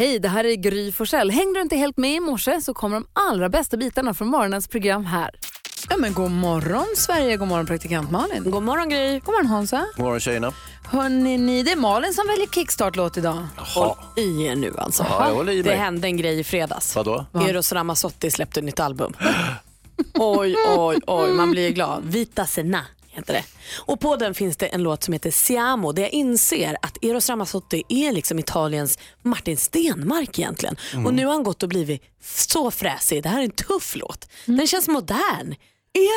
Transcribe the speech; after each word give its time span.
Hej, 0.00 0.18
det 0.18 0.28
här 0.28 0.44
är 0.44 0.54
Gry 0.54 0.92
Forssell. 0.92 1.30
Hängde 1.30 1.58
du 1.58 1.62
inte 1.62 1.76
helt 1.76 1.96
med 1.96 2.14
i 2.14 2.20
morse 2.20 2.60
så 2.60 2.74
kommer 2.74 2.96
de 2.96 3.06
allra 3.12 3.48
bästa 3.48 3.76
bitarna 3.76 4.14
från 4.14 4.28
morgonens 4.28 4.68
program 4.68 5.04
här. 5.04 5.30
Ja, 5.90 5.96
men 5.96 6.14
god 6.14 6.30
morgon 6.30 6.86
Sverige, 6.96 7.36
god 7.36 7.48
morgon 7.48 7.66
praktikant 7.66 8.10
Malin. 8.10 8.50
God 8.50 8.62
morgon 8.62 8.88
Gry. 8.88 9.12
God 9.18 9.34
morgon 9.34 9.46
Hansa. 9.46 9.86
God 9.96 10.04
morgon 10.04 10.20
tjejerna. 10.20 10.52
Hörrni, 10.84 11.38
ni, 11.38 11.62
det 11.62 11.72
är 11.72 11.76
Malin 11.76 12.14
som 12.14 12.26
väljer 12.26 12.46
kickstart-låt 12.46 13.16
idag. 13.16 13.46
Håll 13.56 13.96
i 14.16 14.46
er 14.46 14.56
nu 14.56 14.74
alltså. 14.78 15.06
Ja, 15.08 15.28
jag 15.28 15.34
håller 15.34 15.52
i 15.52 15.62
Det 15.62 15.74
hände 15.74 16.08
en 16.08 16.16
grej 16.16 16.38
i 16.38 16.44
fredags. 16.44 16.96
Vadå? 16.96 17.26
Eros 17.34 17.72
Ramazzotti 17.72 18.30
släppte 18.30 18.60
ett 18.60 18.64
nytt 18.64 18.80
album. 18.80 19.12
oj, 20.14 20.56
oj, 20.76 20.98
oj, 21.06 21.30
man 21.30 21.50
blir 21.50 21.70
glad. 21.70 22.04
Vita 22.04 22.46
Sena 22.46 22.84
heter 23.20 23.34
det. 23.34 23.44
Och 23.86 24.00
på 24.00 24.16
den 24.16 24.34
finns 24.34 24.56
det 24.56 24.66
en 24.66 24.82
låt 24.82 25.02
som 25.02 25.12
heter 25.12 25.30
Siamo 25.30 25.92
där 25.92 26.02
jag 26.02 26.10
inser 26.10 26.76
att 26.82 27.04
Eros 27.04 27.28
Ramazzotti 27.28 27.82
är 27.88 28.12
liksom 28.12 28.38
Italiens 28.38 28.98
Martin 29.22 29.56
Stenmark 29.56 30.38
egentligen. 30.38 30.76
Och 31.06 31.14
nu 31.14 31.26
har 31.26 31.32
han 31.32 31.42
gått 31.42 31.62
och 31.62 31.68
blivit 31.68 32.02
så 32.22 32.70
fräsig. 32.70 33.22
Det 33.22 33.28
här 33.28 33.40
är 33.40 33.44
en 33.44 33.50
tuff 33.50 33.96
låt. 33.96 34.28
Den 34.46 34.66
känns 34.66 34.88
modern. 34.88 35.54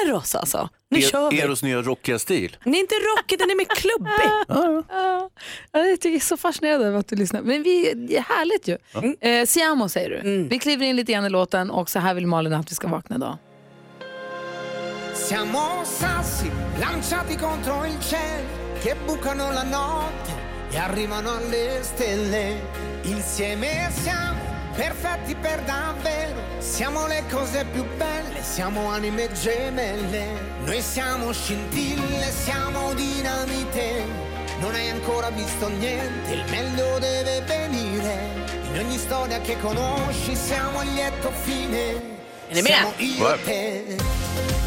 Eros 0.05 0.35
alltså. 0.35 0.69
Nu 0.89 1.01
kör 1.01 1.31
vi. 1.31 1.37
Er, 1.39 1.45
Eros 1.45 1.63
nya 1.63 1.81
rockiga 1.81 2.19
stil. 2.19 2.57
Den 2.63 2.75
är 2.75 2.79
inte 2.79 2.95
rockig, 2.95 3.39
den 3.39 3.49
är 3.51 3.55
mer 3.55 3.65
klubbig. 3.65 4.83
Ja, 5.71 5.79
jag 5.85 6.01
tycker 6.01 6.09
jag 6.09 6.15
är 6.15 6.19
så 6.19 6.37
fascinerad 6.37 6.81
över 6.81 6.99
att 6.99 7.07
du 7.07 7.15
lyssnar. 7.15 7.41
Men 7.41 7.63
vi, 7.63 7.93
det 7.95 8.17
är 8.17 8.21
härligt 8.21 8.67
ju. 8.67 8.77
Eh, 9.29 9.45
Siamo 9.45 9.89
säger 9.89 10.09
du. 10.09 10.43
Vi 10.43 10.59
kliver 10.59 10.85
in 10.85 10.95
lite 10.95 11.11
grann 11.11 11.25
i 11.25 11.29
låten 11.29 11.71
och 11.71 11.89
så 11.89 11.99
här 11.99 12.13
vill 12.13 12.27
Malin 12.27 12.53
att 12.53 12.71
vi 12.71 12.75
ska 12.75 12.87
vakna 12.87 13.15
idag. 13.15 13.37
Siamo 15.13 15.83
sassi 15.85 16.51
lanciati 16.77 17.35
contro 17.35 17.85
il 17.85 17.99
cielo 17.99 18.47
che 18.81 18.95
bucano 18.95 19.51
la 19.51 19.61
notte 19.61 20.31
e 20.71 20.77
arrivano 20.77 21.35
alle 21.35 21.79
stelle. 21.83 22.59
Insieme 23.03 23.91
siamo 24.01 24.41
perfetti 24.75 25.35
per 25.35 25.61
davvero. 25.61 26.41
Siamo 26.57 27.05
le 27.05 27.23
cose 27.29 27.63
più 27.65 27.85
belle, 27.95 28.41
siamo 28.41 28.89
anime 28.89 29.31
gemelle. 29.33 30.25
Noi 30.63 30.81
siamo 30.81 31.31
scintille, 31.31 32.31
siamo 32.31 32.93
dinamite. 32.95 34.05
Non 34.59 34.73
hai 34.73 34.89
ancora 34.89 35.29
visto 35.29 35.67
niente, 35.67 36.33
il 36.33 36.43
meglio 36.49 36.97
deve 36.97 37.41
venire. 37.41 38.31
In 38.71 38.79
ogni 38.79 38.97
storia 38.97 39.39
che 39.41 39.59
conosci 39.59 40.35
siamo 40.35 40.79
a 40.79 40.83
lieto 40.83 41.29
fine. 41.43 42.11
Siamo 42.49 42.93
io 42.97 43.33
e 43.33 43.43
te. 43.43 44.62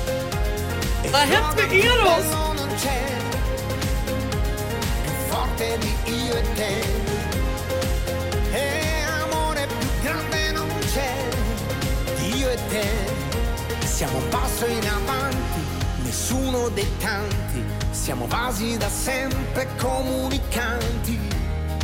Har 1.13 1.27
hänt 1.27 1.57
med 1.57 1.73
Eros? 1.73 2.27
non 2.57 2.69
c'è 2.77 3.05
più 5.03 5.13
forte 5.29 5.79
di 5.79 6.13
io 6.13 6.35
e 6.35 6.43
te. 6.55 6.83
E 8.53 9.03
amore 9.23 9.67
più 9.67 9.89
grande 10.03 10.53
non 10.53 10.69
c'è. 10.93 11.15
Io 12.37 12.51
e 12.51 12.59
te. 12.69 12.87
Siamo 13.87 14.17
un 14.19 14.29
passo 14.29 14.67
in 14.67 14.89
avanti 14.89 15.61
nessuno 16.03 16.69
dei 16.69 16.91
tanti. 16.99 17.65
Siamo 17.91 18.27
vasi 18.27 18.77
da 18.77 18.89
sempre 18.89 19.69
comunicanti. 19.79 21.19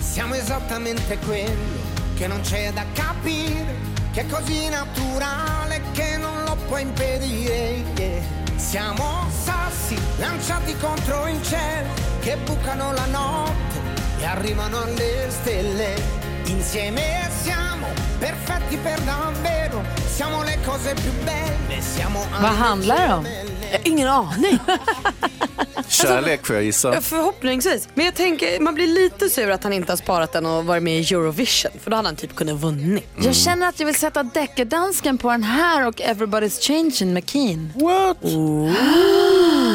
Siamo 0.00 0.34
esattamente 0.34 1.18
quello 1.18 1.80
che 2.16 2.26
non 2.26 2.40
c'è 2.40 2.72
da 2.72 2.84
capire 2.92 3.90
che 4.12 4.20
è 4.20 4.26
così 4.26 4.68
naturale 4.68 5.80
che 5.92 6.18
non 6.18 6.44
lo 6.44 6.54
puoi 6.66 6.82
impedire 6.82 7.82
yeah. 7.96 8.42
Siamo 8.62 9.28
sassi 9.44 9.98
lanciati 10.18 10.74
contro 10.78 11.26
il 11.26 11.42
cielo 11.42 11.88
che 12.20 12.36
bucano 12.36 12.92
la 12.92 13.06
notte 13.06 13.80
e 14.18 14.24
arrivano 14.24 14.80
alle 14.82 15.26
stelle. 15.28 16.00
Insieme 16.44 17.28
siamo 17.42 17.88
perfetti 18.18 18.76
per 18.76 19.00
davvero, 19.00 19.82
siamo 20.06 20.42
le 20.42 20.58
cose 20.64 20.94
più 20.94 21.12
belle, 21.22 21.80
siamo 21.80 22.24
Vad 22.40 22.56
handlar 22.56 23.08
det 23.08 23.12
om? 23.12 23.61
Har 23.72 23.88
ingen 23.88 24.08
aning. 24.08 24.58
Kärlek 25.88 26.46
får 26.46 26.56
jag 26.56 26.64
gissa. 26.64 26.94
Ja, 26.94 27.00
Förhoppningsvis. 27.00 27.88
Men 27.94 28.04
jag 28.04 28.14
tänker, 28.14 28.60
man 28.60 28.74
blir 28.74 28.86
lite 28.86 29.30
sur 29.30 29.50
att 29.50 29.64
han 29.64 29.72
inte 29.72 29.92
har 29.92 29.96
sparat 29.96 30.32
den 30.32 30.46
och 30.46 30.64
varit 30.64 30.82
med 30.82 31.00
i 31.00 31.14
Eurovision. 31.14 31.72
För 31.82 31.90
då 31.90 31.96
hade 31.96 32.08
han 32.08 32.16
typ 32.16 32.34
kunnat 32.34 32.60
vunnit. 32.60 33.04
Jag 33.24 33.34
känner 33.34 33.68
att 33.68 33.80
jag 33.80 33.86
vill 33.86 33.94
sätta 33.94 34.22
deckardansken 34.22 35.18
på 35.18 35.30
den 35.30 35.42
här 35.42 35.86
och 35.86 35.94
Everybody's 35.94 36.60
Changing 36.60 37.14
med 37.14 37.30
Keen. 37.30 37.72
Oh, 37.74 38.70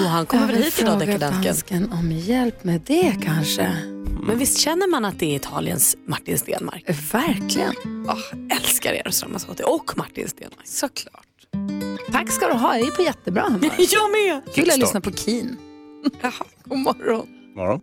han 0.08 0.26
kommer 0.26 0.48
väl 0.48 0.56
hit 0.64 0.80
idag, 0.82 1.00
deckardansken. 1.00 1.44
dansken 1.44 1.92
om 1.92 2.12
hjälp 2.12 2.64
med 2.64 2.82
det 2.82 3.16
kanske. 3.26 3.78
Men 4.22 4.38
visst 4.38 4.58
känner 4.60 4.88
man 4.88 5.06
att 5.06 5.20
det 5.20 5.26
är 5.26 5.36
Italiens 5.36 5.96
Martin 6.08 6.38
Stenmark? 6.40 6.84
Verkligen. 7.14 7.74
Oh, 8.08 8.58
älskar 8.58 8.94
Eros 8.94 9.24
Ramazzotti 9.24 9.64
och 9.66 9.98
Martin 9.98 10.28
Stenmark. 10.30 10.68
Såklart. 10.68 11.24
Tack 12.12 12.32
ska 12.32 12.48
du 12.48 12.54
ha, 12.54 12.78
jag 12.78 12.88
är 12.88 12.92
på 12.92 13.02
jättebra 13.02 13.44
humör. 13.44 13.62
Jag 13.78 14.12
med! 14.12 14.56
Kul 14.56 14.70
att 14.70 14.78
lyssna 14.78 15.02
på 15.02 15.12
Keen. 15.12 15.58
God 16.66 16.78
morgon. 16.80 17.28
Ja. 17.56 17.82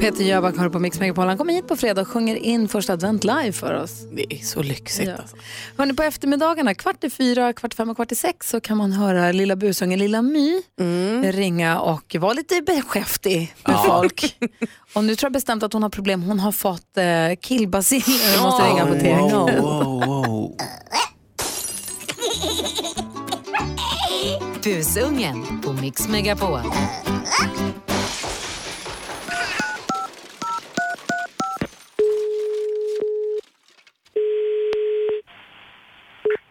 Peter 0.00 0.24
Jöback 0.24 0.56
har 0.56 0.68
på 0.68 0.78
Mix 0.78 1.00
Megapol. 1.00 1.26
Han 1.26 1.38
kommer 1.38 1.52
hit 1.52 1.68
på 1.68 1.76
fredag 1.76 2.00
och 2.00 2.08
sjunger 2.08 2.36
in 2.36 2.68
första 2.68 2.92
advent 2.92 3.24
live 3.24 3.52
för 3.52 3.74
oss. 3.82 3.90
Det 4.16 4.34
är 4.34 4.38
så 4.44 4.62
lyxigt 4.62 5.08
Ja. 5.08 5.16
alltså. 5.16 5.36
Hörrni, 5.78 5.94
på 5.94 6.02
eftermiddagarna, 6.02 6.74
kvart 6.74 7.04
i 7.04 7.10
fyra, 7.10 7.52
kvart 7.52 7.72
i 7.74 7.76
fem 7.76 7.90
och 7.90 7.96
kvart 7.96 8.12
i 8.12 8.14
sex 8.14 8.50
så 8.50 8.60
kan 8.60 8.76
man 8.76 8.92
höra 8.92 9.32
lilla 9.32 9.56
busungen 9.56 9.98
Lilla 9.98 10.22
My 10.22 10.62
ringa 11.32 11.80
och 11.80 12.16
vara 12.18 12.32
lite 12.32 12.62
beskäftig 12.62 13.54
med 13.66 13.76
folk. 13.86 14.36
Och 14.94 15.04
nu 15.04 15.16
tror 15.16 15.26
jag 15.26 15.32
bestämt 15.32 15.62
att 15.62 15.72
hon 15.72 15.82
har 15.82 15.90
problem. 15.90 16.22
Hon 16.22 16.40
har 16.40 16.52
fått 16.52 16.96
eh, 16.96 17.04
killbaciller 17.40 18.36
och 18.38 18.42
måste 18.42 18.62
ringa 18.62 18.82
apoteket. 18.84 19.20
Wow, 19.20 20.04
wow. 20.06 20.56
Busungen 24.66 25.60
på 25.62 25.72
Mix 25.72 26.08
Megapol. 26.08 26.60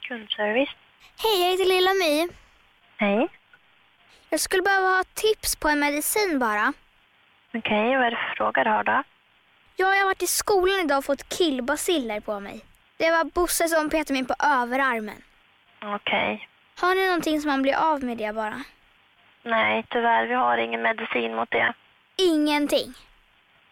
Kundservice. 0.07 0.69
Hej, 1.23 1.41
jag 1.41 1.51
heter 1.51 1.65
Lilla 1.65 1.93
My. 1.93 2.27
Hej. 2.97 3.27
Jag 4.29 4.39
skulle 4.39 4.63
behöva 4.63 4.87
ha 4.87 5.03
tips 5.13 5.55
på 5.55 5.69
en 5.69 5.79
medicin 5.79 6.39
bara. 6.39 6.73
Okej, 7.53 7.95
vad 7.95 8.05
är 8.05 8.11
det 8.11 8.17
för 8.17 8.35
fråga 8.37 8.63
du 8.63 8.69
har 8.69 8.83
då? 8.83 9.03
Jag 9.75 9.87
har 9.87 10.05
varit 10.05 10.23
i 10.23 10.27
skolan 10.27 10.79
idag 10.79 10.97
och 10.97 11.05
fått 11.05 11.29
killbaciller 11.29 12.19
på 12.19 12.39
mig. 12.39 12.61
Det 12.97 13.11
var 13.11 13.23
Bosse 13.23 13.67
som 13.67 13.89
petade 13.89 14.13
mig 14.13 14.25
på 14.25 14.35
överarmen. 14.39 15.21
Okej. 15.81 16.49
Har 16.81 16.95
ni 16.95 17.05
någonting 17.05 17.41
som 17.41 17.51
man 17.51 17.61
blir 17.61 17.75
av 17.75 18.03
med 18.03 18.17
det 18.17 18.35
bara? 18.35 18.61
Nej, 19.43 19.85
tyvärr, 19.89 20.27
vi 20.27 20.33
har 20.33 20.57
ingen 20.57 20.81
medicin 20.81 21.35
mot 21.35 21.51
det. 21.51 21.73
Ingenting. 22.17 22.93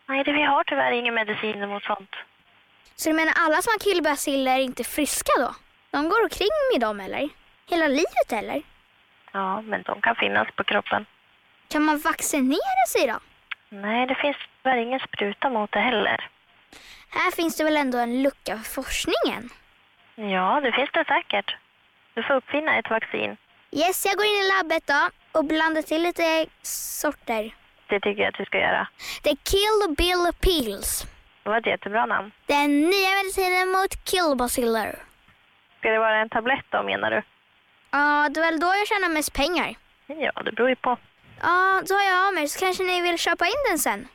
Nej, 0.05 0.23
det, 0.23 0.31
vi 0.31 0.43
har 0.43 0.63
tyvärr 0.63 0.91
ingen 0.91 1.13
medicin 1.13 1.69
mot 1.69 1.83
sånt. 1.83 2.15
Så 2.95 3.09
du 3.09 3.15
menar 3.15 3.33
alla 3.37 3.61
som 3.61 3.71
har 3.71 3.79
killbaciller 3.79 4.51
är 4.55 4.59
inte 4.59 4.83
friska 4.83 5.31
då? 5.37 5.55
De 5.91 6.09
går 6.09 6.23
omkring 6.23 6.49
med 6.73 6.81
dem 6.81 6.99
eller? 6.99 7.29
Hela 7.69 7.87
livet 7.87 8.29
eller? 8.33 8.61
Ja, 9.31 9.61
men 9.61 9.81
de 9.83 10.01
kan 10.01 10.15
finnas 10.15 10.47
på 10.55 10.63
kroppen. 10.63 11.05
Kan 11.69 11.83
man 11.83 11.97
vaccinera 11.99 12.85
sig 12.89 13.07
då? 13.07 13.19
Nej, 13.69 14.07
det 14.07 14.15
finns 14.15 14.37
tyvärr 14.63 14.77
ingen 14.77 14.99
spruta 14.99 15.49
mot 15.49 15.71
det 15.71 15.79
heller. 15.79 16.29
Här 17.09 17.31
finns 17.31 17.57
det 17.57 17.63
väl 17.63 17.77
ändå 17.77 17.97
en 17.97 18.23
lucka 18.23 18.57
för 18.57 18.63
forskningen? 18.81 19.49
Ja, 20.15 20.61
det 20.63 20.71
finns 20.71 20.89
det 20.93 21.05
säkert. 21.07 21.55
Du 22.13 22.23
får 22.23 22.33
uppfinna 22.33 22.77
ett 22.79 22.89
vaccin. 22.89 23.37
Yes, 23.71 24.05
jag 24.05 24.15
går 24.17 24.25
in 24.25 24.31
i 24.43 24.47
labbet 24.57 24.87
då 24.87 25.09
och 25.39 25.45
blandar 25.45 25.81
till 25.81 26.01
lite 26.03 26.45
sorter. 26.61 27.55
Det 27.89 27.99
tycker 27.99 28.21
jag 28.21 28.29
att 28.29 28.37
du 28.37 28.45
ska 28.45 28.57
göra. 28.57 28.87
Det 29.23 29.29
är 29.29 29.35
Kill 29.35 29.95
Bill 29.97 30.31
Pills. 30.41 31.05
Det 31.43 31.49
var 31.49 31.57
ett 31.57 31.65
jättebra 31.67 32.05
namn. 32.05 32.31
Den 32.45 32.81
nya 32.81 33.09
medicinen 33.17 33.69
mot 33.69 34.03
killbaciller. 34.05 34.95
Ska 35.79 35.89
det 35.89 35.99
vara 35.99 36.21
en 36.21 36.29
tablett 36.29 36.65
då, 36.69 36.83
menar 36.83 37.11
du? 37.11 37.21
Ja, 37.91 38.29
det 38.31 38.39
är 38.39 38.45
väl 38.45 38.59
då 38.59 38.67
jag 38.67 38.87
tjänar 38.87 39.09
mest 39.09 39.33
pengar. 39.33 39.75
Ja, 40.07 40.43
det 40.45 40.51
beror 40.51 40.69
ju 40.69 40.75
på. 40.75 40.97
Ja, 41.41 41.81
då 41.87 41.95
har 41.95 42.03
jag 42.03 42.27
av 42.27 42.33
mig 42.33 42.47
så 42.47 42.59
kanske 42.59 42.83
ni 42.83 43.01
vill 43.01 43.17
köpa 43.17 43.45
in 43.45 43.61
den 43.69 43.79
sen. 43.79 44.07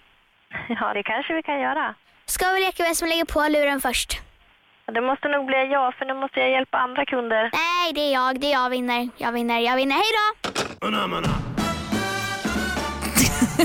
Ja, 0.69 0.94
det 0.94 1.02
kanske 1.02 1.34
vi 1.34 1.43
kan 1.43 1.61
göra. 1.61 1.94
Ska 2.26 2.52
vi 2.52 2.61
leka 2.61 2.82
vem 2.82 2.94
som 2.94 3.08
lägger 3.08 3.25
på 3.25 3.49
luren 3.49 3.81
först? 3.81 4.20
Det 4.94 5.00
måste 5.00 5.29
nog 5.29 5.46
bli 5.46 5.56
jag, 5.73 5.94
för 5.94 6.05
nu 6.05 6.14
måste 6.14 6.40
jag 6.40 6.50
hjälpa 6.50 6.76
andra 6.79 7.05
kunder. 7.05 7.50
Nej, 7.52 7.93
det 7.94 8.00
är 8.00 8.12
jag. 8.12 8.40
Det 8.40 8.46
är 8.46 8.52
jag 8.52 8.70
vinner. 8.70 9.08
Jag 9.17 9.32
vinner. 9.32 9.61
Jag 9.61 9.76
vinner. 9.76 9.94
Hej 9.94 10.11
då! 10.19 10.44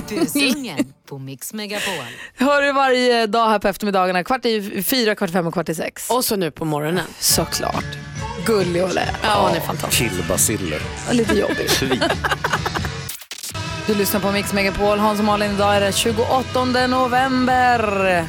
Busungen 0.09 0.93
på 1.09 1.17
Mix 1.17 1.53
Megapol. 1.53 2.05
Hör 2.37 2.61
du 2.61 2.71
varje 2.71 3.27
dag 3.27 3.49
här 3.49 3.59
på 3.59 3.67
eftermiddagarna, 3.67 4.23
kvart 4.23 4.45
i 4.45 4.83
fyra, 4.83 5.15
kvart 5.15 5.29
i 5.29 5.33
fem 5.33 5.47
och 5.47 5.53
kvart 5.53 5.69
i 5.69 5.75
sex. 5.75 6.09
Och 6.09 6.25
så 6.25 6.35
nu 6.35 6.51
på 6.51 6.65
morgonen. 6.65 7.05
Såklart. 7.19 7.85
Gullig 8.45 8.83
och 8.83 8.93
lät. 8.93 9.19
Ja, 9.23 9.47
hon 9.47 9.57
är 9.57 9.59
fantastisk. 9.61 10.11
Killbaciller. 10.11 10.79
Och 11.09 11.15
lite 11.15 11.35
jobbig. 11.35 11.67
Du 13.87 13.95
lyssnar 13.95 14.19
på 14.19 14.31
Mix 14.31 14.53
Megapol. 14.53 14.99
Hans 14.99 15.19
och 15.19 15.25
Malin, 15.25 15.51
idag 15.51 15.75
är 15.75 15.81
det 15.81 15.91
28 15.93 16.65
november. 16.87 18.25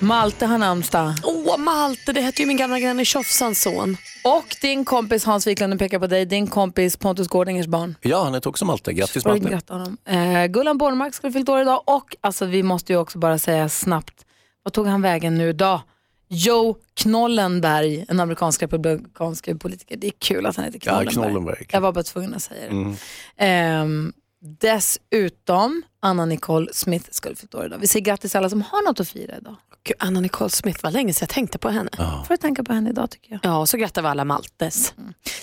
Malte 0.00 0.46
har 0.46 0.58
namnsdag. 0.58 1.14
Åh, 1.24 1.42
Åh, 1.46 1.58
Malte, 1.58 2.12
det 2.12 2.20
hette 2.20 2.42
ju 2.42 2.48
min 2.48 2.56
gamla 2.56 2.80
granne 2.80 3.04
Tjofsans 3.04 3.62
son. 3.62 3.96
Och 4.24 4.56
din 4.60 4.84
kompis 4.84 5.24
Hans 5.24 5.46
Wiklund, 5.46 5.78
pekar 5.78 5.98
på 5.98 6.06
dig, 6.06 6.26
din 6.26 6.46
kompis 6.46 6.96
Pontus 6.96 7.28
Gårdingers 7.28 7.66
barn. 7.66 7.94
Ja, 8.00 8.24
han 8.24 8.34
heter 8.34 8.50
också 8.50 8.64
Malte. 8.64 8.92
Grattis 8.92 9.24
Malte. 9.24 9.48
gratta 9.48 9.74
honom. 9.74 9.96
Eh, 10.08 10.46
Gullan 10.46 10.78
Bornemark 10.78 11.14
skulle 11.14 11.32
fyllt 11.32 11.48
år 11.48 11.60
idag 11.60 11.82
och 11.86 12.16
alltså, 12.20 12.44
vi 12.44 12.62
måste 12.62 12.92
ju 12.92 12.98
också 12.98 13.18
bara 13.18 13.38
säga 13.38 13.68
snabbt, 13.68 14.26
vad 14.62 14.72
tog 14.72 14.86
han 14.86 15.02
vägen 15.02 15.38
nu 15.38 15.48
idag? 15.48 15.80
Joe 16.28 16.76
Knollenberg, 16.94 18.04
en 18.08 18.20
amerikansk 18.20 18.62
republikansk 18.62 19.58
politiker. 19.58 19.96
Det 19.96 20.06
är 20.06 20.12
kul 20.18 20.46
att 20.46 20.56
han 20.56 20.64
heter 20.64 20.78
Ja, 20.82 20.90
Knollenberg. 20.92 21.14
Knollenberg. 21.14 21.66
Jag 21.70 21.80
var 21.80 21.92
bara 21.92 22.04
tvungen 22.04 22.34
att 22.34 22.42
säga 22.42 22.60
det. 22.60 22.66
Mm. 22.76 22.94
Ehm, 23.36 24.12
dessutom, 24.60 25.82
Anna 26.02 26.24
Nicole 26.24 26.66
Smith 26.72 27.08
skulle 27.10 27.36
fyllt 27.36 27.54
år 27.54 27.66
idag. 27.66 27.78
Vi 27.78 27.86
säger 27.86 28.04
grattis 28.04 28.34
alla 28.34 28.50
som 28.50 28.62
har 28.62 28.88
något 28.88 29.00
att 29.00 29.08
fira 29.08 29.36
idag. 29.36 29.56
Gud, 29.84 29.96
Anna 29.98 30.20
Nicole 30.20 30.50
Smith, 30.50 30.80
vad 30.82 30.92
länge 30.92 31.12
sedan 31.12 31.26
jag 31.28 31.34
tänkte 31.34 31.58
på 31.58 31.68
henne. 31.68 31.90
Får 31.96 32.28
du 32.28 32.36
tänka 32.36 32.64
på 32.64 32.72
henne 32.72 32.90
idag 32.90 33.10
tycker 33.10 33.32
jag. 33.32 33.40
Ja, 33.42 33.58
och 33.58 33.68
så 33.68 33.76
grattar 33.76 34.02
vi 34.02 34.08
alla 34.08 34.24
Maltes. 34.24 34.94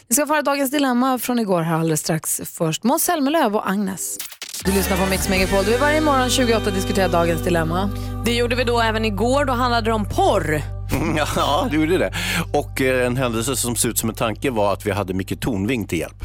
Vi 0.08 0.16
ska 0.16 0.26
få 0.26 0.34
höra 0.34 0.42
dagens 0.42 0.72
dilemma 0.72 1.20
från 1.20 1.40
igår 1.40 1.62
här 1.62 1.76
alldeles 1.76 2.00
strax. 2.00 2.42
Först 2.46 2.84
Måns 2.84 3.04
Zelmerlöw 3.04 3.56
och 3.58 3.70
Agnes. 3.70 4.18
Du 4.66 4.72
lyssnar 4.72 4.98
på 4.98 5.06
Mix 5.10 5.30
Megapol. 5.30 5.66
Vi 5.66 5.78
varje 5.78 6.02
morgon 6.02 6.30
28 6.30 6.72
diskuterar 6.72 7.10
dagens 7.10 7.42
dilemma. 7.44 7.90
Det 8.26 8.36
gjorde 8.36 8.56
vi 8.56 8.64
då 8.64 8.82
även 8.82 9.06
igår, 9.06 9.46
då 9.46 9.54
handlade 9.54 9.90
det 9.90 9.94
om 9.94 10.06
porr. 10.06 10.62
Ja, 11.36 11.68
det 11.72 11.76
gjorde 11.78 11.98
det. 11.98 12.14
Och 12.54 12.82
eh, 12.82 13.08
en 13.08 13.18
händelse 13.18 13.56
som 13.56 13.76
ser 13.76 13.90
ut 13.90 13.98
som 13.98 14.10
en 14.10 14.16
tanke 14.16 14.52
var 14.52 14.74
att 14.74 14.86
vi 14.86 14.92
hade 14.92 15.14
Micke 15.14 15.40
Tornving 15.40 15.88
till 15.88 16.00
hjälp. 16.00 16.24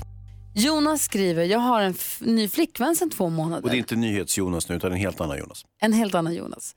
Jonas 0.58 1.02
skriver, 1.02 1.44
jag 1.44 1.58
har 1.58 1.80
en 1.82 1.90
f- 1.90 2.18
ny 2.20 2.48
flickvän 2.48 2.96
sedan 2.96 3.10
två 3.10 3.24
Och 3.24 3.32
månader. 3.32 3.70
det 3.70 3.76
är 3.76 3.78
inte 3.78 3.96
NyhetsJonas 3.96 4.68
nu, 4.68 4.76
utan 4.76 4.92
en 4.92 4.98
helt 4.98 5.20
annan 5.20 5.38
Jonas. 5.38 5.64
En 5.80 5.92
helt 5.92 6.14
annan 6.14 6.34
Jonas. 6.34 6.74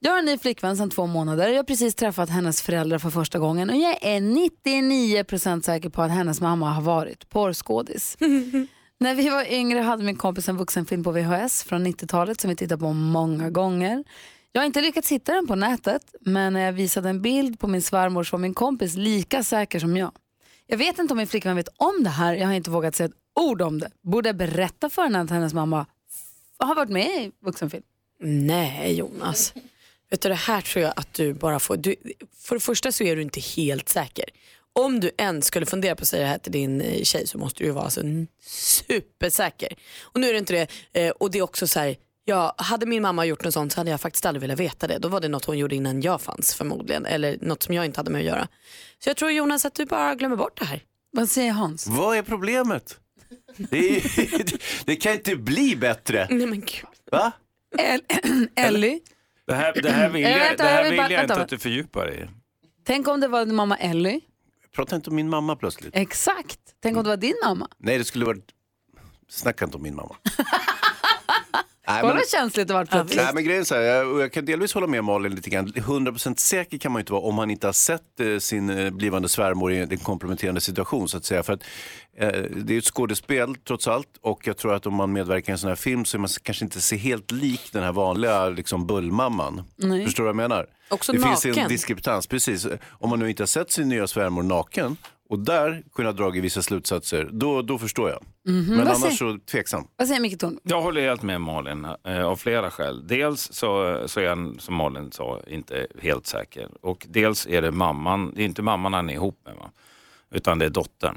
Jag 0.00 0.10
har 0.12 0.18
en 0.18 0.24
ny 0.24 0.38
flickvän 0.38 0.76
sedan 0.76 0.90
två 0.90 1.06
månader. 1.06 1.48
Jag 1.48 1.56
har 1.56 1.64
precis 1.64 1.94
träffat 1.94 2.30
hennes 2.30 2.62
föräldrar 2.62 2.98
för 2.98 3.10
första 3.10 3.38
gången 3.38 3.70
och 3.70 3.76
jag 3.76 3.98
är 4.04 4.20
99% 4.20 5.62
säker 5.62 5.88
på 5.88 6.02
att 6.02 6.10
hennes 6.10 6.40
mamma 6.40 6.70
har 6.72 6.82
varit 6.82 7.28
porrskådis. 7.28 8.16
När 9.00 9.14
vi 9.14 9.28
var 9.28 9.52
yngre 9.52 9.78
hade 9.80 10.04
min 10.04 10.16
kompis 10.16 10.48
en 10.48 10.56
vuxenfilm 10.56 11.04
på 11.04 11.10
VHS 11.12 11.62
från 11.64 11.86
90-talet 11.86 12.40
som 12.40 12.50
vi 12.50 12.56
tittade 12.56 12.80
på 12.80 12.92
många 12.92 13.50
gånger. 13.50 14.04
Jag 14.52 14.60
har 14.60 14.66
inte 14.66 14.80
lyckats 14.80 15.12
hitta 15.12 15.32
den 15.34 15.46
på 15.46 15.54
nätet 15.54 16.02
men 16.20 16.52
när 16.52 16.60
jag 16.60 16.72
visade 16.72 17.08
en 17.08 17.22
bild 17.22 17.60
på 17.60 17.66
min 17.68 17.82
svärmor 17.82 18.24
så 18.24 18.36
var 18.36 18.40
min 18.40 18.54
kompis 18.54 18.94
lika 18.96 19.42
säker 19.42 19.78
som 19.78 19.96
jag. 19.96 20.12
Jag 20.70 20.78
vet 20.78 20.98
inte 20.98 21.12
om 21.12 21.18
min 21.18 21.26
flickvän 21.26 21.56
vet 21.56 21.68
om 21.76 22.04
det 22.04 22.10
här. 22.10 22.34
Jag 22.34 22.46
har 22.46 22.54
inte 22.54 22.70
vågat 22.70 22.94
säga 22.94 23.08
ett 23.08 23.14
ord 23.40 23.62
om 23.62 23.78
det. 23.78 23.90
Borde 24.02 24.28
jag 24.28 24.36
berätta 24.36 24.90
för 24.90 25.02
henne 25.02 25.20
att 25.20 25.30
hennes 25.30 25.54
mamma 25.54 25.86
har 26.58 26.74
varit 26.74 26.90
med 26.90 27.06
i 27.06 27.32
vuxenfilm? 27.40 27.82
Nej, 28.20 28.94
Jonas. 28.94 29.54
Vet 30.10 30.20
du, 30.20 30.28
det 30.28 30.34
här 30.34 30.60
tror 30.60 30.84
jag 30.84 30.92
att 30.96 31.14
du 31.14 31.32
bara 31.32 31.60
får... 31.60 31.76
Du, 31.76 31.94
för 32.38 32.54
det 32.54 32.60
första 32.60 32.92
så 32.92 33.04
är 33.04 33.16
du 33.16 33.22
inte 33.22 33.40
helt 33.40 33.88
säker. 33.88 34.24
Om 34.72 35.00
du 35.00 35.10
ens 35.16 35.46
skulle 35.46 35.66
fundera 35.66 35.96
på 35.96 36.02
att 36.02 36.08
säga 36.08 36.22
det 36.22 36.28
här 36.28 36.38
till 36.38 36.52
din 36.52 36.80
eh, 36.80 37.02
tjej 37.02 37.26
så 37.26 37.38
måste 37.38 37.58
du 37.58 37.66
ju 37.66 37.72
vara 37.72 37.84
alltså 37.84 38.02
supersäker. 38.46 39.72
Och 40.02 40.20
nu 40.20 40.28
är 40.28 40.32
det 40.32 40.38
inte 40.38 40.52
det. 40.92 41.06
Eh, 41.06 41.10
och 41.10 41.30
det 41.30 41.38
är 41.38 41.42
också 41.42 41.66
så 41.66 41.80
här, 41.80 41.96
ja, 42.28 42.54
hade 42.58 42.86
min 42.86 43.02
mamma 43.02 43.24
gjort 43.26 43.44
något 43.44 43.54
sånt 43.54 43.72
så 43.72 43.80
hade 43.80 43.90
jag 43.90 44.00
faktiskt 44.00 44.26
aldrig 44.26 44.40
velat 44.40 44.60
veta 44.60 44.86
det. 44.86 44.98
Då 44.98 45.08
var 45.08 45.20
det 45.20 45.28
något 45.28 45.44
hon 45.44 45.58
gjorde 45.58 45.76
innan 45.76 46.00
jag 46.02 46.20
fanns 46.20 46.54
förmodligen. 46.54 47.06
Eller 47.06 47.38
något 47.40 47.62
som 47.62 47.74
jag 47.74 47.84
inte 47.84 48.00
hade 48.00 48.10
med 48.10 48.18
att 48.18 48.24
göra. 48.26 48.48
Så 49.04 49.10
jag 49.10 49.16
tror 49.16 49.30
Jonas 49.30 49.64
att 49.64 49.74
du 49.74 49.84
bara 49.86 50.14
glömmer 50.14 50.36
bort 50.36 50.58
det 50.58 50.64
här. 50.64 50.82
Vad 51.12 51.28
säger 51.28 51.52
Hans? 51.52 51.86
Vad 51.86 52.16
är 52.16 52.22
problemet? 52.22 53.00
Det, 53.56 53.96
är, 53.96 54.84
det 54.84 54.96
kan 54.96 55.12
inte 55.12 55.36
bli 55.36 55.76
bättre. 55.76 56.26
Nej 56.30 56.46
men 56.46 56.60
gud. 56.60 56.84
Va? 57.10 57.32
El- 57.78 58.02
Ellie, 58.56 59.00
Det 59.46 59.54
här, 59.54 59.72
det 59.82 59.90
här 59.90 60.08
vill 60.08 60.22
jag, 60.30 60.38
vänta, 60.38 60.64
det 60.64 60.70
här 60.70 60.90
vill 60.90 60.96
jag 61.10 61.22
inte 61.22 61.34
att 61.34 61.48
du 61.48 61.58
fördjupar 61.58 62.06
dig 62.06 62.22
i. 62.22 62.28
tänk 62.86 63.08
om 63.08 63.20
det 63.20 63.28
var 63.28 63.44
din 63.46 63.54
mamma 63.54 63.76
Ellie. 63.76 64.20
Prata 64.74 64.96
inte 64.96 65.10
om 65.10 65.16
min 65.16 65.28
mamma 65.28 65.56
plötsligt. 65.56 65.96
Exakt. 65.96 66.60
Tänk 66.82 66.96
om 66.96 67.02
det 67.04 67.08
var 67.08 67.16
din 67.16 67.34
mamma. 67.44 67.68
Nej, 67.78 67.98
det 67.98 68.04
skulle 68.04 68.24
vara... 68.24 68.36
Snacka 69.28 69.64
inte 69.64 69.76
om 69.76 69.82
min 69.82 69.94
mamma. 69.94 70.16
Nej, 71.88 72.00
Kolla 72.00 72.14
men, 72.14 72.22
känsligt 72.32 72.68
det 72.68 72.74
var 72.74 72.84
plötsligt. 72.84 73.22
nej, 73.22 73.34
men 73.34 73.44
grejen 73.44 73.64
så 73.64 73.74
här, 73.74 73.82
jag, 73.82 74.20
jag 74.20 74.32
kan 74.32 74.44
delvis 74.44 74.74
hålla 74.74 74.86
med 74.86 75.04
Malin 75.04 75.34
lite 75.34 75.50
grann. 75.50 75.72
100% 75.72 76.36
säker 76.36 76.78
kan 76.78 76.92
man 76.92 77.00
ju 77.00 77.02
inte 77.02 77.12
vara 77.12 77.22
om 77.22 77.34
man 77.34 77.50
inte 77.50 77.66
har 77.66 77.72
sett 77.72 78.20
eh, 78.20 78.38
sin 78.38 78.70
eh, 78.70 78.90
blivande 78.90 79.28
svärmor 79.28 79.72
i 79.72 79.78
en 79.78 79.98
komprometterande 79.98 80.60
situation 80.60 81.08
så 81.08 81.16
att 81.16 81.24
säga. 81.24 81.42
För 81.42 81.52
att, 81.52 81.62
eh, 82.16 82.28
det 82.50 82.74
är 82.74 82.78
ett 82.78 82.84
skådespel 82.84 83.54
trots 83.54 83.88
allt 83.88 84.08
och 84.20 84.46
jag 84.46 84.56
tror 84.56 84.74
att 84.74 84.86
om 84.86 84.94
man 84.94 85.12
medverkar 85.12 85.50
i 85.50 85.52
en 85.52 85.58
sån 85.58 85.68
här 85.68 85.76
film 85.76 86.04
så 86.04 86.16
är 86.16 86.18
man 86.18 86.28
kanske 86.42 86.64
inte 86.64 86.80
ser 86.80 86.96
helt 86.96 87.30
lik 87.30 87.72
den 87.72 87.82
här 87.82 87.92
vanliga 87.92 88.48
liksom, 88.48 88.86
bullmamman. 88.86 89.62
Förstår 90.04 90.22
du 90.22 90.22
vad 90.22 90.28
jag 90.28 90.36
menar? 90.36 90.66
Också 90.90 91.12
det 91.12 91.20
finns 91.20 91.44
naken. 91.44 91.62
en 91.62 91.68
diskrepans, 91.68 92.26
precis. 92.26 92.66
Om 92.90 93.10
man 93.10 93.18
nu 93.18 93.30
inte 93.30 93.42
har 93.42 93.46
sett 93.46 93.72
sin 93.72 93.88
nya 93.88 94.06
svärmor 94.06 94.42
naken 94.42 94.96
och 95.28 95.38
där 95.38 95.82
kunna 95.94 96.12
dra 96.12 96.30
vissa 96.30 96.62
slutsatser, 96.62 97.28
då, 97.32 97.62
då 97.62 97.78
förstår 97.78 98.10
jag. 98.10 98.22
Men 98.44 98.54
Mhm. 98.54 98.78
vad 98.78 98.88
annars 98.88 99.18
så 99.18 99.38
tveksam. 99.50 99.86
Vad 99.96 100.08
säger 100.08 100.20
Micke? 100.20 100.42
Jag 100.62 100.82
håller 100.82 101.00
helt 101.00 101.22
med 101.22 101.40
Malin 101.40 101.86
eh, 102.04 102.24
av 102.26 102.36
flera 102.36 102.70
skäl. 102.70 103.06
Dels 103.06 103.52
så, 103.52 104.02
så 104.06 104.20
är 104.20 104.28
han, 104.28 104.58
som 104.58 104.74
Malin 104.74 105.12
sa, 105.12 105.40
inte 105.46 105.86
helt 106.00 106.26
säker. 106.26 106.68
Och 106.80 107.06
dels 107.08 107.46
är 107.46 107.62
det 107.62 107.70
mamman, 107.70 108.32
det 108.34 108.42
är 108.42 108.46
inte 108.46 108.62
mamman 108.62 108.92
han 108.92 109.10
är 109.10 109.14
ihop 109.14 109.40
med, 109.44 109.54
va? 109.54 109.70
utan 110.30 110.58
det 110.58 110.64
är 110.64 110.70
dottern. 110.70 111.16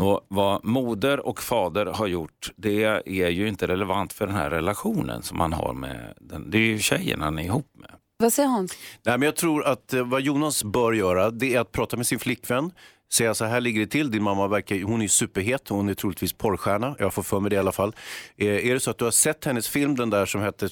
Och 0.00 0.26
vad 0.28 0.64
moder 0.64 1.26
och 1.26 1.40
fader 1.42 1.86
har 1.86 2.06
gjort, 2.06 2.50
det 2.56 2.84
är 3.06 3.28
ju 3.28 3.48
inte 3.48 3.66
relevant 3.68 4.12
för 4.12 4.26
den 4.26 4.36
här 4.36 4.50
relationen 4.50 5.22
som 5.22 5.40
han 5.40 5.52
har 5.52 5.72
med 5.72 6.14
den. 6.20 6.50
Det 6.50 6.58
är 6.58 6.62
ju 6.62 6.78
tjejen 6.78 7.20
han 7.20 7.38
är 7.38 7.42
ihop 7.42 7.70
med. 7.74 7.90
Vad 8.18 8.32
säger 8.32 8.48
Hans? 8.48 8.72
Nej, 9.02 9.18
men 9.18 9.26
jag 9.26 9.36
tror 9.36 9.64
att 9.66 9.92
eh, 9.94 10.06
vad 10.06 10.20
Jonas 10.20 10.64
bör 10.64 10.92
göra 10.92 11.30
det 11.30 11.54
är 11.54 11.60
att 11.60 11.72
prata 11.72 11.96
med 11.96 12.06
sin 12.06 12.18
flickvän. 12.18 12.70
Säga 13.12 13.34
så 13.34 13.44
här 13.44 13.60
ligger 13.60 13.80
det 13.80 13.86
till, 13.86 14.10
din 14.10 14.22
mamma 14.22 14.48
verkar, 14.48 14.82
hon 14.82 15.02
är 15.02 15.08
superhet, 15.08 15.68
hon 15.68 15.88
är 15.88 15.94
troligtvis 15.94 16.32
porrstjärna, 16.32 16.96
jag 16.98 17.14
får 17.14 17.22
för 17.22 17.40
mig 17.40 17.50
det 17.50 17.56
i 17.56 17.58
alla 17.58 17.72
fall. 17.72 17.94
Eh, 18.36 18.66
är 18.66 18.74
det 18.74 18.80
så 18.80 18.90
att 18.90 18.98
du 18.98 19.04
har 19.04 19.10
sett 19.10 19.44
hennes 19.44 19.68
film, 19.68 19.96
den 19.96 20.10
där 20.10 20.26
som 20.26 20.40
hette 20.40 20.68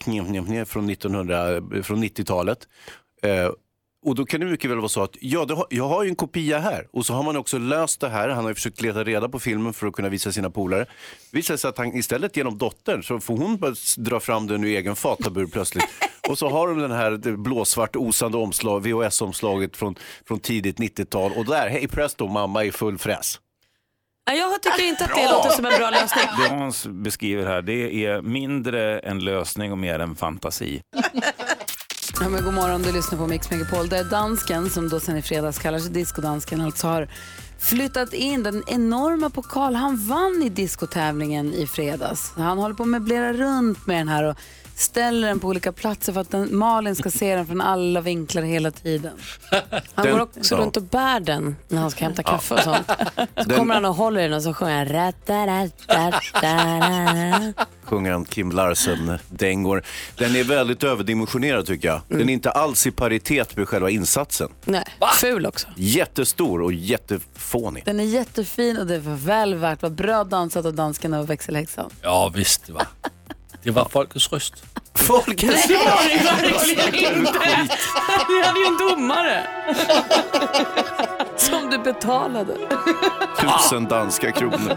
från, 0.67 0.91
1900, 0.91 1.57
eh, 1.57 1.83
från 1.83 2.05
90-talet. 2.05 2.59
Eh, 3.23 3.51
och 4.07 4.15
då 4.15 4.25
kan 4.27 4.41
det 4.41 4.47
mycket 4.47 4.71
väl 4.71 4.79
vara 4.79 4.89
så 4.89 5.03
att 5.03 5.17
ja, 5.21 5.47
har, 5.55 5.67
jag 5.71 5.89
har 5.89 6.03
ju 6.03 6.09
en 6.09 6.17
kopia 6.17 6.59
här 6.59 6.89
och 6.93 7.07
så 7.07 7.15
har 7.15 7.23
man 7.23 7.37
också 7.37 7.59
löst 7.59 8.01
det 8.01 8.09
här. 8.09 8.29
Han 8.29 8.45
har 8.45 8.51
ju 8.51 8.55
försökt 8.55 8.81
leta 8.81 9.05
reda 9.05 9.29
på 9.29 9.39
filmen 9.39 9.73
för 9.73 9.87
att 9.87 9.93
kunna 9.93 10.09
visa 10.09 10.33
sina 10.33 10.51
polare. 10.51 10.87
Visar 11.33 11.57
sig 11.57 11.69
att 11.69 11.79
han 11.79 11.97
istället 11.97 12.37
genom 12.37 12.59
dottern 12.59 13.03
så 13.03 13.21
får 13.21 13.37
hon 13.37 13.57
bara 13.57 13.75
dra 13.97 14.21
fram 14.21 14.47
den 14.47 14.65
ur 14.65 14.69
egen 14.69 14.97
fatabur 14.97 15.47
plötsligt. 15.47 15.85
Och 16.29 16.39
så 16.39 16.49
har 16.49 16.69
de 16.69 16.79
den 16.79 16.91
här 16.91 17.11
det 17.11 17.37
blåsvart 17.37 17.97
osande 17.97 18.39
omslag, 18.39 18.81
VHS-omslaget 18.81 19.77
från, 19.77 19.95
från 20.27 20.41
tidigt 20.41 20.79
90-tal 20.79 21.33
och 21.37 21.45
där, 21.45 21.69
hej 21.69 21.89
presto, 21.89 22.29
mamma 22.29 22.65
i 22.65 22.73
full 22.73 22.99
fräs. 22.99 23.41
Jag 24.25 24.63
tycker 24.63 24.89
inte 24.89 25.05
att 25.05 25.15
det 25.15 25.33
låter 25.33 25.51
som 25.51 25.65
en 25.65 25.79
bra 25.79 25.91
lösning. 25.91 26.25
Det 26.39 26.55
Hans 26.55 26.87
beskriver 26.87 27.47
här, 27.47 27.63
det 27.63 28.05
är 28.07 28.23
mindre 28.23 28.99
en 28.99 29.19
lösning 29.19 29.73
och 29.73 29.79
mer 29.79 29.99
en 29.99 30.17
fantasi. 30.17 30.83
Ja, 32.23 32.29
men 32.29 32.45
god 32.45 32.55
morgon, 32.55 32.83
du 32.83 32.93
lyssnar 32.93 33.19
på 33.19 33.27
Mix 33.27 33.51
Megapol. 33.51 33.89
Det 33.89 33.99
är 33.99 34.05
dansken, 34.05 34.71
som 34.71 34.89
då 34.89 35.01
sen 35.01 35.17
i 35.17 35.23
fredags 35.23 35.59
kallar 35.59 35.79
sig 35.79 35.91
discodansken, 35.91 36.61
alltså 36.61 36.87
har 36.87 37.09
flyttat 37.59 38.13
in 38.13 38.43
den 38.43 38.63
enorma 38.67 39.31
pokal 39.31 39.75
han 39.75 39.97
vann 39.97 40.43
i 40.43 40.49
diskotävlingen 40.49 41.55
i 41.55 41.67
fredags. 41.67 42.33
Han 42.37 42.59
håller 42.59 42.75
på 42.75 42.83
att 42.83 42.89
möblera 42.89 43.33
runt 43.33 43.87
med 43.87 43.97
den 43.97 44.09
här 44.09 44.25
och 44.25 44.37
ställer 44.81 45.29
den 45.29 45.41
på 45.41 45.49
olika 45.49 45.73
platser 45.73 46.13
för 46.13 46.21
att 46.21 46.31
den, 46.31 46.57
Malin 46.57 46.97
ska 46.97 47.11
se 47.11 47.37
den 47.37 47.47
från 47.47 47.61
alla 47.61 48.01
vinklar 48.01 48.43
hela 48.43 48.71
tiden. 48.71 49.13
Han 49.95 50.05
Den- 50.07 50.13
går 50.13 50.21
också 50.23 50.55
ja. 50.55 50.61
runt 50.61 50.77
och 50.77 50.83
bär 50.83 51.21
den 51.21 51.57
när 51.69 51.81
han 51.81 51.91
ska 51.91 52.05
hämta 52.05 52.23
kaffe 52.23 52.55
och 52.55 52.61
sånt. 52.61 52.91
Så 53.45 53.51
kommer 53.51 53.75
han 53.75 53.85
och 53.85 53.95
håller 53.95 54.21
i 54.21 54.23
den 54.23 54.33
och 54.33 54.43
så 54.43 54.55
sjunger 54.55 54.87
han. 56.41 57.55
Sjunger 57.85 58.13
han 58.13 58.25
Kim 58.25 58.51
Larsen-dängor. 58.53 59.83
Den 60.17 60.37
är 60.37 60.45
väldigt 60.45 60.85
överdimensionerad 60.85 61.67
tycker 61.67 61.89
jag. 61.89 62.01
Den 62.09 62.29
är 62.29 62.33
inte 62.33 62.51
alls 62.51 62.87
i 62.87 62.91
paritet 62.91 63.57
med 63.57 63.69
själva 63.69 63.91
insatsen. 63.91 64.49
Nej, 64.65 64.85
ful 65.21 65.47
också. 65.47 65.69
Jättestor 65.77 66.63
och 66.63 66.73
jättefånig. 66.73 67.83
Den 67.87 68.01
är 68.01 68.05
jättefin 68.05 68.77
och 68.79 68.87
det 68.87 68.99
var 68.99 69.17
väl 69.17 69.55
värt. 69.55 69.83
Vad 69.83 69.93
bra 69.93 70.25
dansat 70.25 70.67
av 70.67 70.75
dansken 70.75 71.15
och 71.15 71.31
växelhäxan. 71.31 71.91
Ja, 72.03 72.33
visst 72.35 72.71
det 73.63 73.71
var. 73.71 73.83
Det 73.85 73.85
var 73.85 73.89
folkets 73.89 74.33
röst. 74.33 74.55
Folkets 74.95 75.69
Det 75.69 75.75
verkligen 75.75 77.19
inte. 77.19 77.69
Vi 78.29 78.43
hade 78.47 78.61
ju 78.61 78.67
en 78.67 78.79
domare. 78.79 79.47
Som 81.37 81.71
du 81.71 81.79
betalade. 81.79 82.57
tusen 83.41 83.85
danska 83.85 84.33
kronor. 84.33 84.77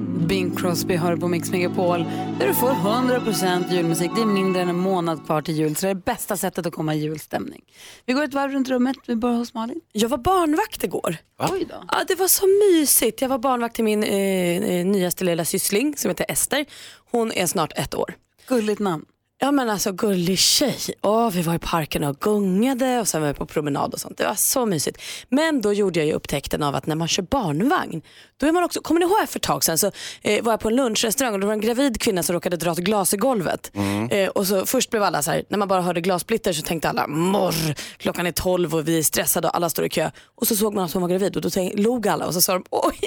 Bing 0.00 0.56
Crosby 0.56 0.96
hör 0.96 1.16
på 1.16 1.28
Mix 1.28 1.50
Megapol 1.50 2.04
där 2.38 2.46
du 2.48 2.54
får 2.54 2.68
100% 2.68 3.72
julmusik. 3.72 4.10
Det 4.16 4.20
är 4.22 4.26
mindre 4.26 4.62
än 4.62 4.68
en 4.68 4.78
månad 4.78 5.26
kvar 5.26 5.42
till 5.42 5.54
jul 5.54 5.76
så 5.76 5.86
det 5.86 5.90
är 5.90 5.94
det 5.94 6.04
bästa 6.04 6.36
sättet 6.36 6.66
att 6.66 6.72
komma 6.72 6.94
i 6.94 6.98
julstämning. 6.98 7.62
Vi 8.06 8.12
går 8.12 8.24
ett 8.24 8.34
varv 8.34 8.52
runt 8.52 8.68
rummet. 8.68 8.96
Vi 9.06 9.16
börjar 9.16 9.36
hos 9.36 9.54
Malin. 9.54 9.80
Jag 9.92 10.08
var 10.08 10.18
barnvakt 10.18 10.84
igår. 10.84 11.16
Oj 11.38 11.66
då. 11.68 11.84
Ja, 11.88 12.04
det 12.08 12.14
var 12.14 12.28
så 12.28 12.46
mysigt. 12.46 13.22
Jag 13.22 13.28
var 13.28 13.38
barnvakt 13.38 13.74
till 13.74 13.84
min 13.84 14.02
eh, 14.02 14.14
eh, 14.14 14.86
nyaste 14.86 15.24
lilla 15.24 15.44
syssling 15.44 15.96
som 15.96 16.08
heter 16.08 16.26
Ester. 16.28 16.66
Hon 17.10 17.32
är 17.32 17.46
snart 17.46 17.72
ett 17.76 17.94
år. 17.94 18.14
Gulligt 18.48 18.80
namn. 18.80 19.04
Ja 19.40 19.52
men 19.52 19.70
alltså 19.70 19.92
gullig 19.92 20.38
tjej. 20.38 20.76
Åh, 21.02 21.30
vi 21.30 21.42
var 21.42 21.54
i 21.54 21.58
parken 21.58 22.04
och 22.04 22.20
gungade 22.20 23.00
och 23.00 23.08
sen 23.08 23.20
var 23.20 23.28
vi 23.28 23.34
på 23.34 23.46
promenad 23.46 23.94
och 23.94 24.00
sånt. 24.00 24.18
Det 24.18 24.24
var 24.24 24.34
så 24.34 24.66
mysigt. 24.66 25.02
Men 25.28 25.60
då 25.60 25.72
gjorde 25.72 25.98
jag 26.00 26.06
ju 26.06 26.12
upptäckten 26.12 26.62
av 26.62 26.74
att 26.74 26.86
när 26.86 26.96
man 26.96 27.08
kör 27.08 27.22
barnvagn, 27.22 28.02
då 28.36 28.46
är 28.46 28.52
man 28.52 28.64
också, 28.64 28.80
kommer 28.80 29.00
ni 29.00 29.06
ihåg 29.06 29.28
för 29.28 29.38
ett 29.38 29.42
tag 29.42 29.64
sedan 29.64 29.78
så 29.78 29.90
eh, 30.22 30.44
var 30.44 30.52
jag 30.52 30.60
på 30.60 30.68
en 30.68 30.76
lunchrestaurang 30.76 31.34
och 31.34 31.40
det 31.40 31.46
var 31.46 31.52
en 31.52 31.60
gravid 31.60 32.00
kvinna 32.00 32.22
som 32.22 32.34
råkade 32.34 32.56
dra 32.56 32.72
ett 32.72 32.78
glas 32.78 33.14
i 33.14 33.16
golvet. 33.16 33.70
Eh, 34.10 34.28
och 34.28 34.46
så 34.46 34.66
först 34.66 34.90
blev 34.90 35.02
alla 35.02 35.22
så 35.22 35.30
här, 35.30 35.44
när 35.48 35.58
man 35.58 35.68
bara 35.68 35.82
hörde 35.82 36.00
glassplitter 36.00 36.52
så 36.52 36.62
tänkte 36.62 36.88
alla 36.88 37.06
morr, 37.06 37.74
klockan 37.96 38.26
är 38.26 38.32
12 38.32 38.74
och 38.74 38.88
vi 38.88 38.98
är 38.98 39.02
stressade 39.02 39.48
och 39.48 39.56
alla 39.56 39.70
står 39.70 39.84
i 39.84 39.88
kö. 39.88 40.10
Och 40.34 40.46
så 40.48 40.56
såg 40.56 40.74
man 40.74 40.84
att 40.84 40.92
hon 40.92 41.02
var 41.02 41.08
gravid 41.08 41.36
och 41.36 41.42
då 41.42 41.50
tänk, 41.50 41.78
log 41.78 42.08
alla 42.08 42.26
och 42.26 42.34
så 42.34 42.40
sa 42.40 42.52
de 42.52 42.64
oj, 42.70 42.98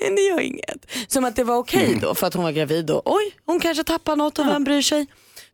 ni 0.10 0.20
gör 0.28 0.40
inget. 0.40 0.86
Som 1.08 1.24
att 1.24 1.36
det 1.36 1.44
var 1.44 1.56
okej 1.56 1.98
då 2.02 2.14
för 2.14 2.26
att 2.26 2.34
hon 2.34 2.44
var 2.44 2.52
gravid 2.52 2.90
och 2.90 3.02
oj, 3.14 3.34
hon 3.46 3.60
kanske 3.60 3.84
tappar 3.84 4.16
något 4.16 4.38
och 4.38 4.46
vem 4.46 4.64
bryr 4.64 4.82
sig. 4.82 5.06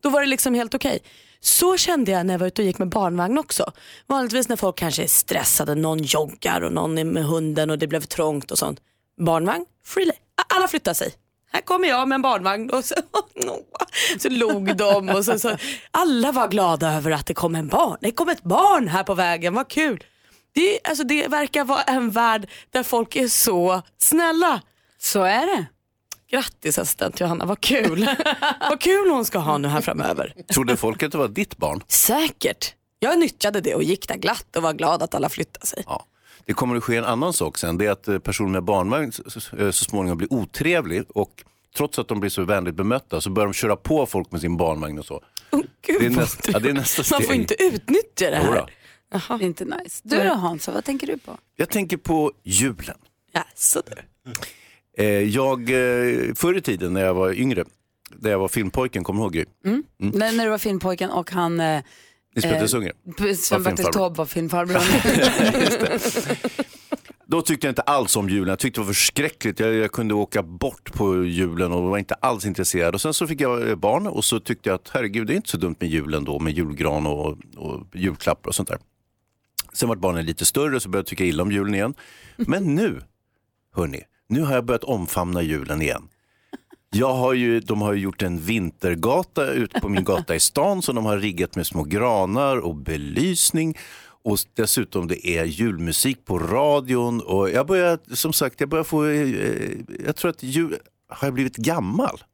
Då 0.07 0.11
var 0.11 0.21
det 0.21 0.27
liksom 0.27 0.55
helt 0.55 0.75
okej. 0.75 0.99
Så 1.41 1.77
kände 1.77 2.11
jag 2.11 2.27
när 2.27 2.35
jag 2.35 2.39
var 2.39 2.47
ute 2.47 2.63
och 2.63 2.67
gick 2.67 2.79
med 2.79 2.89
barnvagn 2.89 3.39
också. 3.39 3.73
Vanligtvis 4.07 4.49
när 4.49 4.57
folk 4.57 4.79
kanske 4.79 5.03
är 5.03 5.07
stressade, 5.07 5.75
någon 5.75 5.99
joggar 5.99 6.61
och 6.61 6.73
någon 6.73 6.99
är 6.99 7.05
med 7.05 7.25
hunden 7.25 7.71
och 7.71 7.79
det 7.79 7.87
blev 7.87 8.01
trångt 8.01 8.51
och 8.51 8.59
sånt. 8.59 8.81
Barnvagn, 9.21 9.65
free 9.85 10.11
Alla 10.55 10.69
flyttar 10.69 10.95
sig. 10.95 11.15
Här 11.53 11.61
kommer 11.61 11.89
jag 11.89 12.09
med 12.09 12.17
en 12.17 12.23
barnvagn 12.23 12.71
och 12.71 12.85
så, 12.85 12.95
så 14.19 14.29
log 14.29 14.77
de 14.77 15.09
och 15.09 15.25
så, 15.25 15.39
så, 15.39 15.57
alla 15.91 16.33
var 16.33 16.49
glada 16.49 16.93
över 16.93 17.11
att 17.11 17.27
det 17.27 17.35
kom 17.35 17.55
en 17.55 17.69
barn. 17.69 17.99
Det 18.01 18.13
kom 18.13 18.29
ett 18.29 18.43
barn 18.43 18.89
här 18.89 19.03
på 19.03 19.15
vägen, 19.15 19.55
vad 19.55 19.69
kul. 19.69 20.05
Det, 20.55 20.79
alltså, 20.85 21.05
det 21.05 21.29
verkar 21.29 21.65
vara 21.65 21.83
en 21.83 22.11
värld 22.11 22.49
där 22.71 22.83
folk 22.83 23.17
är 23.17 23.29
så 23.29 23.83
snälla. 23.99 24.63
Så 24.99 25.23
är 25.23 25.47
det. 25.47 25.67
Grattis 26.31 26.79
assistent 26.79 27.21
Johanna, 27.21 27.45
vad 27.45 27.61
kul. 27.61 28.09
vad 28.61 28.81
kul 28.81 29.11
hon 29.11 29.25
ska 29.25 29.39
ha 29.39 29.59
nu 29.59 29.69
här 29.69 29.81
framöver. 29.81 30.35
Trodde 30.53 30.77
folk 30.77 31.03
att 31.03 31.13
det 31.13 31.19
var 31.19 31.29
ditt 31.29 31.57
barn? 31.57 31.83
Säkert. 31.89 32.75
Jag 32.99 33.19
nyttjade 33.19 33.61
det 33.61 33.75
och 33.75 33.83
gick 33.83 34.09
där 34.09 34.17
glatt 34.17 34.57
och 34.57 34.63
var 34.63 34.73
glad 34.73 35.03
att 35.03 35.15
alla 35.15 35.29
flyttade 35.29 35.67
sig. 35.67 35.83
Ja. 35.87 36.07
Det 36.45 36.53
kommer 36.53 36.77
att 36.77 36.85
ske 36.85 36.97
en 36.97 37.05
annan 37.05 37.33
sak 37.33 37.59
sen. 37.59 37.79
Det 37.79 37.87
är 37.87 37.91
att 37.91 38.09
eh, 38.09 38.19
personer 38.19 38.51
med 38.51 38.65
barnvagn 38.65 39.13
så, 39.13 39.41
så, 39.41 39.73
småningom 39.73 40.19
blir 40.19 40.33
otrevlig 40.33 41.05
och 41.09 41.45
trots 41.77 41.99
att 41.99 42.09
de 42.09 42.21
blir 42.21 42.31
så 42.31 42.45
vänligt 42.45 42.75
bemötta 42.75 43.21
så 43.21 43.31
börjar 43.31 43.47
de 43.47 43.55
köra 43.55 43.77
på 43.77 44.07
folk 44.07 44.33
med 44.33 44.41
sin 44.41 44.57
barnvagn 44.57 44.99
och 44.99 45.05
så. 45.05 45.23
Oh, 45.51 45.63
Gud, 45.87 46.01
det, 46.01 46.07
är 46.07 46.11
nästa, 46.11 46.53
ja, 46.53 46.59
det 46.59 46.69
är 46.69 46.73
nästa 46.73 47.03
steg. 47.03 47.19
Man 47.19 47.27
får 47.27 47.35
inte 47.35 47.63
utnyttja 47.63 48.31
det 48.31 48.37
här. 48.37 48.71
Det 49.09 49.17
är 49.17 49.43
inte 49.43 49.65
nice. 49.65 50.01
Du 50.03 50.17
då 50.17 50.35
Hansa, 50.35 50.73
vad 50.73 50.85
tänker 50.85 51.07
du 51.07 51.19
på? 51.19 51.39
Jag 51.57 51.69
tänker 51.69 51.97
på 51.97 52.33
julen. 52.43 52.99
Ja, 53.33 53.45
så 53.55 53.83
du. 53.87 54.33
Eh, 54.99 55.07
jag, 55.07 55.61
eh, 55.61 56.35
förr 56.35 56.57
i 56.57 56.61
tiden 56.61 56.93
när 56.93 57.05
jag 57.05 57.15
var 57.15 57.33
yngre, 57.33 57.65
när 58.11 58.31
jag 58.31 58.39
var 58.39 58.49
filmpojken, 58.49 59.05
kommer 59.05 59.21
du 59.21 59.25
ihåg 59.25 59.33
Gry? 59.33 59.45
När, 59.97 60.33
när 60.33 60.45
du 60.45 60.51
var 60.51 60.59
filmpojken 60.59 61.11
och 61.11 61.31
han 61.31 61.61
eh, 61.61 61.83
Lisbeth 62.35 62.57
Eh, 62.57 62.63
Wessunger. 62.63 62.93
Sven-Bertil. 63.37 63.85
Taube 63.85 64.19
var 64.19 64.27
filmfarbror. 64.27 64.81
Då 67.29 67.43
tyckte 67.43 67.67
jag 67.67 67.71
inte 67.71 67.83
alls 67.83 68.17
om 68.17 68.29
julen. 68.29 68.49
Jag 68.49 68.59
tyckte 68.59 68.81
det 68.81 68.85
var 68.85 68.93
förskräckligt. 68.93 69.61
Jag, 69.61 69.75
jag 69.75 69.93
kunde 69.93 70.15
åka 70.15 70.43
bort 70.43 70.93
på 70.93 71.25
julen 71.25 71.73
och 71.73 71.83
var 71.83 71.99
inte 71.99 72.15
alls 72.15 72.47
intresserad. 72.47 72.95
Och 72.95 73.01
sen 73.01 73.15
så 73.15 73.27
fick 73.27 73.41
jag 73.41 73.69
eh, 73.69 73.75
barn 73.75 74.07
och 74.07 74.25
så 74.25 74.41
tyckte 74.41 74.69
jag 74.69 74.75
att 74.75 74.91
herregud, 74.93 75.27
det 75.27 75.33
är 75.33 75.37
inte 75.37 75.49
så 75.49 75.57
dumt 75.57 75.77
med 75.81 75.89
julen 75.89 76.25
då, 76.25 76.39
med 76.39 76.53
julgran 76.53 77.07
och, 77.07 77.39
och 77.57 77.87
julklappar 77.95 78.49
och 78.49 78.55
sånt 78.55 78.69
där. 78.69 78.79
Sen 79.73 79.89
var 79.89 79.97
barnen 79.97 80.27
lite 80.27 80.45
större 80.45 80.81
så 80.81 80.89
började 80.89 81.01
jag 81.01 81.07
tycka 81.07 81.25
illa 81.25 81.43
om 81.43 81.53
julen 81.53 81.75
igen. 81.75 81.95
Men 82.37 82.75
nu, 82.75 83.01
hörni, 83.75 84.03
nu 84.29 84.41
har 84.41 84.55
jag 84.55 84.65
börjat 84.65 84.85
omfamna 84.85 85.43
julen 85.43 85.83
igen. 85.83 86.09
Jag 86.91 87.15
har 87.15 87.33
ju, 87.33 87.61
de 87.61 87.83
har 87.83 87.93
ju 87.93 88.01
gjort 88.01 88.23
en 88.23 88.39
vintergata 88.39 89.51
ute 89.51 89.81
på 89.81 89.89
min 89.89 90.05
gata 90.05 90.35
i 90.35 90.41
stan 90.41 90.83
som 90.83 90.95
de 90.95 91.05
har 91.05 91.19
riggat 91.19 91.57
med 91.57 91.67
små 91.67 91.85
granar 91.85 92.57
och 92.57 92.75
belysning. 92.75 93.79
Och 94.25 94.39
dessutom 94.55 95.09
det 95.09 95.27
är 95.27 95.45
julmusik 95.45 96.25
på 96.25 96.39
radion 96.39 97.21
och 97.21 97.51
jag 97.51 97.67
börjar, 97.67 97.99
som 98.15 98.33
sagt, 98.33 98.61
jag 98.61 98.69
börjar 98.69 98.85
få, 98.85 99.05
eh, 99.05 99.21
eh, 99.21 99.79
jag 100.07 100.17
tror 100.17 100.31
att 100.31 100.43
jul, 100.43 100.77
har 101.09 101.27
jag 101.27 101.35
blivit 101.35 101.57
gammal? 101.57 102.25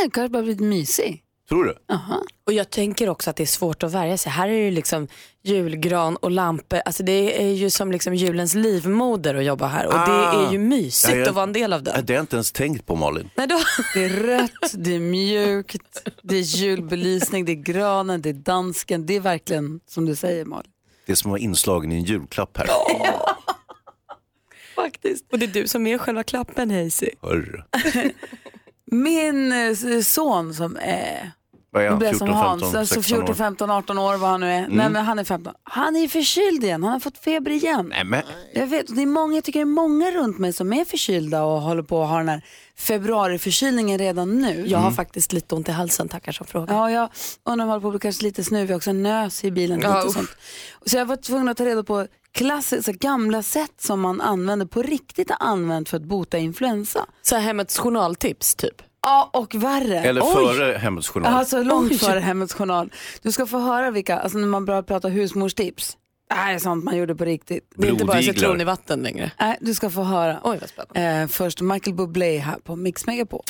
Nej, 0.00 0.10
kanske 0.12 0.28
bara 0.28 0.42
blivit 0.42 0.60
mysig. 0.60 1.22
Tror 1.48 1.64
du? 1.64 1.74
Och 2.46 2.52
jag 2.52 2.70
tänker 2.70 3.08
också 3.08 3.30
att 3.30 3.36
det 3.36 3.42
är 3.42 3.46
svårt 3.46 3.82
att 3.82 3.92
värja 3.92 4.18
sig. 4.18 4.32
Här 4.32 4.48
är 4.48 4.64
det 4.64 4.70
liksom 4.70 5.08
julgran 5.42 6.16
och 6.16 6.30
lampor. 6.30 6.80
Alltså 6.84 7.02
det 7.02 7.42
är 7.42 7.48
ju 7.52 7.70
som 7.70 7.92
liksom 7.92 8.14
julens 8.14 8.54
livmoder 8.54 9.34
att 9.34 9.44
jobba 9.44 9.66
här 9.66 9.86
och 9.86 9.92
det 9.92 9.98
Ah. 9.98 10.46
är 10.48 10.52
ju 10.52 10.58
mysigt 10.58 11.12
Ja, 11.12 11.18
jag- 11.18 11.28
att 11.28 11.34
vara 11.34 11.42
en 11.42 11.52
del 11.52 11.72
av 11.72 11.82
Ja, 11.86 11.92
den. 11.92 12.04
Det 12.06 12.12
har 12.12 12.16
jag 12.16 12.22
inte 12.22 12.36
ens 12.36 12.52
tänkt 12.52 12.86
på 12.86 12.94
Malin. 12.96 13.30
Nej, 13.36 13.46
då... 13.46 13.58
Det 13.94 14.04
är 14.04 14.08
rött, 14.08 14.72
det 14.74 14.94
är 14.94 15.00
mjukt, 15.00 16.02
det 16.22 16.36
är 16.36 16.40
julbelysning, 16.42 17.44
det 17.44 17.52
är 17.52 17.56
granen, 17.56 18.22
det 18.22 18.28
är 18.28 18.32
dansken. 18.34 19.06
Det 19.06 19.16
är 19.16 19.20
verkligen 19.20 19.80
som 19.88 20.06
du 20.06 20.14
säger 20.16 20.44
Malin. 20.44 20.70
Det 21.06 21.12
är 21.12 21.16
som 21.16 21.28
att 21.30 21.32
vara 21.32 21.40
inslagen 21.40 21.92
i 21.92 21.94
en 21.94 22.04
julklapp 22.04 22.56
här. 22.58 22.68
Faktiskt. 24.74 25.24
Och 25.32 25.38
det 25.38 25.46
är 25.46 25.50
du 25.62 25.68
som 25.68 25.86
är 25.86 25.98
själva 25.98 26.22
klappen 26.22 26.70
Hazy. 26.70 27.10
Min 28.90 29.52
eh, 29.52 30.00
son 30.02 30.54
som 30.54 30.76
är 30.80 31.32
Vad 31.70 31.84
är 31.84 31.88
han? 31.88 31.98
blir 31.98 32.08
jag 32.08 32.16
som 32.16 32.26
14, 32.26 32.42
Hans, 32.42 32.62
15, 32.62 32.80
alltså 32.80 32.94
16 32.94 33.18
år? 33.18 33.20
14, 33.20 33.36
15, 33.36 33.70
18 33.70 33.98
år 33.98 34.16
vad 34.16 34.30
han 34.30 34.40
nu 34.40 34.46
är. 34.52 34.58
Mm. 34.58 34.76
Nej 34.76 34.90
men 34.90 35.04
han 35.04 35.18
är 35.18 35.24
15. 35.24 35.54
Han 35.62 35.96
är 35.96 36.08
förkyld 36.08 36.64
igen, 36.64 36.82
han 36.82 36.92
har 36.92 37.00
fått 37.00 37.18
feber 37.18 37.50
igen. 37.50 37.86
Nej, 37.88 38.04
men, 38.04 38.22
Jag 38.54 38.66
vet, 38.66 38.96
det 38.96 39.02
är 39.02 39.06
många, 39.06 39.34
jag 39.34 39.44
tycker 39.44 39.58
det 39.60 39.64
är 39.64 39.64
många 39.64 40.10
runt 40.10 40.38
mig 40.38 40.52
som 40.52 40.72
är 40.72 40.84
förkylda 40.84 41.42
och 41.44 41.60
håller 41.60 41.82
på 41.82 42.02
att 42.02 42.08
ha 42.08 42.18
den 42.18 42.28
här 42.28 42.42
februariförkylningen 42.78 43.98
redan 43.98 44.38
nu. 44.40 44.64
Jag 44.66 44.78
har 44.78 44.90
faktiskt 44.90 45.32
lite 45.32 45.54
ont 45.54 45.68
i 45.68 45.72
halsen, 45.72 46.08
tackar 46.08 46.32
som 46.32 46.46
frågar. 46.46 46.74
Ja, 46.74 46.90
jag 46.90 47.08
undrar 47.44 47.64
om 47.64 47.68
jag 47.70 47.74
håller 47.74 47.80
på 47.80 47.88
att 47.88 47.92
bli 47.92 48.00
kanske 48.00 48.22
lite 48.24 48.44
snuvig 48.44 48.76
också. 48.76 48.92
Nös 48.92 49.44
i 49.44 49.50
bilen 49.50 49.78
lite 49.78 50.02
och 50.02 50.12
sånt. 50.12 50.30
Så 50.86 50.96
jag 50.96 51.06
var 51.06 51.16
tvungen 51.16 51.48
att 51.48 51.56
ta 51.56 51.64
reda 51.64 51.82
på 51.84 52.06
klassiska 52.36 52.92
gamla 52.92 53.42
sätt 53.42 53.72
som 53.80 54.00
man 54.00 54.20
använder 54.20 54.66
på 54.66 54.82
riktigt 54.82 55.30
har 55.30 55.46
använt 55.48 55.88
för 55.88 55.96
att 55.96 56.02
bota 56.04 56.38
influensa. 56.38 57.06
Så 57.22 57.34
här 57.34 57.42
hemmets 57.42 57.78
journaltips 57.78 58.54
typ. 58.54 58.82
Ja, 59.02 59.30
och 59.32 59.54
värre. 59.54 60.00
eller 60.00 60.22
Oj. 60.24 60.32
före 60.34 60.78
Hemmets 60.78 61.08
Journal. 61.08 61.34
Alltså 61.34 61.62
långt 61.62 61.92
Oj. 61.92 61.98
före 61.98 62.20
Hemmets 62.20 62.54
Journal. 62.54 62.92
Du 63.22 63.32
ska 63.32 63.46
få 63.46 63.58
höra 63.58 63.90
vilka, 63.90 64.18
alltså 64.18 64.38
när 64.38 64.46
man 64.46 64.64
börjar 64.64 64.82
prata 64.82 65.08
husmorstips. 65.08 65.96
Det 66.28 66.34
här 66.34 66.54
är 66.54 66.58
sånt 66.58 66.84
man 66.84 66.96
gjorde 66.96 67.14
på 67.14 67.24
riktigt. 67.24 67.72
Det 67.76 67.88
är 67.88 67.92
inte 67.92 68.04
bara 68.04 68.22
citron 68.22 68.60
i 68.60 68.64
vatten 68.64 69.02
längre. 69.02 69.30
Nej, 69.40 69.58
du 69.60 69.74
ska 69.74 69.90
få 69.90 70.02
höra. 70.02 70.40
Oj 70.44 70.58
vad 70.60 70.68
spännande. 70.68 71.20
Eh, 71.22 71.28
först 71.28 71.60
Michael 71.60 71.96
Bublé 71.96 72.38
här 72.38 72.58
på 72.64 72.76
Mix 72.76 73.06
Megapol. 73.06 73.42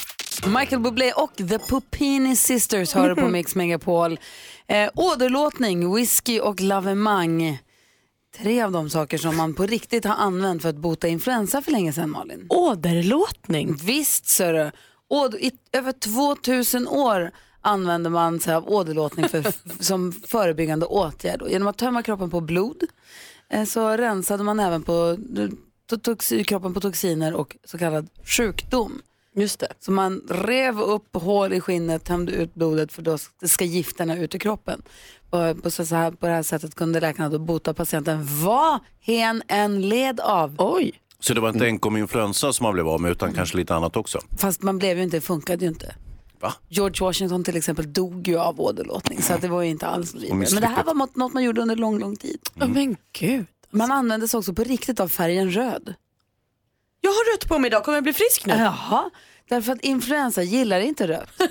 Michael 0.46 0.82
Bublé 0.82 1.12
och 1.12 1.36
The 1.36 1.58
Pupini 1.58 2.36
Sisters 2.36 2.94
hör 2.94 3.08
du 3.08 3.14
på 3.14 3.28
Mix 3.38 3.54
Megapol. 3.54 4.18
Eh, 4.68 4.90
åderlåtning, 4.94 5.94
whisky 5.94 6.40
och 6.40 6.60
lavemang. 6.60 7.58
Tre 8.38 8.62
av 8.62 8.72
de 8.72 8.90
saker 8.90 9.18
som 9.18 9.36
man 9.36 9.54
på 9.54 9.66
riktigt 9.66 10.04
har 10.04 10.14
använt 10.14 10.62
för 10.62 10.68
att 10.68 10.76
bota 10.76 11.08
influensa 11.08 11.62
för 11.62 11.72
länge 11.72 11.92
sedan 11.92 12.10
Malin. 12.10 12.46
Åderlåtning. 12.48 13.74
Visst. 13.74 14.40
Åd- 15.08 15.34
I 15.34 15.52
över 15.72 15.92
2000 15.92 16.88
år 16.88 17.30
använder 17.60 18.10
man 18.10 18.40
sig 18.40 18.54
av 18.54 18.68
åderlåtning 18.68 19.28
för, 19.28 19.46
som 19.82 20.12
förebyggande 20.12 20.86
åtgärd. 20.86 21.42
Och 21.42 21.50
genom 21.50 21.68
att 21.68 21.78
tömma 21.78 22.02
kroppen 22.02 22.30
på 22.30 22.40
blod 22.40 22.82
eh, 23.50 23.64
så 23.64 23.88
rensade 23.96 24.44
man 24.44 24.60
även 24.60 24.82
på, 24.82 25.16
toxi, 26.02 26.44
kroppen 26.44 26.74
på 26.74 26.80
toxiner 26.80 27.34
och 27.34 27.56
så 27.64 27.78
kallad 27.78 28.08
sjukdom. 28.24 29.02
Just 29.34 29.60
det. 29.60 29.72
Så 29.80 29.92
man 29.92 30.22
rev 30.28 30.80
upp 30.80 31.16
hål 31.16 31.52
i 31.52 31.60
skinnet, 31.60 32.04
tömde 32.04 32.32
ut 32.32 32.54
blodet 32.54 32.92
för 32.92 33.02
då 33.02 33.18
ska 33.46 33.64
gifterna 33.64 34.18
ut 34.18 34.34
i 34.34 34.38
kroppen. 34.38 34.82
På, 35.30 35.70
så 35.70 35.94
här, 35.94 36.10
på 36.10 36.26
det 36.26 36.32
här 36.32 36.42
sättet 36.42 36.74
kunde 36.74 37.00
läkarna 37.00 37.28
då 37.28 37.38
bota 37.38 37.74
patienten 37.74 38.28
vad 38.44 38.80
hen 39.00 39.42
än 39.48 39.88
led 39.88 40.20
av. 40.20 40.54
Oj. 40.58 41.00
Så 41.20 41.34
det 41.34 41.40
var 41.40 41.48
inte 41.48 41.64
enkom 41.64 41.96
influensa 41.96 42.52
som 42.52 42.64
man 42.64 42.72
blev 42.72 42.88
av 42.88 43.00
med 43.00 43.10
utan 43.10 43.32
kanske 43.32 43.56
lite 43.56 43.74
annat 43.74 43.96
också. 43.96 44.20
Fast 44.38 44.62
man 44.62 44.78
blev 44.78 44.96
ju 44.96 45.02
inte, 45.02 45.16
det 45.16 45.20
funkade 45.20 45.64
ju 45.64 45.68
inte. 45.68 45.94
Va? 46.40 46.54
George 46.68 47.00
Washington 47.00 47.44
till 47.44 47.56
exempel 47.56 47.92
dog 47.92 48.28
ju 48.28 48.38
av 48.38 48.60
åderlåtning 48.60 49.22
så 49.22 49.32
att 49.32 49.40
det 49.40 49.48
var 49.48 49.62
ju 49.62 49.70
inte 49.70 49.86
alls 49.86 50.14
vidare. 50.14 50.34
Men 50.34 50.60
det 50.60 50.66
här 50.66 50.84
var 50.84 50.94
något, 50.94 51.34
man 51.34 51.44
gjorde 51.44 51.60
under 51.60 51.76
lång, 51.76 51.98
lång 51.98 52.16
tid. 52.16 52.38
Oh, 52.60 52.68
men 52.68 52.96
gud. 53.12 53.46
Man 53.70 53.92
använde 53.92 54.28
sig 54.28 54.38
också 54.38 54.54
på 54.54 54.64
riktigt 54.64 55.00
av 55.00 55.08
färgen 55.08 55.50
röd. 55.50 55.94
Jag 57.00 57.10
har 57.10 57.34
rött 57.34 57.48
på 57.48 57.58
mig 57.58 57.68
idag, 57.68 57.84
kommer 57.84 57.96
jag 57.96 58.02
bli 58.02 58.12
frisk 58.12 58.46
nu? 58.46 58.54
Jaha, 58.54 59.10
därför 59.48 59.72
att 59.72 59.80
influensa 59.80 60.42
gillar 60.42 60.80
inte 60.80 61.08
rött. 61.08 61.28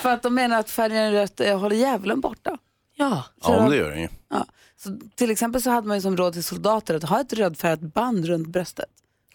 För 0.00 0.08
att 0.10 0.22
de 0.22 0.34
menar 0.34 0.60
att 0.60 0.70
färgen 0.70 1.12
rött 1.12 1.40
eh, 1.40 1.58
håller 1.58 1.76
djävulen 1.76 2.20
borta. 2.20 2.58
Ja. 2.96 3.24
Ja, 3.42 3.60
men 3.60 3.70
det 3.70 3.76
gör 3.76 3.90
den 3.90 4.00
ju. 4.00 4.08
Ja. 4.30 4.46
Så 4.76 4.98
till 5.14 5.30
exempel 5.30 5.62
så 5.62 5.70
hade 5.70 5.88
man 5.88 5.96
ju 5.96 6.00
som 6.00 6.16
råd 6.16 6.32
till 6.32 6.44
soldater 6.44 6.94
att 6.94 7.02
ha 7.02 7.20
ett 7.20 7.32
rödfärgat 7.32 7.80
band 7.80 8.26
runt 8.26 8.48
bröstet. 8.48 8.86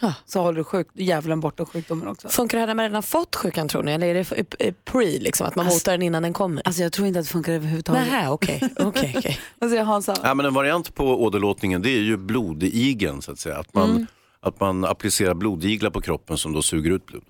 Ja. 0.01 0.13
Så 0.25 0.41
håller 0.41 0.57
du 0.57 0.63
sjuk, 0.63 0.87
djävulen 0.93 1.39
borta 1.39 1.63
och 1.63 1.71
sjukdomen 1.71 2.07
också. 2.07 2.29
Funkar 2.29 2.57
det 2.57 2.61
här 2.61 2.67
när 2.67 2.73
man 2.73 2.85
redan 2.85 3.03
fått 3.03 3.35
sjukan 3.35 3.67
tror 3.67 3.83
ni? 3.83 3.91
Eller 3.91 4.07
är 4.07 4.13
det 4.13 4.55
eh, 4.59 4.73
pre, 4.85 5.05
liksom, 5.05 5.47
att 5.47 5.55
man 5.55 5.65
motar 5.65 5.91
den 5.91 6.01
innan 6.01 6.23
den 6.23 6.33
kommer? 6.33 6.61
Alltså 6.65 6.81
jag 6.83 6.91
tror 6.93 7.07
inte 7.07 7.19
att 7.19 7.25
det 7.25 7.31
funkar 7.31 7.53
överhuvudtaget. 7.53 8.07
Nej, 8.11 8.29
okej. 8.29 8.69
okej, 8.79 9.15
okej. 9.17 9.39
Vad 9.59 9.69
säger 9.69 9.83
Hansa? 9.83 10.15
Ja, 10.23 10.33
men 10.33 10.45
en 10.45 10.53
variant 10.53 10.95
på 10.95 11.23
åderlåtningen 11.23 11.81
det 11.81 11.89
är 11.89 12.01
ju 12.01 12.17
blodigeln 12.17 13.21
så 13.21 13.31
att 13.31 13.39
säga. 13.39 13.57
Att 13.57 13.73
man, 13.73 13.89
Mm. 13.89 14.07
Att 14.45 14.59
man 14.59 14.85
applicerar 14.85 15.33
blodiglar 15.33 15.89
på 15.89 16.01
kroppen 16.01 16.37
som 16.37 16.53
då 16.53 16.61
suger 16.61 16.91
ut 16.91 17.05
blod. 17.05 17.23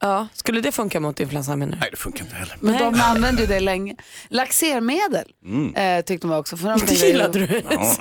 Ja, 0.00 0.28
skulle 0.34 0.60
det 0.60 0.72
funka 0.72 1.00
mot 1.00 1.20
influensan 1.20 1.58
menar 1.58 1.72
du? 1.72 1.78
Nej, 1.80 1.88
det 1.90 1.96
funkar 1.96 2.24
inte 2.24 2.36
heller. 2.36 2.56
Men 2.60 2.78
de 2.78 3.00
använde 3.00 3.40
ju 3.42 3.46
det 3.48 3.60
länge. 3.60 3.96
Laxermedel 4.28 5.32
eh, 5.76 6.04
tyckte 6.04 6.26
man 6.26 6.38
också. 6.38 6.56
För 6.56 6.68
de 6.68 6.78
tänkte- 6.86 7.06
Gillade 7.06 7.46
du? 7.46 7.62
Ja. 7.70 7.96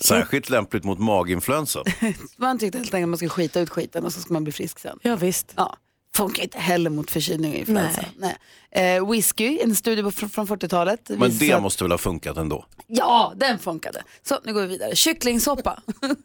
Särskilt 0.00 0.50
lämpligt 0.50 0.84
mot 0.84 0.98
maginfluensa. 0.98 1.82
Man 2.36 2.58
tyckte 2.58 2.78
helt 2.78 2.94
enkelt 2.94 3.04
att 3.04 3.08
man 3.08 3.18
ska 3.18 3.28
skita 3.28 3.60
ut 3.60 3.70
skiten 3.70 4.04
och 4.04 4.12
så 4.12 4.20
ska 4.20 4.32
man 4.32 4.44
bli 4.44 4.52
frisk 4.52 4.78
sen. 4.78 4.98
Ja 5.02 5.16
visst. 5.16 5.52
Ja. 5.56 5.76
Funkar 6.18 6.42
inte 6.42 6.58
heller 6.58 6.90
mot 6.90 7.10
förkylning 7.10 7.52
och 7.52 7.58
influensa. 7.58 8.04
Nej. 8.16 8.36
Eh, 8.70 9.10
whisky, 9.10 9.58
en 9.62 9.74
studie 9.74 10.02
på, 10.02 10.10
från 10.10 10.46
40-talet. 10.46 11.08
Men 11.08 11.38
det 11.38 11.52
att- 11.52 11.62
måste 11.62 11.84
väl 11.84 11.90
ha 11.90 11.98
funkat 11.98 12.36
ändå? 12.36 12.66
Ja, 12.86 13.32
den 13.36 13.58
funkade. 13.58 14.02
Så, 14.22 14.38
nu 14.44 14.52
går 14.52 14.60
vi 14.60 14.66
vidare. 14.66 14.96
Kycklingsoppa. 14.96 15.82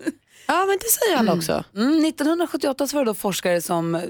Ja, 0.48 0.66
men 0.66 0.78
det 0.78 0.90
säger 0.92 1.18
alla 1.18 1.34
också. 1.34 1.64
Mm, 1.76 2.06
1978 2.06 2.88
så 2.88 2.96
var 2.98 3.06
det 3.06 3.10
då 3.10 3.14
forskare 3.14 3.62
som 3.62 4.02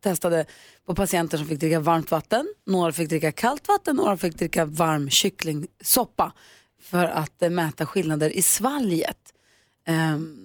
testade 0.00 0.46
på 0.86 0.94
patienter 0.94 1.38
som 1.38 1.46
fick 1.46 1.60
dricka 1.60 1.80
varmt 1.80 2.10
vatten. 2.10 2.46
Några 2.66 2.92
fick 2.92 3.08
dricka 3.08 3.32
kallt 3.32 3.68
vatten, 3.68 3.96
några 3.96 4.16
fick 4.16 4.36
dricka 4.36 4.64
varm 4.64 5.10
kycklingsoppa 5.10 6.32
för 6.82 7.04
att 7.04 7.42
eh, 7.42 7.50
mäta 7.50 7.86
skillnader 7.86 8.30
i 8.30 8.42
svalget. 8.42 9.18
Ehm, 9.86 10.36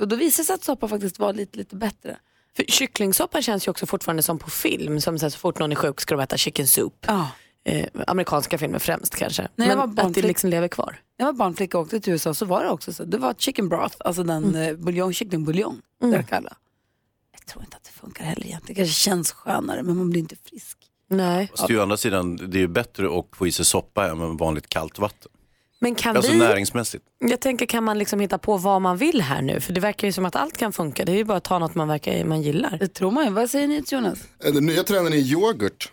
och 0.00 0.08
då 0.08 0.16
visade 0.16 0.42
det 0.42 0.46
sig 0.46 0.54
att 0.54 0.64
soppa 0.64 0.88
faktiskt 0.88 1.18
var 1.18 1.32
lite, 1.32 1.58
lite 1.58 1.76
bättre. 1.76 2.16
För 2.56 2.64
kycklingsoppa 2.64 3.42
känns 3.42 3.66
ju 3.66 3.70
också 3.70 3.86
fortfarande 3.86 4.22
som 4.22 4.38
på 4.38 4.50
film. 4.50 5.00
Som 5.00 5.18
så, 5.18 5.24
här, 5.24 5.30
så 5.30 5.38
fort 5.38 5.58
någon 5.58 5.72
är 5.72 5.76
sjuk 5.76 6.00
ska 6.00 6.16
de 6.16 6.22
äta 6.22 6.36
chicken 6.36 6.66
soup. 6.66 7.04
Ja. 7.06 7.28
Eh, 7.64 7.86
amerikanska 8.06 8.58
filmer 8.58 8.78
främst 8.78 9.16
kanske. 9.16 9.48
När 9.56 9.66
jag 9.66 9.78
Men 9.78 9.94
var 9.94 10.04
att 10.04 10.14
det 10.14 10.22
liksom 10.22 10.50
lever 10.50 10.68
kvar. 10.68 11.00
När 11.18 11.26
jag 11.26 11.32
var 11.32 11.38
barnflicka 11.38 11.78
och 11.78 11.84
åkte 11.84 12.00
till 12.00 12.12
USA 12.12 12.34
så 12.34 12.44
var 12.46 12.64
det 12.64 12.70
också 12.70 12.92
så. 12.92 13.04
Det 13.04 13.18
var 13.18 13.34
chicken 13.34 13.68
broth, 13.68 13.96
alltså 13.98 14.22
den 14.22 14.54
mm. 14.54 14.84
buljong, 14.84 15.12
kycklingbuljong. 15.12 15.80
Mm. 16.02 16.12
drack 16.12 16.32
alla. 16.32 16.56
Jag 17.32 17.46
tror 17.46 17.64
inte 17.64 17.76
att 17.76 17.84
det 17.84 17.90
funkar 17.90 18.24
heller 18.24 18.46
egentligen. 18.46 18.74
Det 18.76 18.80
kanske 18.80 19.00
känns 19.00 19.32
skönare 19.32 19.82
men 19.82 19.96
man 19.96 20.10
blir 20.10 20.20
inte 20.20 20.36
frisk. 20.44 20.78
Nej. 21.08 21.48
Fast 21.48 21.66
det 21.66 21.72
är 21.72 21.74
ju 21.74 21.78
å 21.78 21.82
andra 21.82 21.96
sidan, 21.96 22.36
det 22.36 22.58
är 22.58 22.60
ju 22.60 22.68
bättre 22.68 23.18
att 23.18 23.26
få 23.32 23.46
i 23.46 23.52
sig 23.52 23.64
soppa 23.64 24.10
än 24.10 24.18
med 24.18 24.28
vanligt 24.28 24.68
kallt 24.68 24.98
vatten. 24.98 25.29
Men 25.82 25.94
kan 25.94 26.16
Alltså 26.16 26.32
vi, 26.32 26.38
näringsmässigt. 26.38 27.04
jag 27.18 27.40
tänker 27.40 27.66
kan 27.66 27.84
man 27.84 27.98
liksom 27.98 28.20
hitta 28.20 28.38
på 28.38 28.56
vad 28.56 28.82
man 28.82 28.96
vill 28.96 29.20
här 29.22 29.42
nu? 29.42 29.60
För 29.60 29.72
det 29.72 29.80
verkar 29.80 30.08
ju 30.08 30.12
som 30.12 30.24
att 30.24 30.36
allt 30.36 30.56
kan 30.56 30.72
funka. 30.72 31.04
Det 31.04 31.12
är 31.12 31.16
ju 31.16 31.24
bara 31.24 31.38
att 31.38 31.44
ta 31.44 31.58
något 31.58 31.74
man, 31.74 31.88
verkar, 31.88 32.24
man 32.24 32.42
gillar. 32.42 32.76
Det 32.80 32.88
tror 32.88 33.10
man 33.10 33.24
ju. 33.24 33.30
Vad 33.30 33.50
säger 33.50 33.68
ni 33.68 33.82
Jonas? 33.88 34.18
Eh, 34.44 34.52
Den 34.52 34.66
nya 34.66 34.82
trenden 34.82 35.12
är 35.12 35.16
yoghurt. 35.16 35.92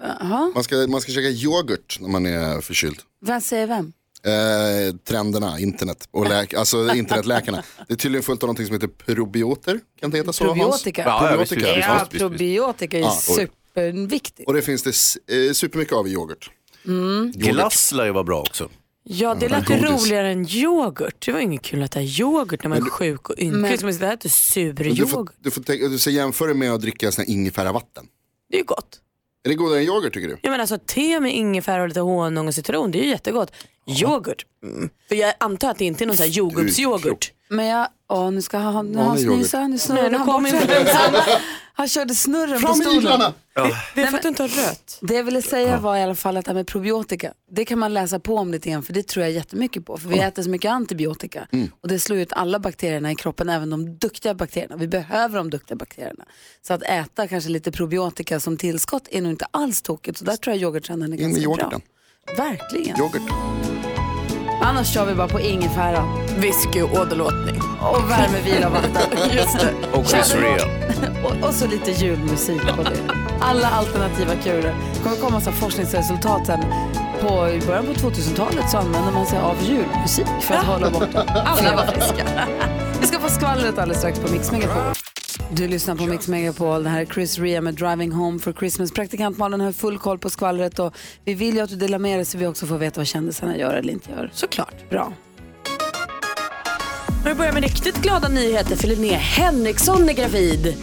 Jaha. 0.00 0.52
Man 0.54 0.64
ska, 0.64 0.76
man 0.76 1.00
ska 1.00 1.12
käka 1.12 1.28
yoghurt 1.28 1.98
när 2.00 2.08
man 2.08 2.26
är 2.26 2.60
förkyld. 2.60 2.98
Vem 3.20 3.40
säger 3.40 3.66
vem? 3.66 3.92
Eh, 4.24 4.96
trenderna, 4.96 5.58
internet 5.60 6.08
och 6.10 6.28
läk, 6.28 6.54
alltså 6.58 6.94
internetläkarna. 6.94 7.62
Det 7.88 7.94
är 7.94 7.96
tydligen 7.98 8.22
fullt 8.22 8.42
av 8.42 8.48
något 8.48 8.66
som 8.66 8.72
heter 8.74 8.86
probioter. 8.88 9.80
Kan 10.00 10.10
det 10.10 10.16
heta 10.16 10.32
så 10.32 10.44
Probiotika. 10.44 11.10
Hans? 11.10 11.22
Ja, 11.22 11.28
probiotika. 11.28 11.78
Ja, 11.78 12.06
probiotika 12.10 12.96
är 12.98 13.00
Ja, 13.02 13.08
och- 13.08 13.22
superviktigt. 13.22 14.48
Och 14.48 14.54
det 14.54 14.62
finns 14.62 14.82
det 14.82 15.46
eh, 15.46 15.52
supermycket 15.52 15.94
av 15.94 16.08
i 16.08 16.10
yoghurt. 16.10 16.50
Yoghurt. 16.84 17.34
Glass 17.34 17.92
lär 17.92 18.04
ju 18.04 18.12
vara 18.12 18.24
bra 18.24 18.40
också. 18.40 18.68
Ja, 19.08 19.34
det 19.34 19.48
lät 19.48 19.70
ju 19.70 19.76
roligare 19.76 20.30
än 20.32 20.46
yoghurt. 20.48 21.26
Det 21.26 21.32
var 21.32 21.40
inget 21.40 21.62
kul 21.62 21.82
att 21.82 21.90
äta 21.90 22.02
yoghurt 22.02 22.62
när 22.62 22.68
man 22.68 22.78
är 22.78 22.90
sjuk 22.90 23.30
och 23.30 23.38
ynklig. 23.38 23.60
Men- 23.60 23.78
Som 23.78 23.88
att 23.88 24.02
äta 24.02 24.28
sur 24.28 24.64
Men 24.78 24.94
Du 24.94 25.06
får, 25.06 25.18
yoghurt. 25.20 25.34
du 25.40 25.50
får 25.50 25.62
tänka, 25.62 25.88
du 25.88 25.98
ska 25.98 26.10
jämföra 26.10 26.54
med 26.54 26.72
att 26.72 26.80
dricka 26.80 27.12
sån 27.12 27.24
här 27.26 27.32
ingefäravatten. 27.32 28.06
Det 28.50 28.56
är 28.56 28.58
ju 28.60 28.64
gott. 28.64 29.00
Är 29.44 29.48
det 29.48 29.54
godare 29.54 29.78
än 29.80 29.84
yoghurt 29.86 30.14
tycker 30.14 30.28
du? 30.28 30.36
Jag 30.42 30.50
menar 30.50 30.60
alltså 30.62 30.78
te 30.86 31.20
med 31.20 31.34
ingefära 31.34 31.82
och 31.82 31.88
lite 31.88 32.00
honung 32.00 32.48
och 32.48 32.54
citron, 32.54 32.90
det 32.90 32.98
är 32.98 33.02
ju 33.02 33.08
jättegott. 33.08 33.52
Yoghurt. 33.86 34.46
Mm. 34.62 34.90
För 35.08 35.14
jag 35.14 35.34
antar 35.40 35.70
att 35.70 35.78
det 35.78 35.84
inte 35.84 36.04
är 36.04 36.06
någon 36.06 36.16
sån 36.16 36.24
här 36.24 36.30
jordgubbsyoghurt. 36.30 37.32
Men 37.48 37.66
jag, 37.66 37.88
åh 38.08 38.30
nu 38.30 38.42
ska 38.42 38.58
han, 38.58 38.92
nu 38.92 38.98
han 38.98 39.18
snysa, 39.18 39.66
nu 39.68 39.78
snurrar 39.78 40.10
nu 40.10 40.16
han 40.16 40.26
kom 40.26 40.42
bort 40.42 40.52
influensan. 40.52 41.14
Han 41.74 41.88
körde 41.88 42.14
snurren 42.14 42.60
på 42.60 42.66
Fram 42.66 42.78
med 42.78 42.86
stolen. 42.86 42.98
iglarna! 42.98 43.34
Det 43.94 44.02
är 44.02 44.06
för 44.06 44.16
att 44.16 44.22
du 44.22 44.28
inte 44.28 44.42
har 44.42 44.48
rött. 44.48 44.98
Det 45.02 45.14
jag 45.14 45.24
ville 45.24 45.42
säga 45.42 45.78
var 45.78 45.96
i 45.96 46.02
alla 46.02 46.14
fall 46.14 46.36
att 46.36 46.44
det 46.44 46.50
här 46.50 46.54
med 46.54 46.66
probiotika, 46.66 47.32
det 47.50 47.64
kan 47.64 47.78
man 47.78 47.94
läsa 47.94 48.20
på 48.20 48.36
om 48.36 48.52
lite 48.52 48.70
grann 48.70 48.82
för 48.82 48.92
det 48.92 49.06
tror 49.08 49.24
jag 49.24 49.32
jättemycket 49.32 49.86
på. 49.86 49.98
För 49.98 50.08
vi 50.08 50.18
äter 50.18 50.42
så 50.42 50.50
mycket 50.50 50.70
antibiotika 50.70 51.48
och 51.80 51.88
det 51.88 51.98
slår 51.98 52.18
ut 52.18 52.32
alla 52.32 52.58
bakterierna 52.58 53.12
i 53.12 53.14
kroppen, 53.14 53.48
även 53.48 53.70
de 53.70 53.98
duktiga 53.98 54.34
bakterierna. 54.34 54.76
Vi 54.76 54.88
behöver 54.88 55.36
de 55.38 55.50
duktiga 55.50 55.76
bakterierna. 55.76 56.24
Så 56.66 56.74
att 56.74 56.82
äta 56.82 57.28
kanske 57.28 57.50
lite 57.50 57.72
probiotika 57.72 58.40
som 58.40 58.56
tillskott 58.56 59.08
är 59.10 59.22
nog 59.22 59.32
inte 59.32 59.46
alls 59.50 59.82
tokigt. 59.82 60.18
Så 60.18 60.24
där 60.24 60.36
tror 60.36 60.54
jag 60.56 60.62
yoghurttrenden 60.62 61.12
är 61.12 61.16
In 61.16 61.22
med 61.22 61.32
ganska 61.32 61.48
bra. 61.48 61.56
yoghurten. 61.58 61.80
Verkligen. 62.36 62.98
Yoghurt. 62.98 63.22
Annars 64.62 64.94
kör 64.94 65.06
vi 65.06 65.14
bara 65.14 65.28
på 65.28 65.40
ingefära 65.40 66.04
Whisky 66.38 66.82
och 66.82 66.92
åderlåtning. 67.00 67.60
och 67.80 68.10
värmevila 68.10 68.68
vatten. 68.68 69.30
Just 69.36 69.58
det. 69.60 69.72
Och 69.98 70.06
Chris 70.06 70.34
Rea. 70.34 70.64
och, 71.24 71.48
och 71.48 71.54
så 71.54 71.66
lite 71.66 71.90
julmusik 71.90 72.60
på 72.76 72.82
det. 72.82 72.96
Alla 73.40 73.68
alternativa 73.68 74.34
kurer. 74.44 74.74
Det 74.94 75.02
kommer 75.02 75.16
komma 75.16 75.40
så 75.40 75.52
forskningsresultat 75.52 76.46
sen. 76.46 76.60
På, 77.20 77.48
I 77.48 77.60
början 77.66 77.86
på 77.86 77.92
2000-talet 77.92 78.70
så 78.70 78.78
använder 78.78 79.12
man 79.12 79.26
sig 79.26 79.38
av 79.38 79.56
julmusik 79.62 80.26
för 80.40 80.54
att 80.54 80.64
hålla 80.66 80.90
borta 80.90 81.22
alla 81.46 81.76
var 81.76 81.86
friska. 81.92 82.24
Vi 83.00 83.06
ska 83.06 83.18
få 83.18 83.28
skvallret 83.28 83.78
alldeles 83.78 83.98
strax 83.98 84.18
på 84.20 84.32
Mix 84.32 84.52
Megapol. 84.52 84.82
Du 85.50 85.68
lyssnar 85.68 85.96
på 85.96 86.06
Mix 86.06 86.28
Megapol. 86.28 86.82
Det 86.82 86.90
här 86.90 87.00
är 87.00 87.06
Chris 87.06 87.38
Rea 87.38 87.60
med 87.60 87.74
Driving 87.74 88.12
Home 88.12 88.38
for 88.38 88.52
Christmas. 88.52 88.92
Praktikant 88.92 89.38
Malin 89.38 89.60
har 89.60 89.72
full 89.72 89.98
koll 89.98 90.18
på 90.18 90.30
skvallret 90.30 90.78
och 90.78 90.96
vi 91.24 91.34
vill 91.34 91.54
ju 91.54 91.60
att 91.60 91.70
du 91.70 91.76
delar 91.76 91.98
med 91.98 92.18
dig 92.18 92.24
så 92.24 92.38
vi 92.38 92.46
också 92.46 92.66
får 92.66 92.78
veta 92.78 93.00
vad 93.00 93.06
kändisarna 93.06 93.56
gör 93.56 93.74
eller 93.74 93.92
inte 93.92 94.10
gör. 94.10 94.30
Såklart. 94.32 94.90
Bra. 94.90 95.12
Vi 97.26 97.34
börjar 97.34 97.52
med 97.52 97.62
riktigt 97.62 97.96
glada 97.96 98.28
nyheter 98.28 98.76
för 98.76 98.88
Linnea 98.88 99.18
Henriksson 99.18 100.08
är 100.08 100.12
gravid. 100.12 100.74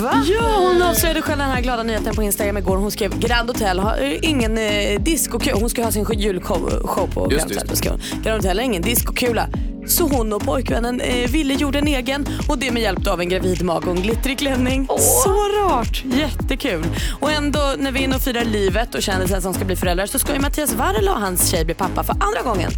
Va? 0.00 0.24
Ja, 0.26 0.56
hon 0.58 0.82
avslöjade 0.82 1.22
själv 1.22 1.38
den 1.38 1.50
här 1.50 1.60
glada 1.60 1.82
nyheten 1.82 2.14
på 2.14 2.22
Instagram 2.22 2.56
igår. 2.56 2.76
Hon 2.76 2.90
skrev 2.90 3.18
Grand 3.18 3.50
Hotel 3.50 3.78
har 3.78 3.98
eh, 4.02 4.18
ingen 4.22 4.58
eh, 4.58 5.00
discokula. 5.00 5.56
Hon 5.56 5.70
ska 5.70 5.84
ha 5.84 5.92
sin 5.92 6.06
julshow 6.12 6.86
show 6.86 7.06
på 7.14 7.26
Grand 7.26 7.42
Hotel. 7.42 7.68
just. 7.70 7.84
Grand 8.22 8.42
Hotel 8.42 8.58
har 8.58 8.64
ingen 8.64 8.82
discokula. 8.82 9.48
Så 9.86 10.08
hon 10.08 10.32
och 10.32 10.44
pojkvännen 10.44 11.00
eh, 11.00 11.30
Ville 11.30 11.54
gjorde 11.54 11.78
en 11.78 11.86
egen 11.86 12.26
och 12.48 12.58
det 12.58 12.70
med 12.70 12.82
hjälp 12.82 13.06
av 13.06 13.20
en 13.20 13.28
gravid 13.28 13.62
mage 13.62 13.86
och 13.90 13.96
en 13.96 14.02
glittrig 14.02 14.38
klänning. 14.38 14.88
Så 15.24 15.30
rart! 15.30 16.04
Jättekul. 16.04 16.84
Och 17.20 17.30
ändå 17.30 17.74
när 17.78 17.92
vi 17.92 18.00
är 18.00 18.04
inne 18.04 18.16
och 18.16 18.22
firar 18.22 18.44
livet 18.44 18.94
och 18.94 19.02
kändisar 19.02 19.40
som 19.40 19.54
ska 19.54 19.64
bli 19.64 19.76
föräldrar 19.76 20.06
så 20.06 20.18
ska 20.18 20.32
ju 20.32 20.40
Mattias 20.40 20.72
Varela 20.72 21.12
och 21.12 21.20
hans 21.20 21.50
tjej 21.50 21.64
bli 21.64 21.74
pappa 21.74 22.04
för 22.04 22.12
andra 22.12 22.42
gången. 22.44 22.70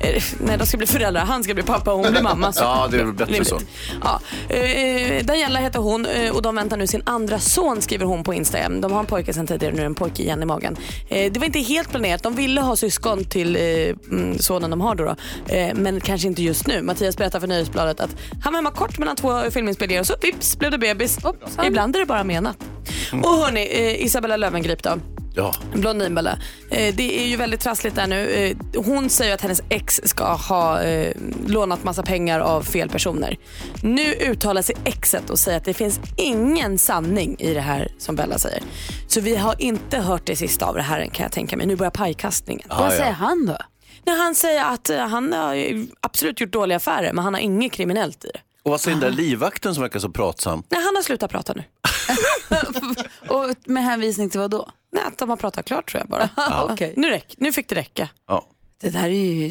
Eh, 0.00 0.22
nej, 0.40 0.58
de 0.58 0.66
ska 0.66 0.76
bli 0.76 0.86
föräldrar. 0.86 1.24
Han 1.24 1.44
ska 1.44 1.54
bli 1.54 1.62
pappa 1.62 1.92
och 1.92 1.98
hon 1.98 2.10
blir 2.12 2.22
mamma. 2.22 2.52
Så. 2.52 2.64
Ja, 2.68 2.88
det 2.90 2.96
är 2.96 3.04
väl 3.04 3.12
bättre 3.12 3.32
Rimligt. 3.32 3.48
så. 3.48 3.60
Ja. 4.02 4.20
Eh, 4.54 5.24
Daniela 5.24 5.58
heter 5.58 5.78
hon 5.78 6.06
eh, 6.06 6.30
och 6.36 6.42
de 6.42 6.54
väntar 6.54 6.76
nu 6.76 6.86
sin 6.86 7.02
andra 7.06 7.38
son 7.38 7.82
skriver 7.82 8.04
hon 8.04 8.24
på 8.24 8.34
Instagram. 8.34 8.80
De 8.80 8.92
har 8.92 9.00
en 9.00 9.06
pojke 9.06 9.32
sedan 9.32 9.46
tidigare 9.46 9.74
nu, 9.74 9.82
en 9.84 9.94
pojke 9.94 10.22
igen 10.22 10.42
i 10.42 10.44
magen. 10.44 10.76
Eh, 11.08 11.32
det 11.32 11.38
var 11.38 11.46
inte 11.46 11.58
helt 11.58 11.90
planerat. 11.90 12.22
De 12.22 12.34
ville 12.34 12.60
ha 12.60 12.76
syskon 12.76 13.24
till 13.24 13.56
eh, 13.56 13.62
mm, 13.62 14.38
sonen 14.38 14.70
de 14.70 14.80
har 14.80 14.94
då. 14.94 15.04
då. 15.04 15.16
Eh, 15.54 15.74
men 15.74 16.00
kanske 16.00 16.28
inte 16.28 16.42
just 16.42 16.66
nu. 16.66 16.82
Mattias 16.82 17.16
berättar 17.16 17.40
för 17.40 17.46
Nöjesbladet 17.46 18.00
att 18.00 18.10
han 18.42 18.52
var 18.52 18.58
hemma 18.58 18.70
kort 18.70 18.98
mellan 18.98 19.16
två 19.16 19.50
filminspelningar 19.50 20.00
och 20.00 20.06
så 20.06 20.14
vips 20.22 20.58
blev 20.58 20.70
det 20.70 20.78
bebis. 20.78 21.18
Ibland 21.66 21.96
är 21.96 22.00
det 22.00 22.06
bara 22.06 22.24
menat. 22.24 22.56
Och 23.12 23.30
hörni, 23.30 23.68
eh, 23.72 24.04
Isabella 24.04 24.36
Löwengrip 24.36 24.82
då. 24.82 24.98
Ja. 25.38 25.54
Blondinbella. 25.74 26.38
Eh, 26.70 26.94
det 26.94 27.20
är 27.22 27.26
ju 27.26 27.36
väldigt 27.36 27.60
trassligt 27.60 27.96
där 27.96 28.06
nu. 28.06 28.30
Eh, 28.30 28.56
hon 28.82 29.10
säger 29.10 29.34
att 29.34 29.40
hennes 29.40 29.62
ex 29.68 30.00
ska 30.04 30.24
ha 30.34 30.82
eh, 30.82 31.12
lånat 31.46 31.84
massa 31.84 32.02
pengar 32.02 32.40
av 32.40 32.62
fel 32.62 32.88
personer. 32.88 33.38
Nu 33.82 34.14
uttalar 34.14 34.62
sig 34.62 34.76
exet 34.84 35.30
och 35.30 35.38
säger 35.38 35.58
att 35.58 35.64
det 35.64 35.74
finns 35.74 36.00
ingen 36.16 36.78
sanning 36.78 37.36
i 37.38 37.54
det 37.54 37.60
här 37.60 37.88
som 37.98 38.16
Bella 38.16 38.38
säger. 38.38 38.62
Så 39.06 39.20
vi 39.20 39.36
har 39.36 39.54
inte 39.58 39.98
hört 39.98 40.26
det 40.26 40.36
sista 40.36 40.66
av 40.66 40.74
det 40.74 40.82
här 40.82 41.00
än 41.00 41.10
kan 41.10 41.22
jag 41.22 41.32
tänka 41.32 41.56
mig. 41.56 41.66
Nu 41.66 41.76
börjar 41.76 41.90
pajkastningen. 41.90 42.68
Vad 42.68 42.92
säger 42.92 43.12
han 43.12 43.46
då? 43.46 43.56
Nej, 44.06 44.18
han 44.18 44.34
säger 44.34 44.64
att 44.64 44.90
han 45.10 45.32
har 45.32 45.86
absolut 46.00 46.40
gjort 46.40 46.52
dåliga 46.52 46.76
affärer 46.76 47.12
men 47.12 47.24
han 47.24 47.34
har 47.34 47.40
inget 47.40 47.72
kriminellt 47.72 48.24
i 48.24 48.28
det. 48.28 48.40
Och 48.68 48.72
vad 48.72 48.80
säger 48.80 49.00
den 49.00 49.10
där 49.10 49.16
livvakten 49.22 49.74
som 49.74 49.82
verkar 49.82 50.00
så 50.00 50.08
pratsam? 50.08 50.62
Nej, 50.68 50.80
han 50.84 50.96
har 50.96 51.02
slutat 51.02 51.30
prata 51.30 51.54
nu. 51.54 51.64
Och 53.28 53.54
med 53.64 53.84
hänvisning 53.84 54.30
till 54.30 54.40
vad 54.40 54.50
då? 54.50 54.70
Nej, 54.92 55.04
att 55.06 55.18
de 55.18 55.30
har 55.30 55.36
pratat 55.36 55.66
klart 55.66 55.90
tror 55.90 56.00
jag 56.00 56.08
bara. 56.08 56.30
Okej. 56.72 56.94
nu, 56.96 57.10
räck, 57.10 57.34
nu 57.36 57.52
fick 57.52 57.68
det 57.68 57.74
räcka. 57.74 58.08
Ja. 58.26 58.46
Det 58.80 58.90
där 58.90 59.04
är 59.04 59.08
ju 59.08 59.50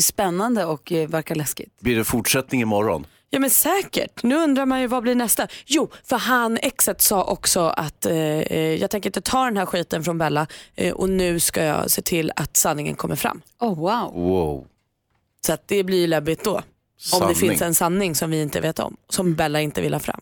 spännande 0.00 0.64
och 0.64 0.92
eh, 0.92 1.08
verkar 1.08 1.34
läskigt. 1.34 1.80
Blir 1.80 1.96
det 1.96 2.04
fortsättning 2.04 2.60
imorgon? 2.60 3.06
Ja 3.30 3.38
men 3.38 3.50
säkert. 3.50 4.22
Nu 4.22 4.36
undrar 4.36 4.66
man 4.66 4.80
ju 4.80 4.86
vad 4.86 5.02
blir 5.02 5.14
nästa? 5.14 5.48
Jo, 5.66 5.90
för 6.04 6.16
han 6.16 6.58
exet 6.62 7.02
sa 7.02 7.24
också 7.24 7.60
att 7.60 8.06
eh, 8.06 8.14
eh, 8.14 8.74
jag 8.74 8.90
tänker 8.90 9.08
inte 9.08 9.20
ta 9.20 9.44
den 9.44 9.56
här 9.56 9.66
skiten 9.66 10.04
från 10.04 10.18
Bella 10.18 10.46
eh, 10.74 10.94
och 10.94 11.08
nu 11.08 11.40
ska 11.40 11.64
jag 11.64 11.90
se 11.90 12.02
till 12.02 12.32
att 12.36 12.56
sanningen 12.56 12.94
kommer 12.94 13.16
fram. 13.16 13.42
Oh 13.60 13.78
wow. 13.78 14.12
Wow. 14.14 14.66
Så 15.46 15.52
att 15.52 15.68
det 15.68 15.84
blir 15.84 15.98
ju 15.98 16.06
läbbigt 16.06 16.44
då. 16.44 16.62
Om 17.12 17.18
Sanning. 17.18 17.28
det 17.28 17.34
finns 17.34 17.62
en 17.62 17.74
sanning 17.74 18.14
som 18.14 18.30
vi 18.30 18.42
inte 18.42 18.60
vet 18.60 18.78
om, 18.78 18.96
som 19.08 19.34
Bella 19.34 19.60
inte 19.60 19.80
vill 19.80 19.92
ha 19.92 20.00
fram. 20.00 20.20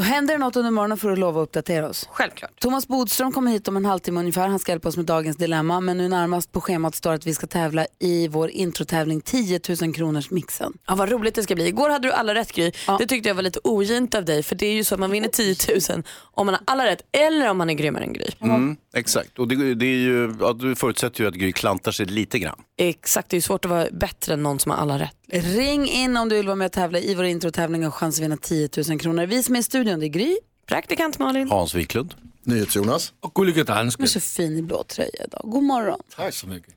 Händer 0.00 0.34
det 0.34 0.38
något 0.38 0.56
under 0.56 0.70
morgonen 0.70 0.98
får 0.98 1.10
du 1.10 1.16
lova 1.16 1.42
att 1.42 1.48
uppdatera 1.48 1.88
oss. 1.88 2.08
Självklart. 2.12 2.60
Thomas 2.60 2.88
Bodström 2.88 3.32
kommer 3.32 3.50
hit 3.50 3.68
om 3.68 3.76
en 3.76 3.84
halvtimme 3.84 4.20
ungefär. 4.20 4.48
Han 4.48 4.58
ska 4.58 4.72
hjälpa 4.72 4.88
oss 4.88 4.96
med 4.96 5.06
dagens 5.06 5.36
dilemma. 5.36 5.80
Men 5.80 5.98
nu 5.98 6.08
närmast 6.08 6.52
på 6.52 6.60
schemat 6.60 6.94
står 6.94 7.12
att 7.12 7.26
vi 7.26 7.34
ska 7.34 7.46
tävla 7.46 7.86
i 7.98 8.28
vår 8.28 8.50
introtävling 8.50 9.20
10 9.20 9.60
000 9.80 9.94
kronors 9.94 10.30
mixen. 10.30 10.72
Ja, 10.86 10.94
vad 10.94 11.08
roligt 11.08 11.34
det 11.34 11.42
ska 11.42 11.54
bli. 11.54 11.66
Igår 11.66 11.90
hade 11.90 12.08
du 12.08 12.12
alla 12.12 12.34
rätt 12.34 12.52
Gry. 12.52 12.72
Det 12.98 13.06
tyckte 13.06 13.28
jag 13.28 13.34
var 13.34 13.42
lite 13.42 13.60
ogint 13.64 14.14
av 14.14 14.24
dig 14.24 14.42
för 14.42 14.56
det 14.56 14.66
är 14.66 14.72
ju 14.72 14.84
så 14.84 14.94
att 14.94 15.00
man 15.00 15.10
vinner 15.10 15.28
10 15.28 15.56
000 15.94 16.02
om 16.20 16.46
man 16.46 16.54
har 16.54 16.62
alla 16.64 16.86
rätt 16.86 17.02
eller 17.12 17.50
om 17.50 17.58
man 17.58 17.70
är 17.70 17.74
grymmare 17.74 18.04
än 18.04 18.12
Gry. 18.12 18.26
Mm, 18.40 18.76
exakt, 18.94 19.38
och 19.38 19.48
det, 19.48 19.74
det 19.74 19.86
är 19.86 19.98
ju, 19.98 20.34
ja, 20.40 20.52
du 20.52 20.74
förutsätter 20.74 21.20
ju 21.20 21.28
att 21.28 21.34
Gry 21.34 21.52
klantar 21.52 21.92
sig 21.92 22.06
lite 22.06 22.38
grann. 22.38 22.58
Exakt, 22.76 23.28
det 23.30 23.34
är 23.34 23.38
ju 23.38 23.42
svårt 23.42 23.64
att 23.64 23.70
vara 23.70 23.86
bättre 23.92 24.34
än 24.34 24.42
någon 24.42 24.58
som 24.58 24.70
har 24.70 24.78
alla 24.78 24.98
rätt. 24.98 25.16
Ring 25.32 25.88
in 25.88 26.16
om 26.16 26.28
du 26.28 26.36
vill 26.36 26.46
vara 26.46 26.56
med 26.56 26.66
och 26.66 26.72
tävla 26.72 26.98
i 26.98 27.14
vår 27.14 27.24
introtävling 27.24 27.86
och 27.86 27.94
chans 27.94 28.18
att 28.18 28.24
vinna 28.24 28.36
10 28.36 28.68
000 28.88 28.98
kronor. 29.00 29.26
Vi 29.26 29.42
som 29.42 29.54
är 29.56 29.60
i 29.60 29.62
studion 29.62 30.00
det 30.00 30.06
är 30.06 30.08
Gry. 30.08 30.36
Praktikant 30.66 31.18
Malin. 31.18 31.50
Hans 31.50 31.74
Wiklund. 31.74 32.14
NyhetsJonas. 32.44 33.12
Och 33.20 33.34
Gullige 33.34 33.54
Du 33.64 33.72
är 33.72 33.76
Dansken. 33.76 34.08
så 34.08 34.20
fin 34.20 34.56
i 34.58 34.62
blå 34.62 34.84
tröja 34.84 35.24
idag. 35.26 35.40
God 35.44 35.62
morgon. 35.62 36.00
Tack 36.16 36.34
så 36.34 36.46
mycket. 36.46 36.74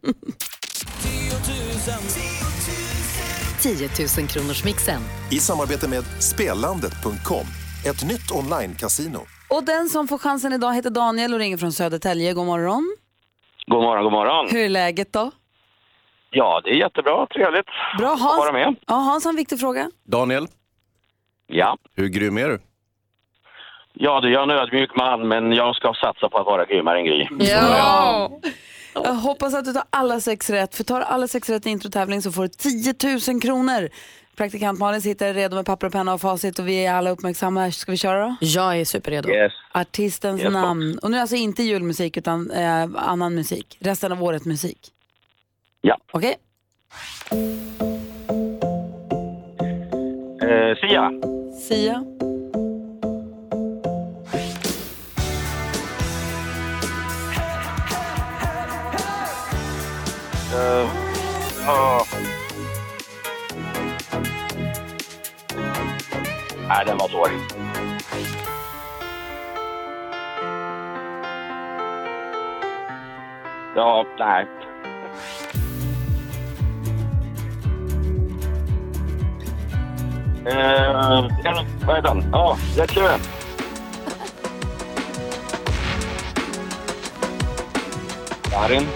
10 3.61 3.89
000 4.19 4.27
kronors 4.27 4.63
mixen. 4.63 5.01
I 5.31 5.39
samarbete 5.39 5.87
med 5.87 6.03
Spelandet.com, 6.19 7.45
ett 7.85 8.03
nytt 8.07 8.31
online-casino. 8.31 9.19
Och 9.49 9.63
den 9.63 9.89
som 9.89 10.07
får 10.07 10.17
chansen 10.17 10.53
idag 10.53 10.73
heter 10.73 10.89
Daniel 10.89 11.33
och 11.33 11.39
ringer 11.39 11.57
från 11.57 11.71
Södertälje. 11.73 12.33
God 12.33 12.45
morgon. 12.45 12.95
God 13.67 13.81
morgon, 13.83 14.03
god 14.03 14.11
morgon. 14.11 14.47
Hur 14.51 14.59
är 14.65 14.69
läget 14.69 15.13
då? 15.13 15.31
Ja, 16.33 16.61
det 16.63 16.69
är 16.69 16.75
jättebra. 16.75 17.27
Trevligt 17.27 17.65
Bra 17.97 18.13
att 18.13 18.21
Hans. 18.21 18.37
vara 18.37 18.51
med. 18.51 18.75
Ja, 18.87 18.93
Hans 18.95 19.23
har 19.25 19.31
en 19.31 19.35
viktig 19.35 19.59
fråga. 19.59 19.89
Daniel, 20.03 20.47
Ja. 21.47 21.77
hur 21.95 22.07
grym 22.07 22.37
är 22.37 22.49
du? 22.49 22.59
ja, 23.93 24.21
du 24.21 24.35
är 24.35 24.43
en 24.43 24.49
ödmjuk 24.51 24.95
man, 24.95 25.27
men 25.27 25.51
jag 25.53 25.75
ska 25.75 25.93
satsa 25.93 26.29
på 26.29 26.37
att 26.37 26.45
vara 26.45 26.65
grymmare 26.65 26.99
än 26.99 27.05
Gry. 27.05 27.27
Ja. 27.39 28.31
Jag 28.95 29.13
hoppas 29.13 29.53
att 29.53 29.65
du 29.65 29.73
tar 29.73 29.83
alla 29.89 30.19
sex 30.19 30.49
rätt. 30.49 30.75
För 30.75 30.83
tar 30.83 30.99
du 30.99 31.05
alla 31.05 31.27
sex 31.27 31.49
rätt 31.49 31.65
i 31.65 31.69
introtävling 31.69 32.21
så 32.21 32.31
får 32.31 32.41
du 32.43 32.47
10 32.49 32.93
000 33.33 33.41
kronor. 33.41 33.89
Praktikant 34.37 34.79
Malin 34.79 35.01
sitter 35.01 35.33
redo 35.33 35.55
med 35.55 35.65
papper 35.65 35.87
och 35.87 35.93
penna 35.93 36.13
och 36.13 36.21
facit 36.21 36.59
och 36.59 36.67
vi 36.67 36.85
är 36.85 36.93
alla 36.93 37.09
uppmärksamma. 37.09 37.71
Ska 37.71 37.91
vi 37.91 37.97
köra 37.97 38.25
då? 38.25 38.35
Jag 38.41 38.79
är 38.79 38.85
superredo. 38.85 39.29
Yes. 39.29 39.53
Artistens 39.71 40.41
Yes, 40.41 40.53
namn. 40.53 40.99
Och 41.01 41.11
nu 41.11 41.17
alltså 41.17 41.35
inte 41.35 41.63
julmusik 41.63 42.17
utan 42.17 42.51
eh, 42.51 42.87
annan 42.95 43.35
musik. 43.35 43.77
Resten 43.79 44.11
av 44.11 44.23
året 44.23 44.45
musik. 44.45 44.79
Ja. 45.85 45.97
Okej? 46.11 46.35
Eh, 50.41 50.77
Sia. 50.79 51.11
Sia. 51.59 52.03
Eh, 60.53 60.89
ja. 61.65 62.05
Nej, 66.67 66.85
den 66.85 66.97
var 66.97 67.09
dålig. 67.09 67.39
Ja, 73.75 74.05
nej. 74.19 74.62
Eh, 80.45 81.27
vad 81.87 81.97
är 81.97 82.01
den? 82.01 82.29
Ja, 82.31 82.57
Red 82.77 82.89
Current. 82.89 83.29
Darin. 88.51 88.87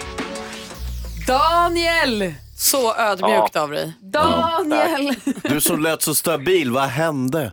Daniel! 1.28 2.34
Så 2.58 2.96
ödmjukt 2.96 3.56
av 3.56 3.72
dig. 3.72 3.94
Daniel! 4.02 5.16
Du 5.44 5.62
som 5.62 5.80
lät 5.84 6.02
så 6.02 6.16
stabil, 6.16 6.72
vad 6.72 6.84
hände? 6.84 7.52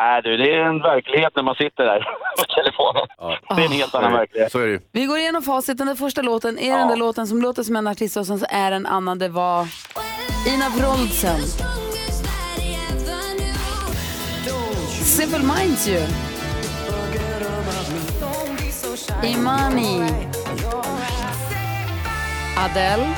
Nej 0.00 0.22
du, 0.22 0.36
det 0.36 0.54
är 0.54 0.64
en 0.64 0.78
verklighet 0.82 1.32
när 1.36 1.42
man 1.42 1.54
sitter 1.54 1.84
där 1.84 2.00
på 2.38 2.44
telefonen. 2.44 3.06
Det 3.56 3.62
är 3.62 3.66
en 3.66 3.72
helt 3.72 3.94
annan 3.94 4.12
verklighet. 4.12 4.52
Så 4.52 4.58
är 4.58 4.66
det 4.66 4.80
Vi 4.92 5.04
går 5.04 5.18
igenom 5.18 5.42
facit. 5.42 5.78
Den 5.78 5.86
där 5.86 5.94
första 5.94 6.22
låten 6.22 6.58
är 6.58 6.78
den 6.78 6.88
där 6.88 6.96
låten 6.96 7.26
som 7.26 7.42
låter 7.42 7.62
som 7.62 7.76
en 7.76 7.86
artist 7.86 8.16
och 8.16 8.26
sen 8.26 8.38
så 8.38 8.46
är 8.48 8.72
en 8.72 8.86
annan. 8.86 9.18
Det 9.18 9.28
var 9.28 9.68
Ina 10.54 10.68
Wroldsen. 10.68 11.40
Simple 15.20 15.38
Minds 15.38 15.88
ju. 15.88 16.00
Imani. 19.24 20.00
Adele. 22.56 23.08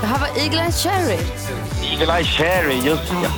Det 0.00 0.06
här 0.06 0.18
var 0.18 0.28
Eagle 0.38 0.62
Eye 0.62 0.72
Cherry. 0.72 1.18
Eagle 1.82 2.14
Eye 2.14 2.24
Cherry, 2.24 2.74
just 2.74 3.10
det. 3.10 3.30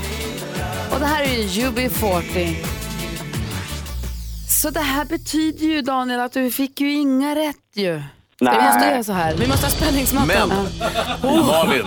Och 0.95 1.01
det 1.01 1.07
här 1.07 1.23
är 1.23 1.43
ju 1.43 1.71
UB40. 1.71 2.57
Så 4.49 4.71
det 4.71 4.81
här 4.81 5.05
betyder 5.05 5.67
ju 5.67 5.83
Daniel 5.83 6.21
att 6.21 6.33
du 6.33 6.51
fick 6.51 6.81
ju 6.81 6.93
inga 6.93 7.35
rätt 7.35 7.57
ju. 7.75 8.03
Nej. 8.43 8.59
Vi 8.59 8.65
måste 8.65 8.91
göra 8.91 9.05
så 9.05 9.13
här. 9.13 9.35
Vi 9.35 9.47
måste 9.47 9.67
ha 9.67 9.71
spänningsmattan. 9.71 10.53
Men, 11.23 11.47
Malin. 11.47 11.87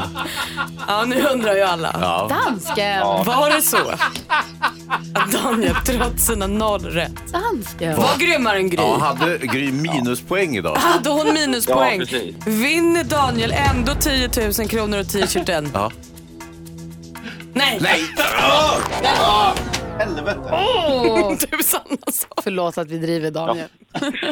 Ja, 0.87 1.03
nu 1.05 1.21
undrar 1.21 1.55
ju 1.55 1.61
alla. 1.61 1.95
Ja. 2.01 2.27
Dansken! 2.29 2.99
Var 3.01 3.55
det 3.55 3.61
så 3.61 3.77
att 3.77 5.31
Daniel 5.31 5.75
trots 5.85 6.25
sina 6.25 6.47
noll 6.47 6.81
rätt 6.85 7.11
Dansken! 7.31 7.95
var 7.95 8.17
grymmare 8.17 8.57
än 8.57 8.69
Gry? 8.69 8.83
Ja, 8.83 8.97
hade 8.99 9.37
Gry 9.37 9.71
minuspoäng 9.71 10.57
idag? 10.57 10.75
Hade 10.75 11.09
hon 11.09 11.33
minuspoäng? 11.33 11.99
Ja, 11.99 12.05
precis. 12.05 12.35
Vinner 12.45 13.03
Daniel 13.03 13.53
ändå 13.71 13.93
10 13.99 14.29
000 14.59 14.67
kronor 14.67 14.99
och 14.99 15.09
t-shirten? 15.09 15.69
Ja. 15.73 15.91
Nej! 17.53 17.79
Nej! 17.81 18.01
Åh, 20.51 21.36
Tusan 21.38 21.81
alltså. 22.05 22.27
förlåt 22.43 22.77
att 22.77 22.89
vi 22.89 22.97
driver 22.97 23.31
Daniel. 23.31 23.67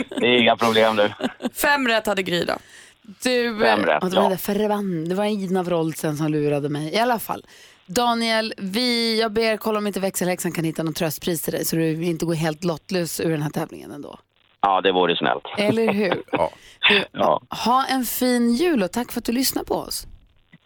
Det 0.10 0.28
är 0.28 0.42
inga 0.42 0.56
problem 0.56 0.96
du. 0.96 1.12
Fem 1.54 1.88
rätt 1.88 2.06
hade 2.06 2.24
Gry 2.24 2.46
då. 2.46 2.54
Du, 3.02 3.60
Fem 3.60 3.86
rätt, 3.86 4.00
ja, 4.02 4.10
det 4.10 4.16
var 4.16 4.32
ja. 4.32 4.38
förbann, 4.38 5.10
det 5.10 5.16
var 5.16 5.26
Ina 5.26 5.64
Wroldsen 5.64 6.18
som 6.18 6.28
lurade 6.32 6.70
mig. 6.70 6.94
I 6.94 7.00
alla 7.00 7.20
fall. 7.20 7.46
Daniel, 7.86 8.54
vi, 8.58 9.20
jag 9.22 9.32
ber 9.32 9.58
kolla 9.58 9.78
om 9.78 9.88
inte 9.88 10.00
växelhäxan 10.00 10.52
kan 10.52 10.64
hitta 10.64 10.84
något 10.84 10.96
tröstpris 10.96 11.42
till 11.42 11.54
dig 11.54 11.66
så 11.66 11.76
du 11.76 12.04
inte 12.04 12.26
går 12.26 12.34
helt 12.34 12.64
lottlös 12.64 13.20
ur 13.20 13.30
den 13.32 13.42
här 13.42 13.50
tävlingen 13.50 13.92
ändå. 13.92 14.20
Ja, 14.62 14.82
det 14.82 14.92
vore 14.92 15.16
snällt. 15.16 15.44
Eller 15.58 15.94
hur? 15.94 16.24
Ja. 16.32 16.52
Du, 16.90 17.06
Ja. 17.12 17.42
Ha 17.66 17.86
en 17.86 18.06
fin 18.06 18.54
jul 18.54 18.84
och 18.84 18.92
tack 18.92 19.12
för 19.12 19.20
att 19.22 19.26
du 19.26 19.32
lyssnar 19.32 19.64
på 19.64 19.76
oss. 19.76 20.08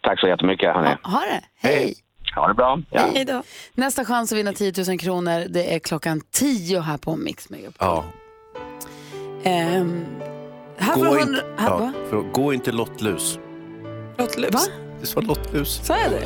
Tack 0.01 0.19
så 0.19 0.27
jättemycket 0.27 0.73
hörni. 0.75 0.95
Ha 1.03 1.19
det. 1.19 1.41
Hej. 1.67 1.95
Ha 2.37 2.47
det 2.47 2.53
bra. 2.53 2.79
Ja. 2.91 3.09
Hej 3.13 3.25
då. 3.25 3.43
Nästa 3.73 4.05
chans 4.05 4.31
att 4.31 4.37
vinna 4.37 4.53
10 4.53 4.73
000 4.87 4.99
kronor 4.99 5.45
det 5.49 5.73
är 5.75 5.79
klockan 5.79 6.21
10 6.31 6.79
här 6.79 6.97
på 6.97 7.15
Mix 7.15 7.49
Megapol. 7.49 7.75
Ja. 7.79 8.03
Ehm, 9.43 10.05
här 10.77 10.93
får 10.93 11.05
Gå, 11.05 11.15
du 11.15 11.21
inte. 11.21 11.45
Här, 11.57 11.69
ja, 11.69 11.77
va? 11.77 11.93
för, 12.09 12.17
gå 12.17 12.53
inte 12.53 12.71
lottlus. 12.71 13.39
Lottlus. 14.17 14.53
Va? 14.53 14.59
Det 14.99 15.05
sa 15.05 15.21
lottlus. 15.21 15.81
Sa 15.83 15.97
jag 15.97 16.11
det? 16.11 16.17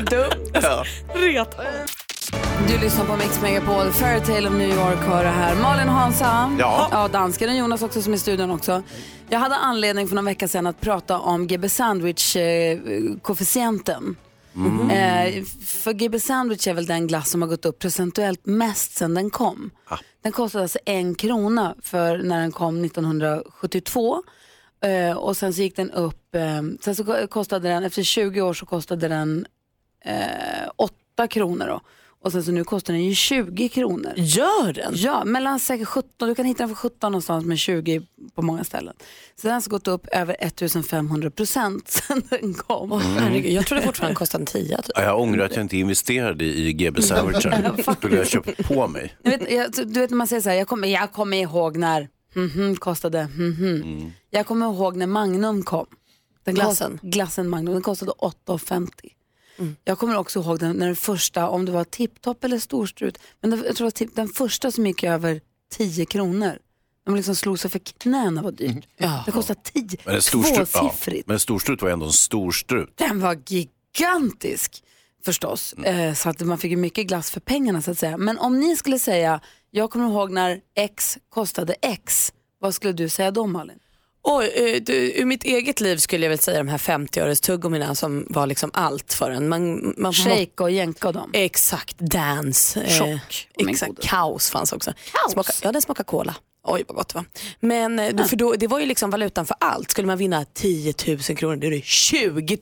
Dumt. 0.10 0.50
Ja. 0.62 0.84
Ret. 1.14 1.56
Du 2.68 2.78
lyssnar 2.78 3.04
på 3.04 3.16
Mix 3.16 3.42
Megapol, 3.42 3.90
Fairytale 3.92 4.48
of 4.48 4.54
New 4.54 4.68
York 4.68 4.98
hör 4.98 5.24
det 5.24 5.30
här. 5.30 5.56
Malin 5.62 5.88
och 5.88 5.94
Hansa, 5.94 6.56
Ja. 6.58 6.88
ja, 6.90 7.08
dansken 7.08 7.50
och 7.50 7.56
Jonas 7.56 7.82
också 7.82 8.02
som 8.02 8.12
är 8.12 8.16
i 8.16 8.20
studion 8.20 8.50
också. 8.50 8.82
Jag 9.28 9.38
hade 9.38 9.54
anledning 9.56 10.08
för 10.08 10.14
någon 10.14 10.24
vecka 10.24 10.48
sedan 10.48 10.66
att 10.66 10.80
prata 10.80 11.18
om 11.18 11.46
GB 11.46 11.68
Sandwich-koefficienten. 11.68 14.16
Eh, 14.90 15.44
för 15.64 15.92
GB 15.92 16.20
Sandwich 16.20 16.66
är 16.68 16.74
väl 16.74 16.86
den 16.86 17.06
glass 17.06 17.30
som 17.30 17.42
har 17.42 17.48
gått 17.48 17.64
upp 17.64 17.78
procentuellt 17.78 18.46
mest 18.46 18.96
sedan 18.96 19.14
den 19.14 19.30
kom. 19.30 19.70
Den 20.22 20.32
kostade 20.32 20.62
alltså 20.64 20.78
en 20.84 21.14
krona 21.14 21.74
för 21.82 22.18
när 22.18 22.40
den 22.40 22.52
kom 22.52 22.84
1972. 22.84 24.22
Eh, 24.84 25.16
och 25.16 25.36
sen 25.36 25.54
så 25.54 25.62
gick 25.62 25.76
den 25.76 25.90
upp, 25.90 26.34
eh, 26.34 26.62
sen 26.80 26.96
så 26.96 27.26
kostade 27.30 27.68
den, 27.68 27.84
efter 27.84 28.02
20 28.02 28.40
år 28.42 28.54
så 28.54 28.66
kostade 28.66 29.08
den 29.08 29.46
eh, 30.04 30.68
8 30.76 31.28
kronor 31.28 31.66
då. 31.66 31.80
Och 32.22 32.32
sen 32.32 32.44
så 32.44 32.52
nu 32.52 32.64
kostar 32.64 32.94
den 32.94 33.04
ju 33.04 33.14
20 33.14 33.68
kronor. 33.68 34.12
Gör 34.16 34.72
den? 34.72 34.92
Ja, 34.96 35.24
mellan 35.24 35.60
säkert 35.60 35.88
17, 35.88 36.28
du 36.28 36.34
kan 36.34 36.44
hitta 36.44 36.58
den 36.62 36.68
för 36.68 36.76
17 36.76 37.12
någonstans 37.12 37.44
med 37.44 37.58
20 37.58 38.02
på 38.34 38.42
många 38.42 38.64
ställen. 38.64 38.94
Så 39.36 39.42
den 39.42 39.50
har 39.50 39.54
alltså 39.54 39.70
gått 39.70 39.88
upp 39.88 40.06
över 40.06 40.36
1500 40.40 41.30
procent 41.30 41.88
sedan 41.90 42.22
den 42.30 42.54
kom. 42.54 42.92
Åh, 42.92 43.00
herregud. 43.00 43.52
Jag 43.52 43.66
trodde 43.66 43.82
fortfarande 43.82 44.16
kostade 44.16 44.42
en 44.42 44.46
tia. 44.46 44.82
Typ. 44.82 44.92
Ja, 44.94 45.02
Jag 45.02 45.20
ångrar 45.20 45.44
att 45.44 45.56
jag 45.56 45.64
inte 45.64 45.76
investerade 45.76 46.44
i 46.44 46.72
GB 46.72 47.02
Sandwichen. 47.02 47.52
Skulle 47.96 48.16
jag 48.16 48.28
köpt 48.28 48.68
på 48.68 48.88
mig. 48.88 49.16
Du 49.22 49.30
vet, 49.30 49.52
jag, 49.52 49.72
du 49.72 50.00
vet 50.00 50.10
när 50.10 50.16
man 50.16 50.26
säger 50.26 50.42
så 50.42 50.48
här, 50.48 50.56
jag 50.56 50.68
kommer, 50.68 50.88
jag 50.88 51.12
kommer 51.12 51.36
ihåg 51.36 51.76
när 51.76 52.08
mhm, 52.34 52.76
kostade, 52.76 53.28
mhm. 53.36 54.12
Jag 54.30 54.46
kommer 54.46 54.66
ihåg 54.66 54.96
när 54.96 55.06
Magnum 55.06 55.62
kom. 55.62 55.86
Den 56.44 56.54
Glassen? 56.54 56.98
Glassen 57.02 57.48
Magnum, 57.48 57.72
den 57.74 57.82
kostade 57.82 58.12
8,50. 58.12 58.88
Jag 59.84 59.98
kommer 59.98 60.16
också 60.16 60.40
ihåg 60.40 60.58
den, 60.58 60.76
när 60.76 60.86
den 60.86 60.96
första, 60.96 61.48
om 61.48 61.64
det 61.64 61.72
var 61.72 61.84
tipptopp 61.84 62.44
eller 62.44 62.58
storstrut, 62.58 63.18
men 63.40 63.50
det, 63.50 63.56
jag 63.66 63.76
tror 63.76 63.90
det 63.98 64.04
var 64.04 64.16
den 64.16 64.28
första 64.28 64.70
som 64.70 64.86
gick 64.86 65.04
över 65.04 65.40
10 65.72 66.06
kronor. 66.06 66.58
De 67.06 67.16
liksom 67.16 67.34
slog 67.36 67.58
sig 67.58 67.70
för 67.70 67.78
knäna 67.78 68.42
var 68.42 68.52
dyrt. 68.52 68.88
Det 69.26 69.32
kostade 69.32 69.60
10, 69.64 69.98
Men 70.04 70.14
en 70.14 70.22
storstrut, 70.22 70.70
ja, 70.74 70.80
tvåsiffrigt. 70.80 71.26
men 71.26 71.34
en 71.34 71.40
storstrut 71.40 71.82
var 71.82 71.90
ändå 71.90 72.06
en 72.06 72.12
storstrut. 72.12 72.92
Den 72.94 73.20
var 73.20 73.38
gigantisk 73.46 74.84
förstås. 75.24 75.72
Eh, 75.72 76.14
så 76.14 76.28
att 76.30 76.40
man 76.40 76.58
fick 76.58 76.70
ju 76.70 76.76
mycket 76.76 77.06
glass 77.06 77.30
för 77.30 77.40
pengarna 77.40 77.82
så 77.82 77.90
att 77.90 77.98
säga. 77.98 78.16
Men 78.16 78.38
om 78.38 78.60
ni 78.60 78.76
skulle 78.76 78.98
säga, 78.98 79.40
jag 79.70 79.90
kommer 79.90 80.06
ihåg 80.08 80.30
när 80.32 80.60
X 80.76 81.18
kostade 81.28 81.74
X, 81.82 82.32
vad 82.58 82.74
skulle 82.74 82.92
du 82.92 83.08
säga 83.08 83.30
då 83.30 83.46
Malin? 83.46 83.78
Oj, 84.22 84.52
eh, 84.54 84.82
du, 84.82 85.12
ur 85.20 85.24
mitt 85.24 85.44
eget 85.44 85.80
liv 85.80 85.96
skulle 85.96 86.24
jag 86.26 86.30
väl 86.30 86.38
säga 86.38 86.58
de 86.58 86.68
här 86.68 86.78
50-öres 86.78 87.40
tuggummina 87.40 87.94
som 87.94 88.26
var 88.28 88.46
liksom 88.46 88.70
allt 88.74 89.12
för 89.12 89.30
en. 89.30 89.48
Man, 89.48 89.94
man 89.96 90.12
Shake 90.12 90.62
och 90.62 90.70
jänka 90.70 91.08
och 91.08 91.14
dem. 91.14 91.30
Exakt, 91.32 91.98
dance. 91.98 92.80
eh, 92.82 92.98
Chock, 92.98 93.48
min 93.58 93.68
exakt, 93.68 94.00
kaos 94.02 94.50
fanns 94.50 94.72
också. 94.72 94.92
Smaka, 95.32 95.52
ja, 95.62 95.72
den 95.72 95.82
smakar 95.82 96.04
cola. 96.04 96.34
Oj 96.62 96.84
vad 96.88 96.96
gott 96.96 97.14
var. 97.14 97.24
Men 97.60 97.98
eh, 97.98 98.26
för 98.26 98.36
då, 98.36 98.54
det 98.54 98.66
var 98.66 98.80
ju 98.80 98.86
liksom 98.86 99.10
valutan 99.10 99.46
för 99.46 99.56
allt. 99.60 99.90
Skulle 99.90 100.06
man 100.06 100.18
vinna 100.18 100.44
10 100.44 100.94
000 101.06 101.18
kronor, 101.18 101.56
då 101.56 101.66
är 101.66 101.70
det 101.70 101.84
20 101.84 102.58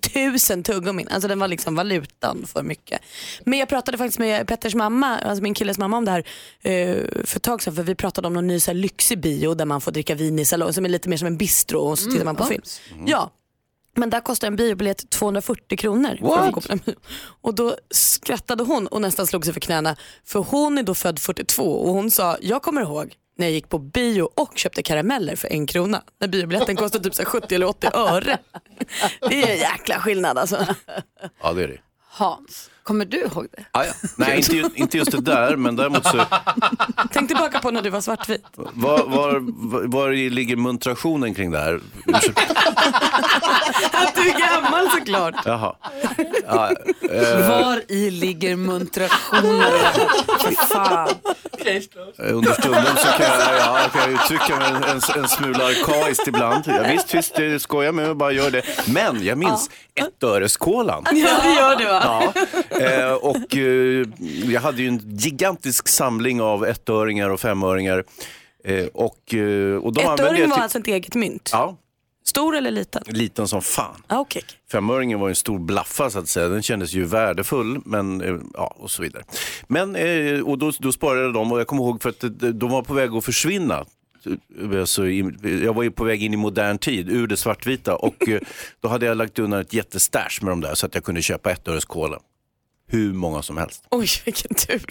000 0.55 0.63
tuggummin. 0.63 1.09
Alltså 1.09 1.29
den 1.29 1.39
var 1.39 1.49
liksom 1.49 1.75
valutan 1.75 2.47
för 2.47 2.63
mycket. 2.63 3.01
Men 3.45 3.59
jag 3.59 3.69
pratade 3.69 3.99
faktiskt 3.99 4.19
med 4.19 4.47
Petters 4.49 4.75
mamma, 4.75 5.19
alltså 5.19 5.43
min 5.43 5.55
killes 5.55 5.79
mamma 5.79 5.97
om 5.97 6.05
det 6.05 6.11
här 6.11 6.25
eh, 6.63 6.97
för 7.25 7.37
ett 7.37 7.43
tag 7.43 7.63
sedan. 7.63 7.75
För 7.75 7.83
vi 7.83 7.95
pratade 7.95 8.27
om 8.27 8.35
någon 8.35 8.47
ny 8.47 8.61
så 8.61 8.71
här, 8.71 8.79
lyxig 8.79 9.21
bio 9.21 9.55
där 9.55 9.65
man 9.65 9.81
får 9.81 9.93
dricka 9.93 10.15
vin 10.15 10.39
i 10.39 10.45
salong 10.45 10.73
som 10.73 10.85
är 10.85 10.89
lite 10.89 11.09
mer 11.09 11.17
som 11.17 11.27
en 11.27 11.37
bistro 11.37 11.81
och 11.81 11.99
så 11.99 12.11
tittar 12.11 12.25
man 12.25 12.37
på 12.37 12.45
film. 12.45 12.63
Ja, 13.07 13.31
men 13.97 14.11
där 14.11 14.21
kostar 14.21 14.49
en 14.49 14.57
biobiljett 14.57 15.11
240 15.11 15.79
kronor. 15.79 16.19
Och 17.41 17.55
då 17.55 17.77
skrattade 17.91 18.65
hon 18.65 18.87
och 18.87 19.01
nästan 19.01 19.27
slog 19.27 19.45
sig 19.45 19.55
för 19.55 19.61
knäna. 19.61 19.97
För 20.25 20.39
hon 20.39 20.79
är 20.79 20.83
då 20.83 20.95
född 20.95 21.19
42 21.19 21.63
och 21.63 21.93
hon 21.95 22.11
sa, 22.11 22.37
jag 22.41 22.63
kommer 22.63 22.83
ihåg 22.83 23.15
när 23.39 23.47
jag 23.47 23.53
gick 23.53 23.69
på 23.69 23.79
bio 23.79 24.23
och 24.23 24.59
köpte 24.59 24.83
karameller 24.83 25.37
för 25.37 25.49
en 25.49 25.67
krona. 25.67 26.03
När 26.21 26.29
biobiljetten 26.29 26.77
kostade 26.77 27.05
typ 27.05 27.15
så 27.15 27.23
här 27.23 27.31
70 27.31 27.55
eller 27.55 27.67
80 27.67 27.91
öre. 27.95 28.39
Det 29.21 29.43
är 29.43 29.53
en 29.53 29.59
jäkla 29.59 30.01
skillnad 30.01 30.39
alltså. 30.39 30.67
Ja, 31.43 31.53
det 31.53 31.65
är 31.65 31.69
det. 31.69 31.79
Hans, 32.11 32.71
kommer 32.89 33.05
du 33.05 33.19
ihåg 33.21 33.47
det? 33.57 33.65
Ah, 33.73 33.85
ja. 33.85 33.93
Nej, 34.17 34.37
inte, 34.37 34.57
ju- 34.57 34.71
inte 34.75 34.99
just 34.99 35.11
det 35.11 35.21
där, 35.21 35.57
men 35.57 35.77
däremot 35.77 36.07
så... 36.07 36.25
Tänk 37.13 37.29
tillbaka 37.29 37.59
på 37.59 37.71
när 37.71 37.83
du 37.83 37.91
var 37.91 38.01
svartvit. 38.01 38.45
Var, 38.55 39.05
var, 39.07 39.41
var, 39.43 39.83
var 39.89 40.11
ligger 40.31 40.57
muntrationen 40.57 41.35
kring 41.35 41.51
det 41.51 41.59
här? 41.59 41.75
Att 43.93 44.15
du 44.15 44.21
är 44.31 44.55
gammal 44.55 44.91
såklart. 44.91 45.35
Jaha. 45.45 45.77
Ja, 46.47 46.71
eh, 47.11 47.49
Var 47.49 47.83
i 47.93 48.11
ligger 48.11 48.57
muntrationen? 48.57 49.73
För 50.41 50.67
fan. 50.67 51.09
under 52.19 52.53
stunden 52.53 52.97
så 52.97 53.09
kan 53.09 53.27
jag, 53.27 53.57
ja, 53.59 53.81
jag 53.81 53.93
kan 53.93 54.15
uttrycka 54.15 54.57
mig 54.57 54.69
en, 54.69 54.83
en, 54.83 55.01
en 55.23 55.29
smula 55.29 55.65
arkaiskt 55.65 56.29
ibland. 56.29 56.65
Ja, 56.67 56.83
visst, 56.93 57.15
visst, 57.15 57.35
det 57.35 57.61
skojar 57.61 57.93
med 57.93 58.07
mig, 58.07 58.15
bara 58.15 58.33
gör 58.33 58.51
det. 58.51 58.63
Men 58.87 59.25
jag 59.25 59.39
minns 59.39 59.71
ettöreskolan. 59.99 61.05
Ja 61.13 61.41
det 61.43 61.53
gör 61.55 61.77
du 61.77 61.85
va? 61.85 62.33
Ja, 62.71 62.81
eh, 62.81 63.13
och 63.13 63.57
eh, 63.57 64.07
jag 64.53 64.61
hade 64.61 64.83
ju 64.83 64.89
en 64.89 65.01
gigantisk 65.19 65.89
samling 65.89 66.41
av 66.41 66.65
ettöringar 66.67 67.31
och 67.31 67.41
femöringar. 67.41 68.05
Eh, 68.65 68.87
och, 68.87 69.35
och 69.83 69.93
de 69.93 70.01
använde 70.07 70.13
Ettöring 70.13 70.41
jag 70.41 70.49
var 70.49 70.57
till- 70.57 70.63
alltså 70.63 70.79
ett 70.79 70.87
eget 70.87 71.15
mynt? 71.15 71.51
Ja, 71.53 71.77
Stor 72.25 72.57
eller 72.57 72.71
liten? 72.71 73.03
liten 73.07 73.49
som 73.49 73.63
fan. 73.63 74.03
Ah, 74.07 74.19
okay. 74.21 74.43
Femöringen 74.73 75.21
var 75.21 75.29
en 75.29 75.35
stor 75.35 75.59
blaffa 75.59 76.11
så 76.11 76.19
att 76.19 76.29
säga. 76.29 76.49
Den 76.49 76.63
kändes 76.63 76.93
ju 76.93 77.05
värdefull 77.05 77.81
men 77.85 78.23
ja 78.55 78.75
och 78.79 78.91
så 78.91 79.03
vidare. 79.03 79.23
Men 79.67 79.97
och 80.45 80.59
då, 80.59 80.73
då 80.79 80.93
sparade 80.93 81.33
dem 81.33 81.53
och 81.53 81.61
jag 81.61 81.67
kommer 81.67 81.83
ihåg 81.83 82.03
för 82.03 82.09
att 82.09 82.25
de 82.61 82.71
var 82.71 82.83
på 82.83 82.95
väg 82.95 83.15
att 83.15 83.25
försvinna. 83.25 83.85
Alltså, 84.81 85.09
jag 85.09 85.75
var 85.75 85.83
ju 85.83 85.91
på 85.91 86.05
väg 86.05 86.23
in 86.23 86.35
i 86.35 86.37
modern 86.37 86.79
tid, 86.79 87.11
ur 87.11 87.27
det 87.27 87.37
svartvita 87.37 87.97
och 87.97 88.29
eh, 88.29 88.41
då 88.81 88.89
hade 88.89 89.07
jag 89.07 89.17
lagt 89.17 89.39
undan 89.39 89.61
ett 89.61 89.73
jättestash 89.73 90.39
med 90.43 90.53
de 90.53 90.61
där 90.61 90.75
så 90.75 90.87
att 90.87 90.95
jag 90.95 91.05
kunde 91.05 91.23
köpa 91.23 91.51
ett 91.51 91.69
öres 91.69 91.85
cola. 91.85 92.19
Hur 92.91 93.13
många 93.13 93.43
som 93.43 93.57
helst. 93.57 93.85
Oj 93.91 94.09
vilken 94.25 94.55
tur. 94.55 94.85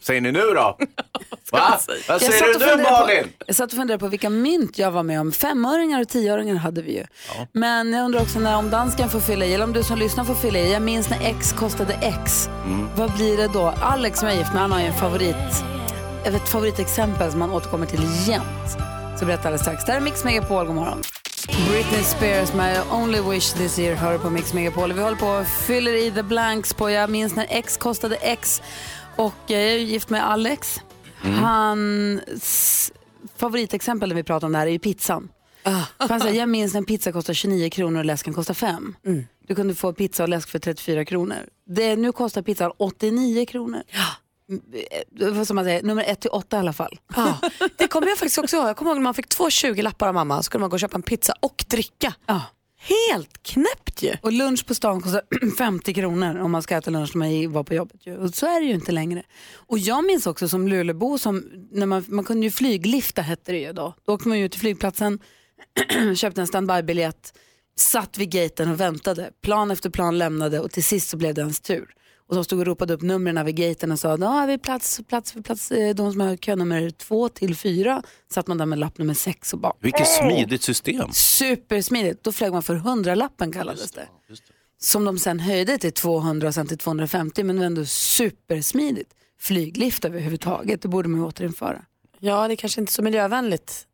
Säger 0.00 0.20
ni 0.20 0.32
nu 0.32 0.40
då? 0.40 0.52
Va? 1.52 1.78
Vad 2.08 2.14
Jag 2.14 2.20
säger 2.20 2.42
du 2.42 2.46
nu 2.46 2.52
funderade 2.52 2.84
på- 2.84 2.90
Malin? 2.90 3.24
Jag 3.46 3.56
satt 3.56 3.72
och 3.72 3.76
funderade 3.78 4.00
på 4.00 4.08
vilka 4.08 4.30
mynt 4.30 4.78
jag 4.78 4.90
var 4.90 5.02
med 5.02 5.20
om. 5.20 5.32
Femöringar 5.32 6.00
och 6.00 6.08
tioöringar 6.08 6.54
hade 6.56 6.82
vi 6.82 6.96
ju. 6.96 7.04
Men 7.52 7.92
jag 7.92 8.04
undrar 8.04 8.20
också 8.20 8.38
när 8.38 8.56
om 8.56 8.70
dansken 8.70 9.08
får 9.08 9.20
fylla 9.20 9.44
i, 9.44 9.54
eller 9.54 9.64
om 9.64 9.72
du 9.72 9.82
som 9.82 9.98
lyssnar 9.98 10.24
får 10.24 10.34
fylla 10.34 10.58
i. 10.58 10.72
Jag 10.72 10.82
minns 10.82 11.10
när 11.10 11.20
X 11.26 11.52
kostade 11.52 11.94
X. 11.94 12.48
Vad 12.96 13.12
blir 13.16 13.36
det 13.36 13.48
då? 13.52 13.66
Alex 13.80 14.18
som 14.18 14.28
jag 14.28 14.34
är 14.34 14.38
gift 14.40 14.52
med, 14.52 14.62
han 14.62 14.72
har 14.72 14.80
ju 14.80 14.86
en 14.86 14.94
favorit, 14.98 15.36
ett 16.24 16.48
favoritexempel 16.48 17.30
som 17.30 17.40
han 17.40 17.50
återkommer 17.50 17.86
till 17.86 18.28
jämt. 18.28 18.70
Så 19.18 19.26
berättar 19.26 19.44
alldeles 19.44 19.60
strax. 19.60 19.84
Det 19.84 19.92
här 19.92 20.00
är 20.00 20.04
Mix 20.04 20.24
Megapol, 20.24 20.66
god 20.66 20.74
morgon. 20.74 21.02
Britney 21.70 22.02
Spears, 22.02 22.54
My 22.54 22.96
Only 22.96 23.20
Wish 23.20 23.52
This 23.52 23.78
Year, 23.78 23.94
hör 23.96 24.18
på 24.18 24.30
Mix 24.30 24.54
Megapol. 24.54 24.92
Vi 24.92 25.02
håller 25.02 25.16
på 25.16 25.26
och 25.26 25.46
fyller 25.46 25.92
i 25.92 26.10
the 26.10 26.22
blanks 26.22 26.74
på 26.74 26.90
Jag 26.90 27.10
minns 27.10 27.36
när 27.36 27.46
X 27.48 27.76
kostade 27.76 28.16
X. 28.16 28.62
Och 29.16 29.34
jag 29.46 29.62
är 29.62 29.72
ju 29.72 29.78
gift 29.78 30.10
med 30.10 30.30
Alex. 30.30 30.80
Hans 31.22 32.92
favoritexempel 33.36 34.08
när 34.08 34.16
vi 34.16 34.22
pratar 34.22 34.46
om 34.46 34.52
det 34.52 34.58
här 34.58 34.66
är 34.66 34.70
ju 34.70 34.78
pizzan. 34.78 35.28
För 35.98 36.08
Han 36.08 36.20
säger, 36.20 36.40
jag 36.40 36.48
minns 36.48 36.72
när 36.72 36.78
en 36.78 36.84
pizza 36.84 37.12
kostar 37.12 37.34
29 37.34 37.70
kronor 37.70 37.98
och 37.98 38.04
läsken 38.04 38.34
kostar 38.34 38.54
5. 38.54 38.94
Du 39.46 39.54
kunde 39.54 39.74
få 39.74 39.92
pizza 39.92 40.22
och 40.22 40.28
läsk 40.28 40.48
för 40.48 40.58
34 40.58 41.04
kronor. 41.04 41.36
Det, 41.66 41.96
nu 41.96 42.12
kostar 42.12 42.42
pizzan 42.42 42.72
89 42.76 43.46
kronor. 43.46 43.82
Mm, 43.92 44.00
eh, 44.02 44.29
Som 45.46 45.56
man 45.56 45.64
säger, 45.64 45.82
nummer 45.82 46.04
1 46.06 46.20
till 46.20 46.30
8 46.30 46.56
i 46.56 46.60
alla 46.60 46.72
fall. 46.72 47.00
Ja, 47.16 47.38
det 47.76 47.88
kommer 47.88 48.06
jag 48.06 48.18
faktiskt 48.18 48.38
också 48.38 48.56
ihåg. 48.56 48.68
Jag 48.68 48.76
kommer 48.76 48.90
ihåg 48.90 48.98
när 48.98 49.04
man 49.04 49.14
fick 49.14 49.28
två 49.28 49.48
20-lappar 49.48 50.08
av 50.08 50.14
mamma 50.14 50.42
så 50.42 50.50
kunde 50.50 50.62
man 50.62 50.70
gå 50.70 50.74
och 50.74 50.80
köpa 50.80 50.96
en 50.96 51.02
pizza 51.02 51.34
och 51.40 51.64
dricka. 51.68 52.14
Ja. 52.26 52.42
Helt 52.82 53.42
knäppt 53.42 54.02
ju. 54.02 54.16
Och 54.22 54.32
lunch 54.32 54.66
på 54.66 54.74
stan 54.74 55.00
kostar 55.00 55.22
50 55.58 55.94
kronor 55.94 56.38
om 56.38 56.50
man 56.50 56.62
ska 56.62 56.76
äta 56.76 56.90
lunch 56.90 57.16
när 57.16 57.44
man 57.44 57.52
var 57.52 57.64
på 57.64 57.74
jobbet. 57.74 58.06
ju. 58.06 58.16
Och 58.16 58.34
så 58.34 58.46
är 58.46 58.60
det 58.60 58.66
ju 58.66 58.74
inte 58.74 58.92
längre. 58.92 59.22
Och 59.54 59.78
jag 59.78 60.04
minns 60.04 60.26
också 60.26 60.48
som 60.48 60.68
Lulebo, 60.68 61.18
som, 61.18 61.44
när 61.70 61.86
man, 61.86 62.04
man 62.08 62.24
kunde 62.24 62.46
ju 62.46 62.50
flyglifta 62.50 63.22
hette 63.22 63.52
det 63.52 63.58
ju 63.58 63.72
då. 63.72 63.94
Då 64.06 64.12
åkte 64.12 64.28
man 64.28 64.38
ju 64.38 64.48
till 64.48 64.60
flygplatsen, 64.60 65.18
köpte 66.16 66.40
en 66.40 66.46
standbybiljett, 66.46 67.34
satt 67.76 68.18
vid 68.18 68.30
gaten 68.30 68.70
och 68.70 68.80
väntade. 68.80 69.30
Plan 69.42 69.70
efter 69.70 69.90
plan 69.90 70.18
lämnade 70.18 70.60
och 70.60 70.70
till 70.70 70.84
sist 70.84 71.08
så 71.08 71.16
blev 71.16 71.34
det 71.34 71.40
ens 71.40 71.60
tur. 71.60 71.94
Och 72.30 72.36
de 72.36 72.44
stod 72.44 72.58
och 72.58 72.66
ropade 72.66 72.94
upp 72.94 73.02
numren 73.02 73.44
vid 73.46 73.56
gaten 73.56 73.92
och 73.92 73.98
sa, 73.98 74.08
har 74.16 74.46
vi 74.46 74.58
plats, 74.58 75.00
plats 75.08 75.32
för 75.32 75.40
plats, 75.42 75.70
eh, 75.70 75.94
de 75.94 76.12
som 76.12 76.20
har 76.20 76.36
könummer 76.36 76.90
två 76.90 77.28
till 77.28 77.56
fyra. 77.56 78.02
Satt 78.32 78.46
man 78.46 78.58
där 78.58 78.66
med 78.66 78.78
lapp 78.78 78.98
nummer 78.98 79.14
sex 79.14 79.52
och 79.52 79.58
bara, 79.58 79.72
Vilket 79.80 80.08
smidigt 80.08 80.62
system. 80.62 81.12
Supersmidigt. 81.12 82.24
Då 82.24 82.32
flög 82.32 82.52
man 82.52 82.62
för 82.62 82.74
100-lappen 82.74 83.52
kallades 83.52 83.92
det. 83.92 84.08
Som 84.78 85.04
de 85.04 85.18
sen 85.18 85.40
höjde 85.40 85.78
till 85.78 85.92
200 85.92 86.48
och 86.48 86.54
sen 86.54 86.66
till 86.66 86.78
250 86.78 87.44
men 87.44 87.56
det 87.56 87.60
var 87.60 87.66
ändå 87.66 87.84
supersmidigt. 87.84 89.10
Flyglift 89.40 90.04
överhuvudtaget, 90.04 90.82
det 90.82 90.88
borde 90.88 91.08
man 91.08 91.20
ju 91.20 91.26
återinföra. 91.26 91.82
Ja, 92.18 92.48
det 92.48 92.54
är 92.54 92.56
kanske 92.56 92.80
inte 92.80 92.90
är 92.90 92.92
så 92.94 93.02
miljövänligt. 93.02 93.86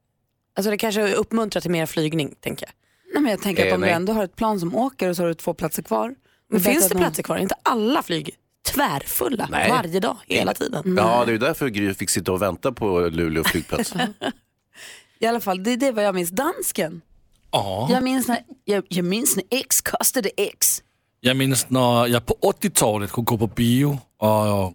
Alltså 0.57 0.71
det 0.71 0.79
kanske 0.79 1.15
uppmuntrar 1.15 1.61
till 1.61 1.71
mer 1.71 1.87
flygning, 1.87 2.35
tänker 2.41 2.67
jag. 2.67 2.73
Nej, 3.15 3.23
men 3.23 3.31
jag 3.31 3.43
tänker 3.43 3.63
att 3.63 3.69
Eh, 3.69 3.75
om 3.75 3.81
nej. 3.81 3.91
du 3.91 3.95
ändå 3.97 4.13
har 4.13 4.25
ett 4.25 4.37
plan 4.37 4.61
som 4.61 4.75
åker 4.75 5.09
och 5.09 5.17
så 5.17 5.23
har 5.23 5.29
du 5.29 5.35
två 5.35 5.55
platser 5.55 5.83
kvar. 5.83 6.15
Men 6.51 6.61
finns 6.61 6.89
det 6.89 6.95
platser 6.95 7.23
kvar? 7.23 7.37
Inte 7.37 7.55
alla 7.63 8.03
flyg 8.03 8.31
tvärfulla 8.67 9.49
Nej. 9.51 9.71
varje 9.71 10.01
dag, 10.01 10.17
hela 10.27 10.55
tiden? 10.55 10.95
Ja, 10.97 11.25
det 11.27 11.33
är 11.33 11.39
därför 11.39 11.69
Gry 11.69 11.95
fick 11.95 12.11
sitta 12.11 12.33
och 12.33 12.43
vänta 12.43 12.73
på 12.73 13.01
Luleå 13.01 13.45
flygplats. 13.45 13.95
I 15.19 15.27
alla 15.27 15.41
fall, 15.41 15.63
det 15.63 15.73
är 15.73 15.77
det 15.77 15.93
vad 15.93 16.05
jag 16.05 16.15
minns. 16.15 16.31
Dansken. 16.31 17.01
Ja. 17.51 17.89
Jag, 17.91 18.03
minns 18.03 18.29
när, 18.29 18.39
jag, 18.65 18.85
jag 18.89 19.05
minns 19.05 19.37
när 19.37 19.45
X 19.51 19.83
kostade 19.83 20.31
X. 20.37 20.83
Jag 21.21 21.37
minns 21.37 21.71
när 21.71 22.07
jag 22.07 22.27
på 22.27 22.35
80-talet 22.43 23.13
kunde 23.13 23.29
gå 23.29 23.39
på 23.39 23.47
bio 23.47 23.99
och, 24.19 24.67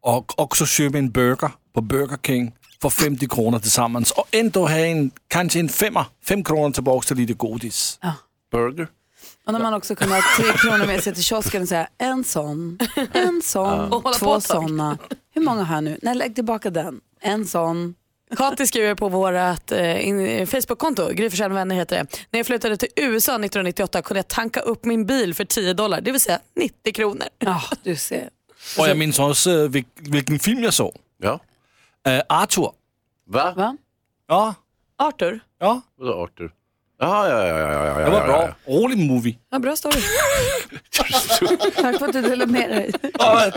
och 0.00 0.40
också 0.40 0.66
köpa 0.66 0.98
en 0.98 1.10
burger 1.10 1.50
på 1.74 1.80
Burger 1.80 2.18
King 2.26 2.52
för 2.82 2.90
50 2.90 3.28
kronor 3.28 3.58
tillsammans 3.58 4.10
och 4.10 4.26
ändå 4.30 4.60
ha 4.60 4.78
en, 4.78 5.10
kanske 5.28 5.60
en 5.60 5.68
femma, 5.68 6.06
fem 6.24 6.44
kronor 6.44 6.70
tillbaka 6.70 7.06
till 7.06 7.16
lite 7.16 7.32
godis. 7.32 7.98
Burger? 8.52 8.88
Och 9.46 9.52
när 9.52 9.60
man 9.60 9.74
också 9.74 9.94
kunde 9.94 10.14
ha 10.14 10.22
tre 10.36 10.52
kronor 10.52 10.86
med 10.86 11.02
sig 11.02 11.14
till 11.14 11.24
kiosken 11.24 11.62
och 11.62 11.68
säga 11.68 11.88
en 11.98 12.24
sån, 12.24 12.78
en 13.12 13.42
sån, 13.42 13.90
på 13.90 14.12
två 14.12 14.40
såna. 14.40 14.98
Hur 15.34 15.42
många 15.42 15.62
har 15.62 15.74
jag 15.74 15.84
nu? 15.84 15.98
Nej, 16.02 16.14
lägg 16.14 16.34
tillbaka 16.34 16.70
den. 16.70 17.00
En 17.20 17.46
sån. 17.46 17.94
Kati 18.36 18.66
skriver 18.66 18.94
på 18.94 19.08
vårt 19.08 19.72
eh, 19.72 20.08
in- 20.08 20.46
Facebook-konto, 20.46 21.08
Gry 21.12 21.28
vänner 21.28 21.74
heter 21.74 21.96
det. 21.96 22.06
När 22.30 22.38
jag 22.38 22.46
flyttade 22.46 22.76
till 22.76 22.88
USA 22.96 23.32
1998 23.32 24.02
kunde 24.02 24.18
jag 24.18 24.28
tanka 24.28 24.60
upp 24.60 24.84
min 24.84 25.06
bil 25.06 25.34
för 25.34 25.44
10 25.44 25.74
dollar, 25.74 26.00
det 26.00 26.10
vill 26.12 26.20
säga 26.20 26.38
90 26.56 26.92
kronor. 26.92 27.26
Ja, 27.38 27.62
du 27.82 27.96
ser. 27.96 28.28
Och 28.78 28.88
jag 28.88 28.98
minns 28.98 29.18
också 29.18 29.50
äh, 29.50 29.68
vil, 29.68 29.84
vilken 29.96 30.38
film 30.38 30.62
jag 30.64 30.74
såg. 30.74 30.96
Ja. 31.18 31.40
Äh, 32.06 32.20
Arthur. 32.28 32.70
Va? 33.26 33.52
Va? 33.56 33.76
Ja. 34.28 34.54
Arthur? 34.96 35.40
Ja. 35.58 35.80
Vadå 35.98 36.12
Arthur? 36.14 36.50
Ja, 37.04 37.28
ja, 37.28 37.46
ja, 37.46 37.58
ja, 37.58 37.86
ja, 38.00 38.04
Det 38.04 38.10
var 38.10 38.20
ja, 38.20 38.26
bra. 38.26 38.54
ja. 38.66 38.72
Rolig 38.74 38.98
movie. 38.98 39.38
Ja, 39.50 39.58
bra 39.58 39.76
story. 39.76 40.00
Tack 41.76 41.98
för 41.98 42.06
att 42.06 42.12
du 42.12 42.22
delade 42.22 42.52
med 42.52 42.70
dig. 42.70 42.90
Ja, 43.18 43.50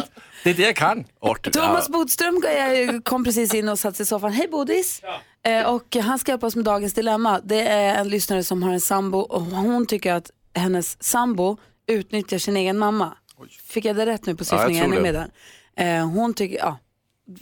det 0.43 0.49
är 0.49 0.53
det 0.53 0.63
jag 0.63 0.75
kan. 0.75 1.05
Arthur, 1.21 1.51
Thomas 1.51 1.89
Bodström 1.89 2.41
eh, 2.47 2.99
kom 3.01 3.23
precis 3.23 3.53
in 3.53 3.69
och 3.69 3.79
satte 3.79 3.97
sig 3.97 4.03
i 4.03 4.07
soffan. 4.07 4.31
Hej 4.31 4.47
Bodis! 4.47 5.01
Eh, 5.45 5.65
Och 5.69 5.95
han 5.95 6.19
ska 6.19 6.31
hjälpa 6.31 6.47
oss 6.47 6.55
med 6.55 6.65
dagens 6.65 6.93
dilemma. 6.93 7.39
Det 7.43 7.61
är 7.67 7.95
en 7.95 8.09
lyssnare 8.09 8.43
som 8.43 8.63
har 8.63 8.73
en 8.73 8.81
sambo 8.81 9.19
och 9.19 9.41
hon 9.41 9.85
tycker 9.85 10.13
att 10.13 10.31
hennes 10.55 11.03
sambo 11.03 11.57
utnyttjar 11.87 12.37
sin 12.37 12.57
egen 12.57 12.77
mamma. 12.77 13.13
Fick 13.67 13.85
jag 13.85 13.95
det 13.95 14.05
rätt 14.05 14.25
nu 14.25 14.35
på 14.35 14.43
Ja, 14.51 14.55
jag 14.55 14.59
syftningen? 14.61 14.83
tror 14.91 14.97
Är 14.97 15.01
ni 15.03 15.07
det. 15.11 15.13
med 15.13 15.29
där? 15.77 15.99
Eh, 15.99 16.07
Hon 16.09 16.33
tycker, 16.33 16.57
ja, 16.57 16.77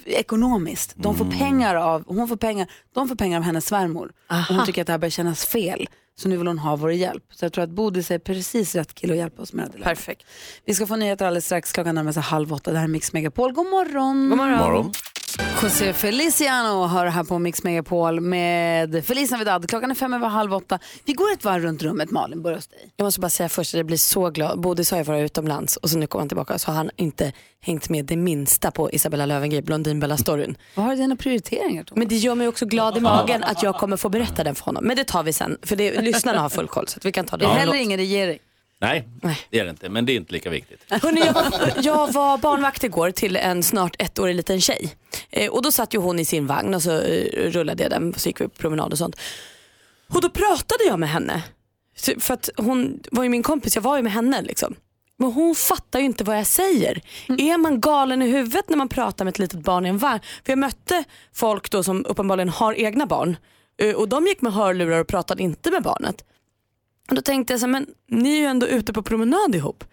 ekonomiskt. 0.06 0.94
De 0.96 1.18
får 1.18 1.26
pengar 1.26 1.76
av, 1.76 2.04
hon 2.08 2.28
får 2.28 2.36
pengar, 2.36 2.72
de 2.94 3.08
får 3.08 3.16
pengar 3.16 3.38
av 3.38 3.44
hennes 3.44 3.66
svärmor. 3.66 4.12
Och 4.30 4.56
hon 4.56 4.66
tycker 4.66 4.82
att 4.82 4.88
det 4.88 4.94
här 4.94 4.98
börjar 4.98 5.10
kännas 5.10 5.46
fel. 5.46 5.88
Så 6.18 6.30
nu 6.30 6.38
vill 6.38 6.48
hon 6.48 6.60
ha 6.60 6.76
vår 6.76 6.92
hjälp. 6.92 7.24
Så 7.30 7.46
jag 7.46 7.54
tror 7.54 7.64
att 7.64 7.70
Bodis 7.70 8.12
är 8.12 8.20
precis 8.20 8.76
rätt 8.76 8.94
kille 8.96 9.14
att 9.14 9.18
hjälpa 9.18 9.42
oss 9.42 9.54
med 9.54 9.72
det. 9.78 9.84
Perfekt. 9.84 10.26
Vi 10.66 10.74
ska 10.74 10.88
få 10.88 10.96
nyheter 10.96 11.26
alldeles 11.26 11.46
strax. 11.46 11.72
Klockan 11.72 11.96
närmar 11.96 12.12
sig 12.12 12.24
halv 12.24 12.54
åtta. 12.54 12.72
Det 12.72 12.78
här 12.78 12.84
är 12.84 12.88
Mix 12.88 13.14
Megapol. 13.14 13.54
God 13.54 13.66
morgon! 13.66 14.30
God 14.30 14.38
morgon. 14.38 14.58
Morgon. 14.58 14.92
José 15.40 15.94
Feliciano 15.94 16.86
hör 16.86 17.06
här 17.06 17.24
på 17.24 17.40
Mix 17.40 17.64
Megapol 17.64 18.20
med 18.22 19.06
Felicia 19.06 19.38
Vidad. 19.38 19.70
Klockan 19.70 19.92
är 19.92 19.96
fem 19.96 20.14
över 20.14 20.28
halv 20.28 20.54
åtta. 20.54 20.80
Vi 21.06 21.14
går 21.14 21.32
ett 21.34 21.44
varv 21.44 21.64
runt 21.64 21.84
rummet. 21.84 22.12
Malin, 22.12 22.42
börja 22.42 22.58
hos 22.58 22.68
dig. 22.68 22.94
Jag 22.96 23.06
måste 23.06 23.20
bara 23.20 23.30
säga 23.30 23.50
först 23.50 23.74
att 23.74 23.78
jag 23.78 23.86
blir 23.86 23.98
så 23.98 24.30
glad. 24.30 24.60
Bodis 24.60 24.92
har 24.92 24.98
ju 24.98 25.04
varit 25.04 25.26
utomlands 25.26 25.78
och 25.78 25.90
så 25.90 25.98
nu 25.98 26.08
kommer 26.08 26.22
han 26.22 26.30
tillbaka 26.30 26.60
så 26.60 26.72
har 26.72 26.76
han 26.76 26.92
inte 26.96 27.32
hängt 27.62 27.90
med 27.90 28.06
det 28.06 28.18
minsta 28.18 28.72
på 28.72 28.92
Isabella 28.92 29.26
Löwengrip, 29.26 29.66
Blondinbella-storyn. 29.66 30.56
Vad 30.76 30.86
har 30.86 30.96
dina 30.96 31.16
prioriteringar? 31.16 31.84
Thomas? 31.84 32.00
Men 32.00 32.08
det 32.08 32.16
gör 32.16 32.36
mig 32.36 32.48
också 32.48 32.66
glad 32.66 32.98
i 32.98 33.02
magen 33.02 33.44
att 33.44 33.64
jag 33.64 33.76
kommer 33.76 33.98
få 33.98 34.10
berätta 34.10 34.44
den 34.44 34.56
för 34.56 34.66
honom. 34.66 34.84
Men 34.88 34.96
det 34.98 35.04
tar 35.04 35.24
vi 35.24 35.34
sen, 35.34 35.58
för 35.62 35.76
det, 35.76 36.02
lyssnarna 36.02 36.40
har 36.40 36.50
full 36.50 36.68
koll 36.68 36.88
så 36.88 36.98
att 36.98 37.06
vi 37.06 37.12
kan 37.12 37.26
ta 37.26 37.38
det. 37.38 37.46
Det 37.46 37.52
är 37.52 37.56
heller 37.56 37.76
ingen 37.76 37.98
regering. 37.98 38.40
Nej, 38.82 39.08
det 39.50 39.60
är 39.60 39.64
det 39.64 39.70
inte. 39.70 39.90
Men 39.90 40.06
det 40.06 40.12
är 40.12 40.16
inte 40.16 40.34
lika 40.34 40.50
viktigt. 40.50 40.80
Hörrni, 40.90 41.22
jag, 41.26 41.44
jag 41.86 42.14
var 42.14 42.38
barnvakt 42.38 42.84
igår 42.84 43.12
till 43.12 43.36
en 43.36 43.64
snart 43.64 43.96
ettårig 44.02 44.36
liten 44.36 44.62
tjej. 44.62 44.96
Eh, 45.30 45.52
och 45.52 45.62
då 45.62 45.72
satt 45.72 45.94
ju 45.94 45.98
hon 45.98 46.20
i 46.20 46.26
sin 46.26 46.48
vagn 46.48 46.74
och 46.74 46.82
så 46.82 46.92
eh, 47.02 47.52
rullade 47.52 47.84
jag 47.84 47.92
den 47.92 48.14
så 48.14 48.30
gick 48.30 48.42
vi 48.42 48.48
på 48.48 48.50
promenad 48.58 48.92
och 48.92 48.98
sånt. 48.98 49.16
Och 50.14 50.22
då 50.22 50.30
pratade 50.30 50.84
jag 50.88 51.00
med 51.00 51.10
henne. 51.10 51.44
Så- 51.98 52.20
För 52.20 52.34
att 52.34 52.50
hon 52.58 53.00
var 53.12 53.24
ju 53.24 53.30
min 53.30 53.44
kompis, 53.44 53.76
jag 53.76 53.82
var 53.82 53.98
ju 53.98 54.04
med 54.04 54.12
henne 54.12 54.42
liksom. 54.42 54.76
Men 55.18 55.32
hon 55.32 55.56
fattar 55.56 56.00
ju 56.00 56.06
inte 56.06 56.24
vad 56.24 56.38
jag 56.38 56.48
säger. 56.48 57.02
Är 57.28 57.58
man 57.58 57.82
galen 57.82 58.22
i 58.22 58.28
huvudet 58.28 58.70
när 58.70 58.78
man 58.78 58.90
pratar 58.90 59.26
med 59.26 59.32
ett 59.32 59.40
litet 59.40 59.60
barn 59.60 59.86
i 59.86 59.90
en 59.90 59.98
vagn? 59.98 60.20
För 60.46 60.52
jag 60.52 60.60
mötte 60.60 61.04
folk 61.34 61.70
då 61.72 61.84
som 61.84 62.06
uppenbarligen 62.06 62.50
har 62.50 62.74
egna 62.74 63.06
barn. 63.06 63.38
Eh, 63.82 63.96
Och 63.96 64.10
de 64.10 64.28
gick 64.28 64.42
med 64.42 64.54
hörlurar 64.54 65.00
och 65.00 65.08
pratade 65.08 65.44
inte 65.44 65.72
med 65.72 65.84
barnet. 65.84 66.26
Och 67.10 67.16
då 67.16 67.22
tänkte 67.22 67.54
jag 67.54 67.60
så 67.60 67.66
här, 67.66 67.72
men 67.72 67.88
ni 68.08 68.34
är 68.34 68.40
ju 68.40 68.46
ändå 68.46 68.68
ute 68.68 68.94
på 68.94 69.04
promenad 69.04 69.56
ihop. 69.56 69.84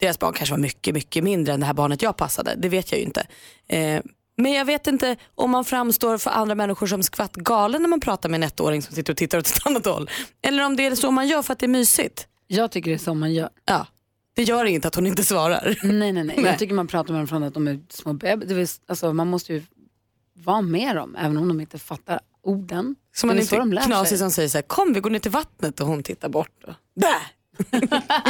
Deras 0.00 0.18
barn 0.18 0.32
kanske 0.32 0.52
var 0.52 0.60
mycket, 0.60 0.94
mycket 0.94 1.24
mindre 1.24 1.54
än 1.54 1.60
det 1.60 1.66
här 1.66 1.74
barnet 1.74 2.02
jag 2.02 2.16
passade. 2.16 2.54
Det 2.56 2.68
vet 2.68 2.92
jag 2.92 2.98
ju 2.98 3.04
inte. 3.06 3.26
Eh, 3.68 4.02
men 4.36 4.52
jag 4.52 4.64
vet 4.64 4.86
inte 4.86 5.16
om 5.34 5.50
man 5.50 5.64
framstår 5.64 6.18
för 6.18 6.30
andra 6.30 6.54
människor 6.54 6.86
som 6.86 7.02
skvatt 7.02 7.36
galen 7.36 7.82
när 7.82 7.88
man 7.88 8.00
pratar 8.00 8.28
med 8.28 8.42
en 8.42 8.50
ettåring 8.58 8.82
som 8.82 8.94
sitter 8.94 9.12
och 9.12 9.16
tittar 9.16 9.38
åt 9.38 9.46
ett 9.46 9.60
annat 9.66 9.86
håll. 9.86 10.10
Eller 10.42 10.66
om 10.66 10.76
det 10.76 10.86
är 10.86 10.94
så 10.94 11.10
man 11.10 11.28
gör 11.28 11.42
för 11.42 11.52
att 11.52 11.58
det 11.58 11.66
är 11.66 11.68
mysigt. 11.68 12.28
Jag 12.46 12.70
tycker 12.70 12.90
det 12.90 12.96
är 12.96 12.98
så 12.98 13.14
man 13.14 13.34
gör. 13.34 13.48
Ja, 13.64 13.86
det 14.34 14.42
gör 14.42 14.64
inget 14.64 14.84
att 14.84 14.94
hon 14.94 15.06
inte 15.06 15.24
svarar. 15.24 15.78
Nej, 15.82 16.12
nej, 16.12 16.24
nej. 16.24 16.40
Jag 16.44 16.58
tycker 16.58 16.74
man 16.74 16.86
pratar 16.86 17.12
med 17.12 17.20
dem 17.20 17.28
från 17.28 17.42
att 17.42 17.54
de 17.54 17.68
är 17.68 17.80
små 17.88 18.12
bebisar. 18.12 18.82
Alltså, 18.88 19.12
man 19.12 19.28
måste 19.28 19.52
ju 19.52 19.62
vara 20.34 20.60
med 20.60 20.96
dem, 20.96 21.16
även 21.16 21.36
om 21.36 21.48
de 21.48 21.60
inte 21.60 21.78
fattar 21.78 22.20
orden. 22.42 22.96
Så 23.16 23.26
man 23.26 23.36
de 23.36 23.42
inte 23.42 23.64
lär 23.64 23.82
knasig 23.82 24.08
sig. 24.08 24.18
som 24.18 24.30
säger 24.30 24.48
så 24.48 24.58
här, 24.58 24.62
kom 24.62 24.92
vi 24.92 25.00
går 25.00 25.10
ner 25.10 25.18
till 25.18 25.30
vattnet 25.30 25.80
och 25.80 25.86
hon 25.86 26.02
tittar 26.02 26.28
bort. 26.28 26.64
Och, 26.66 26.74
Där! 27.00 27.36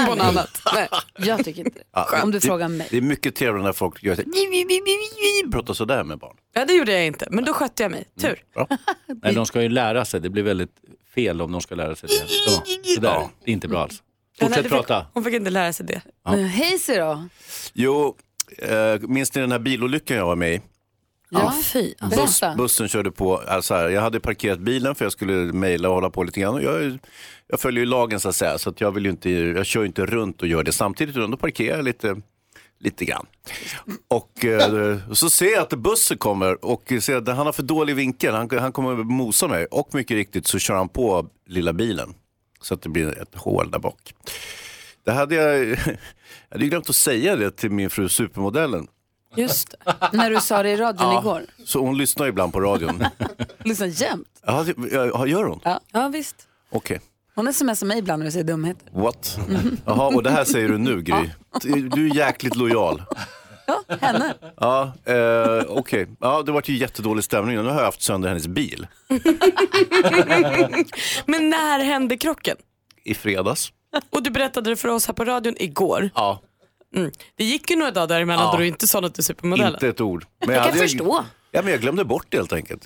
på 0.07 0.15
något 0.15 0.25
annat. 0.25 0.61
Nej. 0.75 0.89
Jag 1.19 1.45
tycker 1.45 1.61
inte 1.67 1.79
det. 1.79 1.85
Ja, 1.93 2.23
Om 2.23 2.31
du 2.31 2.39
det, 2.39 2.47
frågar 2.47 2.69
mig. 2.69 2.87
Det 2.91 2.97
är 2.97 3.01
mycket 3.01 3.35
trevligare 3.35 3.63
när 3.65 3.73
folk 3.73 4.03
gör 4.03 4.15
så 4.15 4.23
här, 4.23 5.51
pratar 5.51 5.75
sådär 5.75 6.05
med 6.05 6.19
barn. 6.19 6.37
Ja 6.53 6.65
det 6.65 6.73
gjorde 6.73 6.93
jag 6.93 7.07
inte, 7.07 7.29
men 7.31 7.45
då 7.45 7.53
skötte 7.53 7.83
jag 7.83 7.91
mig. 7.93 8.05
Tur. 8.21 8.43
Nej, 9.23 9.35
de 9.35 9.47
ska 9.47 9.63
ju 9.63 9.69
lära 9.69 10.05
sig. 10.05 10.21
Det 10.21 10.31
blir 10.31 10.43
väldigt 10.43 10.75
fel 11.15 11.43
om 11.43 11.53
de 11.53 11.61
ska 11.61 11.75
lära 11.75 11.97
sig 11.97 12.09
det. 12.09 12.29
Så, 12.29 12.51
så 12.95 13.01
där. 13.01 13.29
Det 13.45 13.51
är 13.51 13.53
inte 13.53 13.69
bra 13.69 13.83
alls. 13.83 14.03
Ja, 14.39 14.47
Fortsätt 14.47 14.63
fick- 14.65 14.73
prata. 14.73 15.07
Hon 15.13 15.25
fick 15.25 15.35
inte 15.35 15.51
lära 15.51 15.73
sig 15.73 15.87
det. 15.87 16.01
Ja. 16.25 16.31
Hayesy 16.31 16.95
då? 16.97 17.29
Jo, 17.73 18.17
eh, 18.59 19.01
minns 19.01 19.35
ni 19.35 19.41
den 19.41 19.53
här 19.53 19.59
bilolyckan 19.59 20.17
jag 20.17 20.27
var 20.27 20.37
med 20.37 20.55
i? 20.55 20.61
Ja, 21.39 21.55
fy. 21.73 21.95
Buss, 22.17 22.41
bussen 22.57 22.89
körde 22.89 23.11
på, 23.11 23.37
alltså 23.37 23.75
här, 23.75 23.89
jag 23.89 24.01
hade 24.03 24.21
parkerat 24.21 24.59
bilen 24.59 24.95
för 24.95 25.05
jag 25.05 25.13
skulle 25.13 25.33
mejla 25.35 25.89
och 25.89 25.95
hålla 25.95 26.11
på 26.11 26.23
lite 26.23 26.41
grann. 26.41 26.63
Jag, 26.63 26.99
jag 27.47 27.61
följer 27.61 27.81
ju 27.81 27.87
lagen 27.87 28.21
så 28.21 28.29
att 28.29 28.37
säga, 28.37 28.59
så 28.59 28.71
att 28.71 28.81
jag, 28.81 28.93
vill 28.93 29.07
inte, 29.07 29.31
jag 29.31 29.67
kör 29.67 29.85
inte 29.85 30.07
runt 30.07 30.43
och 30.43 30.49
gör 30.49 30.63
det 30.63 30.73
samtidigt, 30.73 31.17
utan 31.17 31.31
då 31.31 31.37
parkerar 31.37 31.77
jag 31.77 31.85
lite, 31.85 32.17
lite 32.81 33.05
grann. 33.05 33.27
Och 34.09 34.45
eh, 34.45 34.99
så 35.13 35.31
ser 35.31 35.53
jag 35.53 35.63
att 35.63 35.71
bussen 35.75 36.19
kommer 36.19 36.65
och 36.65 36.93
ser 37.01 37.17
att 37.17 37.29
han 37.29 37.47
har 37.47 37.53
för 37.53 37.63
dålig 37.63 37.97
vinkel, 37.97 38.35
han, 38.35 38.51
han 38.59 38.73
kommer 38.73 38.95
mosa 38.95 39.49
mig. 39.49 39.67
Och 39.67 39.95
mycket 39.95 40.15
riktigt 40.15 40.47
så 40.47 40.59
kör 40.59 40.75
han 40.75 40.89
på 40.89 41.29
lilla 41.49 41.73
bilen, 41.73 42.15
så 42.61 42.75
att 42.75 42.83
det 42.83 42.89
blir 42.89 43.19
ett 43.23 43.35
hål 43.35 43.71
där 43.71 43.79
bak. 43.79 44.15
Det 45.05 45.13
hade 45.13 45.35
jag, 45.35 45.67
jag 45.69 45.77
hade 46.51 46.67
glömt 46.67 46.91
att 46.91 46.97
säga 46.97 47.37
det 47.37 47.51
till 47.51 47.71
min 47.71 47.91
fru 47.91 48.09
supermodellen. 48.09 48.89
Just 49.37 49.75
När 50.13 50.31
du 50.31 50.41
sa 50.41 50.63
det 50.63 50.71
i 50.71 50.77
radion 50.77 51.13
Ja, 51.13 51.21
igår. 51.21 51.43
Så 51.65 51.81
hon 51.81 51.99
lyssnar 51.99 52.27
ibland 52.27 52.53
på 52.53 52.61
radion. 52.61 53.05
Lyssna 53.65 53.87
jämt. 53.87 54.29
Ja, 54.47 54.63
det- 54.63 54.93
ja, 54.93 55.27
gör 55.27 55.45
hon? 55.45 55.61
Ja, 55.65 55.81
ja 55.93 56.09
visst. 56.09 56.37
Okej. 56.71 57.01
Hon 57.35 57.53
smsar 57.55 57.87
mig 57.87 57.99
ibland 57.99 58.19
när 58.21 58.27
du 58.27 58.33
säger 58.33 58.45
dumheter. 58.45 58.89
What? 58.93 59.39
Jaha, 59.85 60.07
och 60.07 60.23
det 60.23 60.31
här 60.31 60.45
säger 60.45 60.69
du 60.69 60.79
nu 60.79 61.03
Gry. 61.03 61.31
Du 61.91 62.11
är 62.11 62.15
jäkligt 62.17 62.57
lojal. 62.57 63.03
Henne. 64.01 64.35
Ja, 64.61 64.93
eh, 65.05 65.63
okej. 65.69 66.07
Ja, 66.21 66.43
det 66.43 66.53
var 66.53 66.63
ju 66.65 66.77
jättedålig 66.77 67.25
stämning. 67.25 67.57
Nu 67.57 67.63
har 67.63 67.77
jag 67.79 67.85
haft 67.85 68.03
sönder 68.03 68.29
hennes 68.29 68.47
bil 68.47 68.87
Men 71.27 71.51
när 71.51 71.85
hände 71.85 72.17
krocken? 72.17 72.57
i 73.05 73.15
fredags. 73.15 73.73
Och 74.11 74.23
du 74.23 74.31
berättade 74.31 74.71
det 74.71 74.77
för 74.77 74.89
oss 74.89 75.07
här 75.07 75.15
på 75.15 75.25
radion 75.25 75.55
igår. 75.59 76.11
Ja, 76.15 76.41
Mm. 76.97 77.11
Det 77.37 77.45
gick 77.45 77.71
ju 77.71 77.77
några 77.77 77.91
dagar 77.91 78.07
däremellan 78.07 78.45
Ja. 78.45 78.53
då 78.53 78.59
du 78.59 78.67
inte 78.67 78.87
sa 78.87 79.01
något 79.01 79.15
till 79.15 79.25
supermodellen. 79.25 79.73
inte 79.75 79.89
ett 79.89 80.01
ord. 80.01 80.27
Men 80.39 80.49
Jag 80.55 80.65
kan 80.65 80.73
hade- 80.73 80.83
förstå. 80.83 81.25
Ja, 81.51 81.63
men 81.63 81.71
jag 81.73 81.81
glömde 81.81 82.05
bort 82.05 82.27
det 82.29 82.37
helt 82.37 82.53
enkelt. 82.53 82.85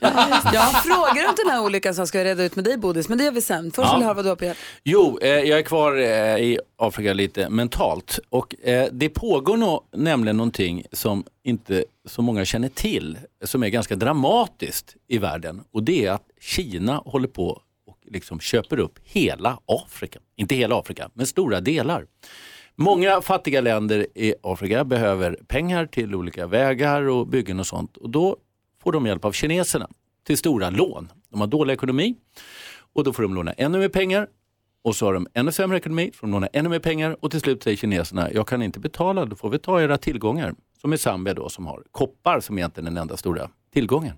Jag 0.53 0.83
frågar 0.83 1.29
om 1.29 1.35
den 1.45 1.51
här 1.51 1.63
olyckan 1.65 1.95
så 1.95 2.07
ska 2.07 2.19
jag 2.19 2.25
reda 2.25 2.45
ut 2.45 2.57
med 2.57 2.65
dig 2.65 2.77
Bodis, 2.79 3.09
men 3.09 3.19
det 3.19 3.25
gör 3.25 3.31
vi 3.33 3.43
sen. 3.43 3.71
Först 3.71 3.89
Ja. 3.89 3.93
vill 3.95 4.01
jag 4.01 4.07
höra 4.07 4.15
vad 4.15 4.25
du 4.25 4.29
har 4.29 4.37
på 4.37 4.45
hjärtat. 4.45 4.63
Jo, 4.85 5.19
eh, 5.23 5.29
jag 5.29 5.59
är 5.59 5.63
kvar 5.63 5.97
eh, 5.97 6.37
i 6.39 6.59
Afrika 6.79 7.13
lite 7.13 7.49
mentalt. 7.49 8.19
Och 8.29 8.67
eh, 8.67 8.89
det 8.93 9.09
pågår 9.09 9.57
nå- 9.57 9.85
nämligen 9.93 10.37
någonting 10.37 10.85
som 10.93 11.25
inte 11.45 11.85
så 12.09 12.23
många 12.23 12.45
känner 12.45 12.69
till, 12.69 13.19
som 13.45 13.63
är 13.63 13.69
ganska 13.69 13.97
dramatiskt 13.97 14.95
i 15.09 15.19
världen. 15.19 15.63
Och 15.73 15.83
det 15.83 16.07
är 16.07 16.11
att 16.13 16.25
Kina 16.41 17.03
håller 17.07 17.29
på 17.29 17.49
och 17.87 17.99
liksom 18.11 18.41
köper 18.41 18.79
upp 18.79 18.99
hela 19.05 19.59
Afrika. 19.67 20.19
Inte 20.37 20.55
hela 20.55 20.79
Afrika, 20.79 21.11
men 21.15 21.27
stora 21.27 21.61
delar. 21.61 22.07
Många 22.77 23.21
fattiga 23.21 23.61
länder 23.61 24.07
i 24.15 24.35
Afrika 24.43 24.85
behöver 24.85 25.39
pengar 25.49 25.87
till 25.87 26.15
olika 26.15 26.47
vägar 26.47 27.03
och 27.03 27.27
byggen 27.27 27.61
och 27.61 27.67
sånt. 27.67 27.97
Och 27.97 28.11
då 28.11 28.37
får 28.83 28.93
de 28.93 29.07
hjälp 29.07 29.25
av 29.25 29.33
kineserna 29.33 29.89
till 30.27 30.39
stora 30.39 30.71
lån. 30.71 31.09
De 31.31 31.41
har 31.41 31.47
dålig 31.47 31.75
ekonomi 31.75 32.15
och 32.93 33.05
då 33.05 33.13
får 33.13 33.23
de 33.23 33.35
låna 33.35 33.53
ännu 33.53 33.79
mer 33.79 33.89
pengar 33.89 34.27
och 34.83 34.97
så 34.97 35.07
har 35.07 35.15
de 35.15 35.27
ännu 35.35 35.53
sämre 35.53 35.77
ekonomi, 35.77 36.11
får 36.15 36.27
de 36.27 36.33
låna 36.33 36.47
ännu 36.47 36.69
mer 36.69 36.79
pengar 36.79 37.17
och 37.21 37.31
till 37.31 37.41
slut 37.41 37.63
säger 37.63 37.77
kineserna, 37.77 38.33
jag 38.33 38.49
kan 38.49 38.63
inte 38.63 38.81
betala, 38.81 39.25
då 39.25 39.37
får 39.37 39.51
vi 39.51 39.59
ta 39.59 39.83
era 39.83 39.99
tillgångar. 39.99 40.55
Som 40.81 40.93
i 40.93 40.99
Zambia 40.99 41.35
då 41.35 41.49
som 41.49 41.67
har 41.67 41.83
koppar 41.91 42.41
som 42.41 42.59
egentligen 42.59 42.87
är 42.87 42.91
den 42.91 43.03
enda 43.03 43.17
stora 43.17 43.51
tillgången. 43.73 44.17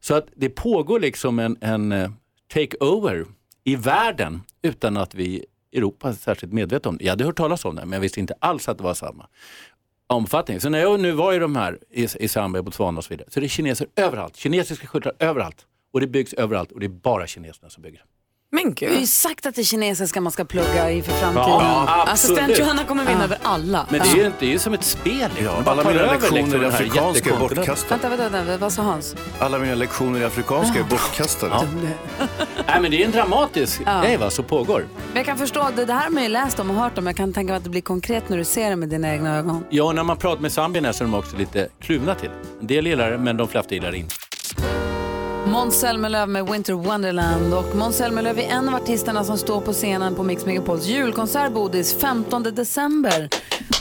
Så 0.00 0.14
att 0.14 0.26
det 0.36 0.48
pågår 0.48 1.00
liksom 1.00 1.38
en, 1.38 1.56
en 1.60 1.92
eh, 1.92 2.10
take-over 2.54 3.26
i 3.64 3.76
världen 3.76 4.42
utan 4.62 4.96
att 4.96 5.14
vi 5.14 5.44
Europa 5.72 6.14
särskilt 6.14 6.52
medvetna 6.52 6.88
om 6.88 6.98
det. 6.98 7.04
Jag 7.04 7.12
hade 7.12 7.24
hört 7.24 7.36
talas 7.36 7.64
om 7.64 7.74
det 7.74 7.84
men 7.84 7.92
jag 7.92 8.00
visste 8.00 8.20
inte 8.20 8.34
alls 8.38 8.68
att 8.68 8.78
det 8.78 8.84
var 8.84 8.94
samma 8.94 9.26
omfattning. 10.06 10.60
Så 10.60 10.68
när 10.68 10.78
jag 10.78 11.00
nu 11.00 11.12
var 11.12 11.32
i 11.32 11.38
de 11.38 11.56
här 11.56 11.78
i, 11.90 12.08
i 12.20 12.28
Zambia, 12.28 12.62
Botswana 12.62 12.98
och 12.98 13.04
så 13.04 13.08
vidare 13.08 13.28
så 13.30 13.40
är 13.40 13.42
det 13.42 13.48
kineser 13.48 13.86
överallt. 13.96 14.36
Kinesiska 14.36 14.86
skyltar 14.86 15.12
överallt. 15.18 15.66
Och 15.92 16.00
det 16.00 16.06
byggs 16.06 16.32
överallt 16.32 16.72
och 16.72 16.80
det 16.80 16.86
är 16.86 16.88
bara 16.88 17.26
kineserna 17.26 17.70
som 17.70 17.82
bygger. 17.82 18.04
Men 18.50 18.74
Du 18.74 18.88
har 18.88 18.94
ju 19.00 19.06
sagt 19.06 19.46
att 19.46 19.54
det 19.54 19.64
kinesiska 19.64 20.20
man 20.20 20.32
ska 20.32 20.44
plugga 20.44 20.90
inför 20.90 21.12
framtiden. 21.12 21.48
Ja, 21.48 22.04
Assistent. 22.08 22.58
Johanna 22.58 22.84
kommer 22.84 23.04
vinna 23.04 23.18
Ja. 23.18 23.24
över 23.24 23.38
alla. 23.42 23.86
Men 23.90 24.00
det 24.00 24.08
är 24.08 24.16
ju 24.16 24.26
inte, 24.26 24.36
det 24.40 24.46
är 24.46 24.50
ju 24.50 24.58
som 24.58 24.74
ett 24.74 24.84
spel. 24.84 25.30
liksom. 25.36 25.44
Ja, 25.44 25.62
alla 25.70 25.82
tar 25.82 25.92
mina 25.92 26.12
lektioner 26.12 26.40
liksom 26.42 26.60
i 26.60 26.64
här 26.64 26.68
afrikanska 26.74 27.34
är 27.34 27.38
bortkastade. 27.38 28.00
Vänta, 28.00 28.08
vänta, 28.08 28.28
vänta, 28.42 28.56
vad 28.56 28.72
sa 28.72 28.82
Hans? 28.82 29.16
Alla 29.38 29.58
mina 29.58 29.74
lektioner 29.74 30.20
i 30.20 30.24
afrikanska 30.24 30.78
är 30.78 30.84
bortkastade. 30.84 31.52
Ja. 31.54 31.64
Nej 32.66 32.80
men 32.80 32.90
det 32.90 33.02
är 33.02 33.04
en 33.06 33.12
dramatisk 33.12 33.80
Ja. 33.86 34.00
grej 34.02 34.16
va, 34.16 34.30
som 34.30 34.44
pågår. 34.44 34.86
Men 35.06 35.16
jag 35.16 35.26
kan 35.26 35.38
förstå, 35.38 35.68
det, 35.76 35.84
det 35.84 35.92
här 35.92 36.04
har 36.04 36.10
man 36.10 36.22
ju 36.22 36.28
läst 36.28 36.58
om 36.60 36.70
och 36.70 36.76
hört 36.76 36.98
om. 36.98 37.06
Jag 37.06 37.16
kan 37.16 37.32
tänka 37.32 37.50
mig 37.52 37.56
att 37.58 37.64
det 37.64 37.70
blir 37.70 37.80
konkret 37.80 38.28
när 38.28 38.36
du 38.36 38.44
ser 38.44 38.70
det 38.70 38.76
med 38.76 38.88
dina 38.88 39.12
egna 39.12 39.36
ögon. 39.38 39.64
Ja, 39.70 39.92
när 39.92 40.02
man 40.02 40.16
pratar 40.16 40.42
med 40.42 40.52
zambierna 40.52 40.92
så 40.92 41.04
är 41.04 41.08
de 41.08 41.14
också 41.14 41.36
lite 41.36 41.68
kluvna 41.80 42.14
till. 42.14 42.30
En 42.60 42.66
del 42.66 42.86
gillar 42.86 43.10
det, 43.10 43.18
men 43.18 43.36
de 43.36 43.48
flesta 43.48 43.74
gillar 43.74 43.90
det 43.92 43.98
inte. 43.98 44.14
Måns 45.52 45.80
Zelmerlöw 45.80 46.26
med 46.26 46.50
Winter 46.50 46.72
Wonderland. 46.72 47.54
Och 47.54 47.76
Måns 47.76 47.96
Zelmerlöw 47.96 48.40
är 48.40 48.48
en 48.48 48.68
av 48.68 48.74
artisterna 48.74 49.24
som 49.24 49.38
står 49.38 49.60
på 49.60 49.72
scenen 49.72 50.14
på 50.14 50.22
Mix 50.22 50.46
Megapols 50.46 50.86
julkonsert 50.86 51.52
Bodis 51.52 51.94
15 52.00 52.42
december. 52.42 53.28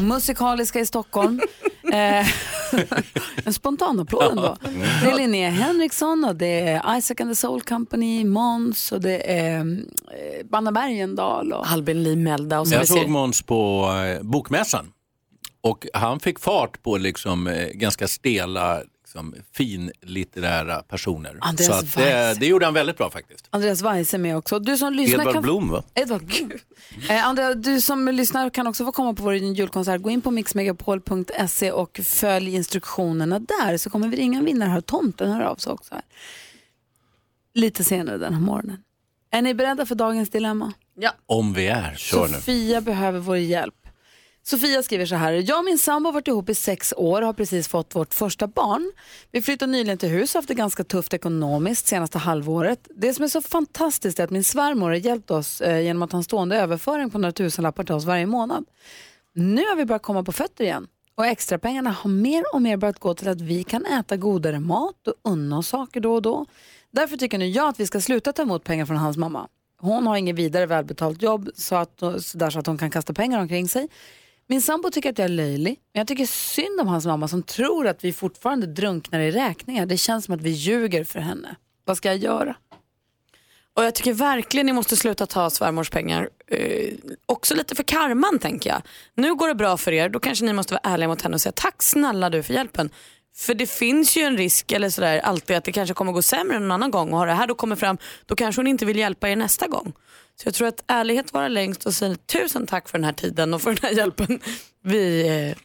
Musikaliska 0.01 0.79
i 0.79 0.85
Stockholm. 0.85 1.41
eh, 1.93 2.27
en 3.45 3.53
spontan 3.53 3.99
applåd 3.99 4.31
ändå. 4.31 4.57
Det 5.03 5.09
är 5.09 5.17
Linnea 5.17 5.49
Henriksson 5.49 6.25
och 6.25 6.35
det 6.35 6.59
är 6.59 6.97
Isaac 6.97 7.15
and 7.19 7.31
the 7.31 7.35
Soul 7.35 7.61
Company, 7.61 8.25
Måns 8.25 8.91
och 8.91 9.01
det 9.01 9.31
är 9.31 9.59
eh, 9.59 10.45
Banna 10.49 10.71
Bergendahl. 10.71 11.53
Och... 11.53 11.71
Albin 11.71 12.03
Lee 12.03 12.15
Melda 12.15 12.59
och 12.59 12.67
så 12.67 12.75
Jag 12.75 12.87
såg 12.87 13.07
Måns 13.07 13.41
på 13.41 13.91
eh, 14.17 14.23
Bokmässan 14.23 14.91
och 15.61 15.87
han 15.93 16.19
fick 16.19 16.39
fart 16.39 16.83
på 16.83 16.97
liksom, 16.97 17.47
eh, 17.47 17.67
ganska 17.67 18.07
stela 18.07 18.81
liksom, 19.07 19.35
finlitterära 19.53 20.83
personer. 20.83 21.37
Andreas 21.41 21.67
Så 21.67 21.73
att 21.73 21.93
det, 21.95 22.01
Weiss. 22.01 22.37
det 22.37 22.45
gjorde 22.45 22.65
han 22.65 22.73
väldigt 22.73 22.97
bra 22.97 23.11
faktiskt. 23.11 23.47
Andreas 23.49 23.81
Weiss 23.81 24.13
är 24.13 24.17
med 24.17 24.37
också. 24.37 24.59
Du 24.59 24.77
som 24.77 24.93
lyssnar 24.93 25.19
Edvard 25.19 25.33
kan... 25.33 25.43
Blom 25.43 25.69
va? 25.69 25.83
Edvard 25.93 26.25
Blom. 26.25 26.51
Eh, 27.09 27.25
Andrea, 27.25 27.53
du 27.53 27.81
som 27.81 28.07
lyssnar 28.07 28.49
kan 28.49 28.67
också 28.67 28.85
få 28.85 28.91
komma 28.91 29.13
på 29.13 29.23
vår 29.23 29.35
julkonsert. 29.35 30.01
Gå 30.01 30.09
in 30.09 30.21
på 30.21 30.31
mixmegapol.se 30.31 31.71
och 31.71 31.99
följ 32.03 32.55
instruktionerna 32.55 33.39
där 33.39 33.77
så 33.77 33.89
kommer 33.89 34.07
vi 34.07 34.17
ringa 34.17 34.39
en 34.39 34.45
vinnare 34.45 34.69
här. 34.69 34.81
Tomten 34.81 35.31
hör 35.31 35.41
av 35.41 35.55
sig 35.55 35.73
också 35.73 35.93
här. 35.93 36.03
Lite 37.53 37.83
senare 37.83 38.17
den 38.17 38.33
här 38.33 38.41
morgonen. 38.41 38.77
Är 39.31 39.41
ni 39.41 39.53
beredda 39.53 39.85
för 39.85 39.95
dagens 39.95 40.29
dilemma? 40.29 40.73
Ja. 40.95 41.11
Om 41.25 41.53
vi 41.53 41.67
är. 41.67 41.95
Sofia 41.95 42.81
behöver 42.81 43.19
vår 43.19 43.37
hjälp. 43.37 43.86
Sofia 44.49 44.83
skriver 44.83 45.05
så 45.05 45.15
här. 45.15 45.33
Jag 45.33 45.59
och 45.59 45.65
min 45.65 45.77
sambo 45.77 46.07
har 46.07 46.13
varit 46.13 46.27
ihop 46.27 46.49
i 46.49 46.55
sex 46.55 46.93
år 46.97 47.21
och 47.21 47.25
har 47.25 47.33
precis 47.33 47.67
fått 47.67 47.95
vårt 47.95 48.13
första 48.13 48.47
barn. 48.47 48.91
Vi 49.31 49.41
flyttade 49.41 49.71
nyligen 49.71 49.97
till 49.97 50.09
hus 50.09 50.29
och 50.29 50.33
har 50.33 50.41
haft 50.41 50.47
det 50.47 50.53
ganska 50.53 50.83
tufft 50.83 51.13
ekonomiskt 51.13 51.87
senaste 51.87 52.17
halvåret. 52.17 52.87
Det 52.95 53.13
som 53.13 53.23
är 53.23 53.27
så 53.27 53.41
fantastiskt 53.41 54.19
är 54.19 54.23
att 54.23 54.29
min 54.29 54.43
svärmor 54.43 54.89
har 54.89 54.95
hjälpt 54.95 55.31
oss 55.31 55.61
eh, 55.61 55.81
genom 55.81 56.01
att 56.03 56.11
ha 56.11 56.17
en 56.17 56.23
stående 56.23 56.57
överföring 56.57 57.09
på 57.09 57.17
några 57.17 57.31
tusenlappar 57.31 57.83
till 57.83 57.95
oss 57.95 58.05
varje 58.05 58.25
månad. 58.25 58.65
Nu 59.33 59.65
har 59.65 59.75
vi 59.75 59.85
börjat 59.85 60.01
komma 60.01 60.23
på 60.23 60.31
fötter 60.31 60.63
igen 60.63 60.87
och 61.15 61.25
extra 61.25 61.59
pengarna 61.59 61.91
har 61.91 62.09
mer 62.09 62.43
och 62.53 62.61
mer 62.61 62.77
börjat 62.77 62.99
gå 62.99 63.13
till 63.13 63.27
att 63.27 63.41
vi 63.41 63.63
kan 63.63 63.85
äta 63.85 64.17
godare 64.17 64.59
mat 64.59 65.07
och 65.07 65.13
unna 65.23 65.57
oss 65.57 65.67
saker 65.67 65.99
då 65.99 66.13
och 66.13 66.21
då. 66.21 66.45
Därför 66.91 67.17
tycker 67.17 67.37
nu 67.37 67.47
jag 67.47 67.69
att 67.69 67.79
vi 67.79 67.87
ska 67.87 68.01
sluta 68.01 68.33
ta 68.33 68.41
emot 68.41 68.63
pengar 68.63 68.85
från 68.85 68.97
hans 68.97 69.17
mamma. 69.17 69.47
Hon 69.79 70.07
har 70.07 70.17
inget 70.17 70.35
vidare 70.35 70.65
välbetalt 70.65 71.21
jobb 71.21 71.49
så, 71.55 71.75
att, 71.75 71.99
så, 72.19 72.37
där 72.37 72.49
så 72.49 72.59
att 72.59 72.67
hon 72.67 72.77
kan 72.77 72.91
kasta 72.91 73.13
pengar 73.13 73.39
omkring 73.39 73.69
sig. 73.69 73.87
Min 74.49 74.61
sambo 74.61 74.91
tycker 74.91 75.09
att 75.09 75.17
jag 75.17 75.25
är 75.25 75.29
löjlig, 75.29 75.79
men 75.93 75.99
jag 75.99 76.07
tycker 76.07 76.25
synd 76.25 76.81
om 76.81 76.87
hans 76.87 77.05
mamma 77.05 77.27
som 77.27 77.43
tror 77.43 77.87
att 77.87 78.03
vi 78.03 78.13
fortfarande 78.13 78.67
drunknar 78.67 79.19
i 79.19 79.31
räkningar. 79.31 79.85
Det 79.85 79.97
känns 79.97 80.25
som 80.25 80.35
att 80.35 80.41
vi 80.41 80.49
ljuger 80.49 81.03
för 81.03 81.19
henne. 81.19 81.55
Vad 81.85 81.97
ska 81.97 82.09
jag 82.09 82.17
göra? 82.17 82.55
Och 83.73 83.83
jag 83.83 83.95
tycker 83.95 84.13
verkligen 84.13 84.65
ni 84.65 84.73
måste 84.73 84.95
sluta 84.95 85.25
ta 85.25 85.49
svärmors 85.49 85.89
pengar. 85.89 86.29
Eh, 86.47 86.93
också 87.25 87.55
lite 87.55 87.75
för 87.75 87.83
karman 87.83 88.39
tänker 88.39 88.69
jag. 88.69 88.81
Nu 89.15 89.35
går 89.35 89.47
det 89.47 89.55
bra 89.55 89.77
för 89.77 89.91
er, 89.91 90.09
då 90.09 90.19
kanske 90.19 90.45
ni 90.45 90.53
måste 90.53 90.73
vara 90.73 90.93
ärliga 90.93 91.07
mot 91.07 91.21
henne 91.21 91.35
och 91.35 91.41
säga 91.41 91.53
tack 91.55 91.83
snälla 91.83 92.29
du 92.29 92.43
för 92.43 92.53
hjälpen. 92.53 92.89
För 93.37 93.53
det 93.53 93.67
finns 93.67 94.17
ju 94.17 94.21
en 94.21 94.37
risk 94.37 94.71
eller 94.71 94.89
sådär 94.89 95.19
alltid 95.19 95.55
att 95.55 95.63
det 95.63 95.71
kanske 95.71 95.93
kommer 95.93 96.11
gå 96.11 96.21
sämre 96.21 96.59
någon 96.59 96.71
annan 96.71 96.91
gång 96.91 97.13
och 97.13 97.19
har 97.19 97.27
det 97.27 97.33
här 97.33 97.47
då 97.47 97.55
kommer 97.55 97.75
fram 97.75 97.97
då 98.25 98.35
kanske 98.35 98.59
hon 98.59 98.67
inte 98.67 98.85
vill 98.85 98.97
hjälpa 98.97 99.29
er 99.29 99.35
nästa 99.35 99.67
gång. 99.67 99.93
Så 100.35 100.47
jag 100.47 100.53
tror 100.53 100.67
att 100.67 100.83
ärlighet 100.87 101.33
vara 101.33 101.47
längst 101.47 101.85
och 101.85 101.93
säga 101.93 102.15
tusen 102.15 102.67
tack 102.67 102.89
för 102.89 102.97
den 102.97 103.05
här 103.05 103.13
tiden 103.13 103.53
och 103.53 103.61
för 103.61 103.69
den 103.69 103.79
här 103.81 103.91
hjälpen. 103.91 104.39
Vi 104.83 105.27
eh, 105.27 105.57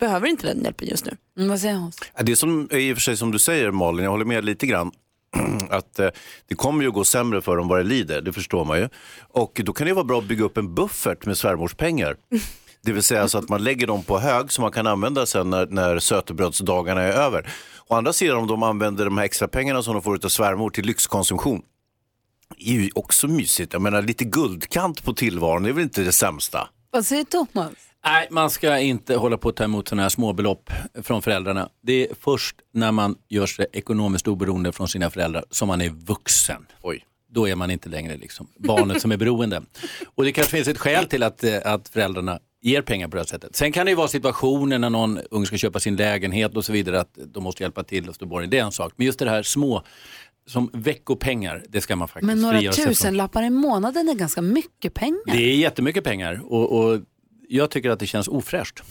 behöver 0.00 0.26
inte 0.28 0.46
den 0.46 0.64
hjälpen 0.64 0.88
just 0.88 1.04
nu. 1.04 1.16
Mm, 1.36 1.48
vad 1.48 1.60
säger 1.60 1.74
Hans? 1.74 1.98
Det 2.20 2.32
är 2.32 2.36
som, 2.36 2.68
i 2.72 2.92
och 2.92 2.96
för 2.96 3.02
sig 3.02 3.16
som 3.16 3.30
du 3.32 3.38
säger 3.38 3.70
Malin, 3.70 4.04
jag 4.04 4.10
håller 4.10 4.24
med 4.24 4.44
lite 4.44 4.66
grann. 4.66 4.92
Att 5.70 5.98
eh, 5.98 6.08
det 6.48 6.54
kommer 6.54 6.82
ju 6.82 6.88
att 6.88 6.94
gå 6.94 7.04
sämre 7.04 7.40
för 7.40 7.56
dem 7.56 7.68
vad 7.68 7.78
det 7.78 7.84
lider, 7.84 8.20
det 8.20 8.32
förstår 8.32 8.64
man 8.64 8.78
ju. 8.78 8.88
Och 9.18 9.60
då 9.64 9.72
kan 9.72 9.86
det 9.86 9.92
vara 9.92 10.04
bra 10.04 10.18
att 10.18 10.24
bygga 10.24 10.44
upp 10.44 10.56
en 10.56 10.74
buffert 10.74 11.26
med 11.26 11.38
svärmors 11.38 11.74
pengar. 11.74 12.16
Det 12.82 12.92
vill 12.92 13.02
säga 13.02 13.28
så 13.28 13.38
att 13.38 13.48
man 13.48 13.64
lägger 13.64 13.86
dem 13.86 14.02
på 14.02 14.18
hög 14.18 14.52
som 14.52 14.62
man 14.62 14.72
kan 14.72 14.86
använda 14.86 15.26
sen 15.26 15.50
när, 15.50 15.66
när 15.66 15.98
sötebrödsdagarna 15.98 17.02
är 17.02 17.12
över. 17.12 17.52
Å 17.88 17.94
andra 17.94 18.12
sidan 18.12 18.36
om 18.36 18.46
de 18.46 18.62
använder 18.62 19.04
de 19.04 19.18
här 19.18 19.24
extra 19.24 19.48
pengarna 19.48 19.82
som 19.82 19.94
de 19.94 20.02
får 20.02 20.24
av 20.24 20.28
svärmor 20.28 20.70
till 20.70 20.86
lyxkonsumtion. 20.86 21.62
Det 22.56 22.70
är 22.70 22.74
ju 22.74 22.90
också 22.94 23.28
mysigt. 23.28 23.72
Jag 23.72 23.82
menar 23.82 24.02
lite 24.02 24.24
guldkant 24.24 25.04
på 25.04 25.12
tillvaron, 25.12 25.62
det 25.62 25.68
är 25.68 25.72
väl 25.72 25.82
inte 25.82 26.02
det 26.02 26.12
sämsta. 26.12 26.68
Vad 26.90 27.06
säger 27.06 27.24
Thomas? 27.24 27.72
Nej, 28.04 28.28
man 28.30 28.50
ska 28.50 28.78
inte 28.78 29.16
hålla 29.16 29.36
på 29.36 29.48
att 29.48 29.56
ta 29.56 29.64
emot 29.64 29.88
sådana 29.88 30.02
här 30.02 30.08
småbelopp 30.08 30.70
från 31.02 31.22
föräldrarna. 31.22 31.68
Det 31.82 32.08
är 32.08 32.14
först 32.20 32.56
när 32.72 32.92
man 32.92 33.16
gör 33.28 33.46
sig 33.46 33.66
ekonomiskt 33.72 34.28
oberoende 34.28 34.72
från 34.72 34.88
sina 34.88 35.10
föräldrar 35.10 35.44
som 35.50 35.68
man 35.68 35.80
är 35.80 35.88
vuxen. 35.88 36.66
Oj. 36.82 37.04
Då 37.32 37.48
är 37.48 37.54
man 37.54 37.70
inte 37.70 37.88
längre 37.88 38.16
liksom 38.16 38.46
barnet 38.56 39.02
som 39.02 39.12
är 39.12 39.16
beroende. 39.16 39.62
Och 40.14 40.24
det 40.24 40.32
kanske 40.32 40.56
finns 40.56 40.68
ett 40.68 40.78
skäl 40.78 41.06
till 41.06 41.22
att, 41.22 41.44
eh, 41.44 41.58
att 41.64 41.88
föräldrarna 41.88 42.38
ger 42.60 42.82
pengar 42.82 43.08
på 43.08 43.16
det 43.16 43.20
här 43.20 43.26
sättet. 43.26 43.56
Sen 43.56 43.72
kan 43.72 43.86
det 43.86 43.90
ju 43.90 43.96
vara 43.96 44.08
situationer 44.08 44.78
när 44.78 44.90
någon 44.90 45.18
ung 45.30 45.46
ska 45.46 45.56
köpa 45.56 45.80
sin 45.80 45.96
lägenhet 45.96 46.56
och 46.56 46.64
så 46.64 46.72
vidare 46.72 47.00
att 47.00 47.18
de 47.26 47.42
måste 47.44 47.62
hjälpa 47.62 47.82
till 47.82 48.08
och 48.08 48.14
stå 48.14 48.26
borgen. 48.26 48.50
Det 48.50 48.58
är 48.58 48.64
en 48.64 48.72
sak. 48.72 48.92
Men 48.96 49.06
just 49.06 49.18
det 49.18 49.30
här 49.30 49.42
små, 49.42 49.82
som 50.46 50.70
veckopengar, 50.72 51.64
det 51.68 51.80
ska 51.80 51.96
man 51.96 52.08
faktiskt 52.08 52.26
Men 52.26 52.40
några 52.40 52.72
tusenlappar 52.72 53.42
i 53.42 53.50
månaden 53.50 54.08
är 54.08 54.14
ganska 54.14 54.42
mycket 54.42 54.94
pengar. 54.94 55.32
Det 55.32 55.42
är 55.42 55.56
jättemycket 55.56 56.04
pengar 56.04 56.42
och, 56.44 56.78
och 56.78 57.00
jag 57.48 57.70
tycker 57.70 57.90
att 57.90 57.98
det 57.98 58.06
känns 58.06 58.28
ofräscht. 58.28 58.82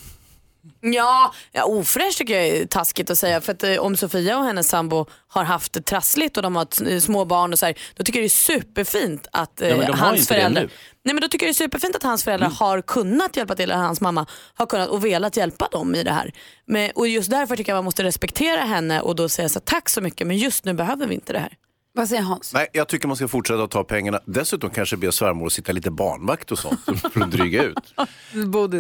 Ja, 0.82 1.34
ja 1.52 1.64
ofräscht 1.64 2.18
tycker 2.18 2.34
jag 2.34 2.48
är 2.48 2.66
taskigt 2.66 3.10
att 3.10 3.18
säga. 3.18 3.42
För 3.42 3.52
att 3.52 3.64
eh, 3.64 3.78
om 3.78 3.98
Sofia 3.98 4.38
och 4.38 4.46
hennes 4.46 4.70
sambo 4.70 5.06
har 5.28 5.44
haft 5.44 5.74
det 5.74 5.82
trassligt 5.82 6.38
och 6.38 6.44
de 6.44 6.56
har 6.56 6.92
eh, 6.92 7.00
små 7.00 7.26
barn 7.26 7.54
och 7.54 7.60
så 7.60 7.66
här, 7.66 7.76
då 7.96 8.04
tycker 8.04 8.20
jag 8.20 8.24
det 8.24 8.28
är 8.28 8.30
superfint 8.30 9.28
att 9.32 9.62
eh, 9.62 9.70
Ja, 9.70 9.78
men 9.78 9.86
de 9.86 9.92
har 9.92 10.08
hans 10.08 10.20
inte 10.20 10.34
det 10.34 10.40
föräldrar 10.40 10.62
nu. 10.62 10.70
Nej, 11.04 11.14
men 11.14 11.22
då 11.22 11.28
tycker 11.28 11.46
jag 11.46 11.56
det 11.56 11.58
är 11.58 11.66
superfint 11.66 11.96
att 11.96 12.04
hans 12.04 12.24
föräldrar 12.24 12.50
har 12.50 12.82
kunnat 12.82 13.38
hjälpa 13.38 13.56
till, 13.56 13.64
eller 13.64 13.76
hans 13.76 14.02
mamma 14.02 14.26
har 14.54 14.66
kunnat 14.66 14.90
och 14.90 15.06
velat 15.06 15.38
hjälpa 15.38 15.68
dem 15.72 15.96
i 15.96 16.04
det 16.04 16.12
här. 16.12 16.34
Men, 16.68 16.92
och 16.96 17.08
just 17.08 17.32
därför 17.32 17.56
tycker 17.56 17.72
jag 17.72 17.78
man 17.78 17.86
måste 17.86 18.04
respektera 18.04 18.62
henne 18.62 19.02
och 19.02 19.16
då 19.16 19.30
säga 19.30 19.50
så 19.50 19.60
här, 19.60 19.66
tack 19.66 19.90
så 19.90 20.02
mycket 20.02 20.28
men 20.28 20.38
just 20.38 20.66
nu 20.66 20.74
behöver 20.74 21.08
vi 21.08 21.16
inte 21.16 21.34
det 21.34 21.40
här. 21.40 21.54
Vad 22.00 22.10
säger 22.10 22.22
Hans? 22.22 22.54
Nej, 22.54 22.68
jag 22.74 22.88
tycker 22.88 23.08
man 23.08 23.18
ska 23.18 23.28
fortsätta 23.28 23.64
att 23.64 23.72
ta 23.72 23.84
pengarna. 23.84 24.20
Dessutom 24.26 24.70
kanske 24.70 24.98
be 24.98 25.12
svärmor 25.12 25.46
att 25.46 25.54
sitta 25.54 25.72
lite 25.72 25.92
barnvakt 25.92 26.52
och 26.52 26.60
sånt 26.60 26.80
för 27.14 27.22
att 27.22 27.32
dryga 27.32 27.64
ut. 27.64 27.94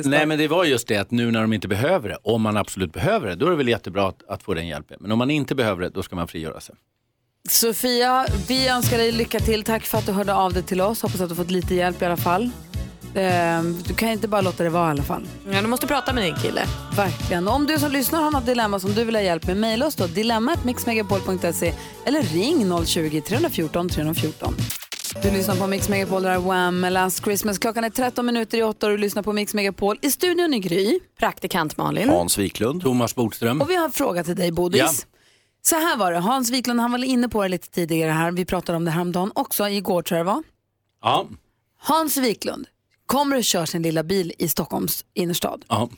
Nej 0.05 0.25
men 0.25 0.37
det 0.37 0.47
var 0.47 0.65
just 0.65 0.87
det 0.87 0.97
att 0.97 1.11
nu 1.11 1.31
när 1.31 1.41
de 1.41 1.53
inte 1.53 1.67
behöver 1.67 2.09
det, 2.09 2.17
om 2.23 2.41
man 2.41 2.57
absolut 2.57 2.93
behöver 2.93 3.27
det, 3.27 3.35
då 3.35 3.45
är 3.45 3.49
det 3.49 3.55
väl 3.55 3.67
jättebra 3.67 4.07
att, 4.07 4.23
att 4.27 4.43
få 4.43 4.53
den 4.53 4.67
hjälpen. 4.67 4.97
Men 5.01 5.11
om 5.11 5.17
man 5.17 5.29
inte 5.29 5.55
behöver 5.55 5.81
det, 5.81 5.89
då 5.89 6.03
ska 6.03 6.15
man 6.15 6.27
frigöra 6.27 6.59
sig. 6.59 6.75
Sofia, 7.49 8.25
vi 8.47 8.67
önskar 8.67 8.97
dig 8.97 9.11
lycka 9.11 9.39
till. 9.39 9.63
Tack 9.63 9.83
för 9.83 9.97
att 9.97 10.05
du 10.05 10.11
hörde 10.11 10.33
av 10.33 10.53
dig 10.53 10.63
till 10.63 10.81
oss. 10.81 11.01
Hoppas 11.01 11.21
att 11.21 11.29
du 11.29 11.35
fått 11.35 11.51
lite 11.51 11.75
hjälp 11.75 12.01
i 12.01 12.05
alla 12.05 12.17
fall. 12.17 12.51
Eh, 13.15 13.63
Du 13.87 13.93
kan 13.93 14.09
inte 14.09 14.27
bara 14.27 14.41
låta 14.41 14.63
det 14.63 14.69
vara 14.69 14.87
i 14.87 14.91
alla 14.91 15.03
fall. 15.03 15.27
Ja, 15.51 15.61
du 15.61 15.67
måste 15.67 15.87
prata 15.87 16.13
med 16.13 16.23
din 16.23 16.35
kille. 16.35 16.61
Verkligen. 16.95 17.47
Om 17.47 17.65
du 17.67 17.79
som 17.79 17.91
lyssnar 17.91 18.21
har 18.21 18.31
något 18.31 18.45
dilemma 18.45 18.79
som 18.79 18.93
du 18.93 19.03
vill 19.03 19.15
ha 19.15 19.21
hjälp 19.21 19.47
med, 19.47 19.57
mejla 19.57 19.85
oss 19.87 19.95
då. 19.95 20.07
Dilemmatmixmegapol.se 20.07 21.73
eller 22.05 22.21
ring 22.21 22.65
020-314 22.65 23.89
314. 23.89 24.55
Du 25.23 25.31
lyssnar 25.31 25.55
på 25.55 25.67
Mix 25.67 25.89
Megapol, 25.89 26.23
där 26.23 26.31
är 26.31 26.37
Wham! 26.39 26.81
Last 26.89 27.23
Christmas. 27.23 27.57
Klockan 27.59 27.83
är 27.83 27.89
13 27.89 28.25
minuter 28.25 28.57
i 28.57 28.63
8 28.63 28.85
och 28.85 28.91
du 28.91 28.97
lyssnar 28.97 29.23
på 29.23 29.33
Mix 29.33 29.53
Megapol. 29.53 29.97
I 30.01 30.11
studion 30.11 30.53
i 30.53 30.59
Gry. 30.59 30.99
Praktikant 31.19 31.77
Malin. 31.77 32.09
Hans 32.09 32.37
Wiklund. 32.37 32.81
Thomas 32.81 33.15
Bodström. 33.15 33.61
Och 33.61 33.69
vi 33.69 33.75
har 33.75 33.85
en 33.85 33.91
fråga 33.91 34.23
till 34.23 34.35
dig, 34.35 34.51
Bodis. 34.51 34.79
Ja. 34.81 34.89
Så 35.61 35.75
här 35.75 35.97
var 35.97 36.11
det, 36.11 36.19
Hans 36.19 36.49
Wiklund 36.51 36.79
han 36.79 36.91
var 36.91 37.03
inne 37.05 37.29
på 37.29 37.43
det 37.43 37.49
lite 37.49 37.69
tidigare 37.69 38.11
här. 38.11 38.31
Vi 38.31 38.45
pratade 38.45 38.75
om 38.75 38.85
det 38.85 38.91
här 38.91 39.01
om 39.01 39.11
dagen 39.11 39.31
också, 39.35 39.69
igår 39.69 40.01
tror 40.01 40.17
jag 40.17 40.25
det 40.27 40.31
var. 40.31 40.43
Ja. 41.01 41.25
Hans 41.81 42.17
Wiklund 42.17 42.65
kommer 43.09 43.37
och 43.37 43.43
kör 43.43 43.65
sin 43.65 43.81
lilla 43.81 44.03
bil 44.03 44.33
i 44.37 44.47
Stockholms 44.47 45.05
innerstad. 45.13 45.65
ja. 45.67 45.89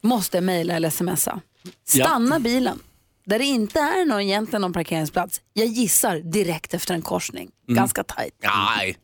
Måste 0.00 0.40
mejla 0.40 0.74
eller 0.74 0.90
smsa. 0.90 1.40
Stanna 1.88 2.40
bilen 2.40 2.78
där 3.26 3.38
det 3.38 3.44
inte 3.44 3.80
är 3.80 4.04
någon, 4.04 4.20
egentligen 4.20 4.60
någon 4.62 4.72
parkeringsplats. 4.72 5.40
Jag 5.52 5.66
gissar 5.66 6.16
direkt 6.18 6.74
efter 6.74 6.94
en 6.94 7.02
korsning. 7.02 7.50
Mm. 7.68 7.76
Ganska 7.76 8.04
tajt. 8.04 8.34
Nej. 8.42 8.96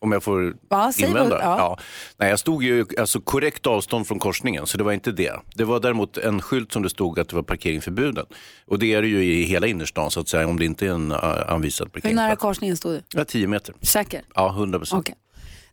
Om 0.00 0.12
jag 0.12 0.22
får 0.22 0.56
Va, 0.68 0.92
invända? 0.98 1.28
vad- 1.28 1.40
ja. 1.40 1.78
Nej, 2.16 2.30
jag 2.30 2.38
stod 2.38 2.62
ju 2.64 2.86
alltså, 2.98 3.20
korrekt 3.20 3.66
avstånd 3.66 4.06
från 4.06 4.18
korsningen, 4.18 4.66
så 4.66 4.78
det 4.78 4.84
var 4.84 4.92
inte 4.92 5.12
det. 5.12 5.40
Det 5.54 5.64
var 5.64 5.80
däremot 5.80 6.16
en 6.18 6.42
skylt 6.42 6.72
som 6.72 6.82
det 6.82 6.90
stod 6.90 7.18
att 7.18 7.28
det 7.28 7.36
var 7.36 7.42
parkering 7.42 7.80
förbjuden. 7.80 8.26
Och 8.66 8.78
det 8.78 8.94
är 8.94 9.02
det 9.02 9.08
ju 9.08 9.24
i 9.24 9.42
hela 9.42 9.66
innerstan, 9.66 10.10
så 10.10 10.20
att 10.20 10.28
säga, 10.28 10.46
om 10.48 10.58
det 10.58 10.64
inte 10.64 10.86
är 10.86 10.90
en 10.90 11.12
uh, 11.12 11.18
anvisad 11.52 11.86
Hur 11.86 11.90
parkeringsplats. 11.90 12.14
nära 12.26 12.36
korsningen 12.36 12.76
stod 12.76 12.92
du? 12.92 13.02
Ja, 13.18 13.24
10 13.24 13.46
meter. 13.46 13.74
Säker? 13.82 14.22
Ja, 14.34 14.50
100 14.50 14.78
procent. 14.78 15.10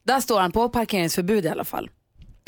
Där 0.06 0.20
står 0.20 0.39
han 0.39 0.51
på 0.51 0.70
parkeringsförbud 0.70 1.45
i 1.45 1.49
alla 1.49 1.66
fall. 1.66 1.89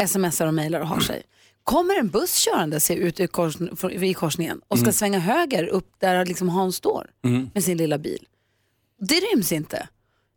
Smsar 0.07 0.47
och 0.47 0.53
mejlar 0.53 0.79
och 0.81 0.87
har 0.87 0.99
sig. 0.99 1.23
Kommer 1.63 1.99
en 1.99 2.09
buss 2.09 2.35
körande 2.45 2.79
sig 2.79 2.97
ut 2.97 3.19
i, 3.19 3.27
kors, 3.27 3.55
i 3.91 4.13
korsningen 4.13 4.61
och 4.67 4.77
ska 4.77 4.85
Mm. 4.85 4.93
svänga 4.93 5.19
höger 5.19 5.63
upp 5.67 5.91
där 5.99 6.25
liksom 6.25 6.49
Hans 6.49 6.75
står 6.75 7.09
Mm. 7.25 7.49
med 7.53 7.63
sin 7.63 7.77
lilla 7.77 7.97
bil. 7.97 8.27
Det 8.99 9.15
ryms 9.15 9.51
inte. 9.51 9.87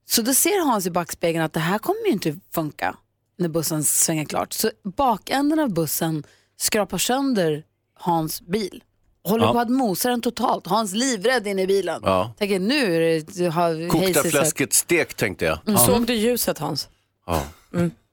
Så 0.07 0.23
då 0.23 0.35
ser 0.35 0.65
Hans 0.67 0.87
i 0.87 0.91
backspegeln 0.91 1.45
att 1.45 1.53
det 1.53 1.61
här 1.61 1.79
kommer 1.79 2.07
ju 2.07 2.13
inte 2.13 2.39
funka 2.55 2.97
när 3.39 3.49
bussen 3.49 3.85
svänger 3.85 4.25
klart. 4.25 4.53
Så 4.53 4.71
bakänden 4.97 5.59
av 5.59 5.73
bussen 5.75 6.25
skrapar 6.57 6.99
sönder 6.99 7.65
Hans 7.95 8.41
bil. 8.43 8.83
Håller 9.25 9.45
Ja. 9.45 9.53
på 9.53 9.59
att 9.59 9.71
mosa 9.71 10.09
den 10.11 10.21
totalt. 10.21 10.67
Hans 10.67 10.93
livrädd 10.93 11.47
inne 11.47 11.63
i 11.63 11.67
bilen. 11.67 12.01
Ja. 12.05 12.33
Tänker 12.39 12.59
nu 12.61 12.95
är 12.97 13.01
det, 13.39 13.49
har 13.49 13.89
Kokta 13.89 14.23
fläsket 14.23 14.73
stek 14.73 15.15
tänkte 15.15 15.45
jag. 15.45 15.59
Mm. 15.67 15.79
Såg 15.79 16.07
du 16.07 16.15
ljuset 16.15 16.59
Hans? 16.59 16.89
Ja. 17.29 17.45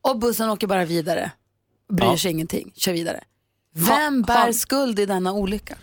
Och 0.01 0.20
bussen 0.20 0.49
åker 0.49 0.68
bara 0.68 0.86
vidare. 0.86 1.32
Bryr 1.89 2.07
Ja. 2.07 2.18
sig 2.18 2.32
ingenting, 2.32 2.72
kör 2.76 2.93
vidare. 2.93 3.24
Vem 3.74 4.22
bär 4.22 4.51
skuld 4.51 4.99
i 4.99 5.05
denna 5.05 5.34
olycka? 5.34 5.76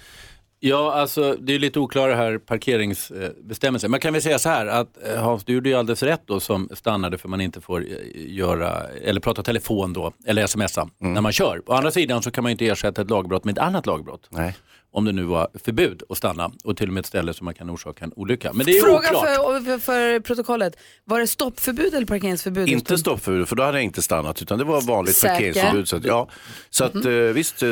Ja, 0.64 0.92
alltså 0.92 1.36
det 1.40 1.54
är 1.54 1.58
lite 1.58 1.78
oklara 1.80 2.14
här 2.16 2.38
parkeringsbestämmelser. 2.38 3.88
Man 3.88 4.00
kan 4.00 4.12
väl 4.12 4.22
säga 4.22 4.38
så 4.38 4.48
här 4.48 4.66
att 4.66 4.88
eh, 5.06 5.22
Hans, 5.22 5.44
du 5.44 5.52
gjorde 5.52 5.68
ju 5.68 5.74
alldeles 5.74 6.02
rätt 6.02 6.22
då 6.26 6.40
som 6.40 6.68
stannade 6.74 7.18
för 7.18 7.28
man 7.28 7.40
inte 7.40 7.60
får 7.60 7.80
eh, 7.80 7.96
göra, 8.14 8.82
eller 8.88 9.20
prata 9.20 9.42
telefon 9.42 9.92
då, 9.92 10.12
eller 10.26 10.46
smsa 10.46 10.88
när 10.98 11.20
man 11.20 11.32
kör. 11.32 11.62
Å 11.66 11.72
andra 11.72 11.90
sidan 11.90 12.22
så 12.22 12.30
kan 12.30 12.42
man 12.44 12.50
inte 12.50 12.66
ersätta 12.66 13.02
ett 13.02 13.10
lagbrott 13.10 13.44
med 13.44 13.52
ett 13.52 13.64
annat 13.64 13.86
lagbrott. 13.86 14.26
Nej. 14.30 14.56
Om 14.94 15.04
det 15.04 15.12
nu 15.12 15.22
var 15.22 15.48
förbud 15.64 16.02
att 16.08 16.16
stanna 16.18 16.50
och 16.64 16.76
till 16.76 16.86
och 16.88 16.92
med 16.94 17.00
ett 17.00 17.06
ställe 17.06 17.34
som 17.34 17.44
man 17.44 17.54
kan 17.54 17.70
orsaka 17.70 18.04
en 18.04 18.12
olycka. 18.16 18.52
Men 18.52 18.66
det 18.66 18.72
är 18.78 18.82
Fråga 18.82 19.08
för, 19.08 19.60
för, 19.64 19.78
för 19.78 20.20
protokollet. 20.20 20.76
Var 21.04 21.20
det 21.20 21.26
stoppförbud 21.26 21.94
eller 21.94 22.06
parkeringsförbud? 22.06 22.68
Inte 22.68 22.98
stoppförbud, 22.98 23.48
för 23.48 23.56
då 23.56 23.62
hade 23.62 23.78
jag 23.78 23.84
inte 23.84 24.02
stannat, 24.02 24.42
utan 24.42 24.58
det 24.58 24.64
var 24.64 24.80
vanligt 24.80 25.16
Säker? 25.16 25.34
parkeringsförbud. 25.34 25.88
Så 25.88 25.96
att, 25.96 26.04
ja, 26.04 26.28
så 26.70 26.84
att, 26.84 26.94
eh, 26.94 27.12
visst, 27.12 27.62
eh, 27.62 27.68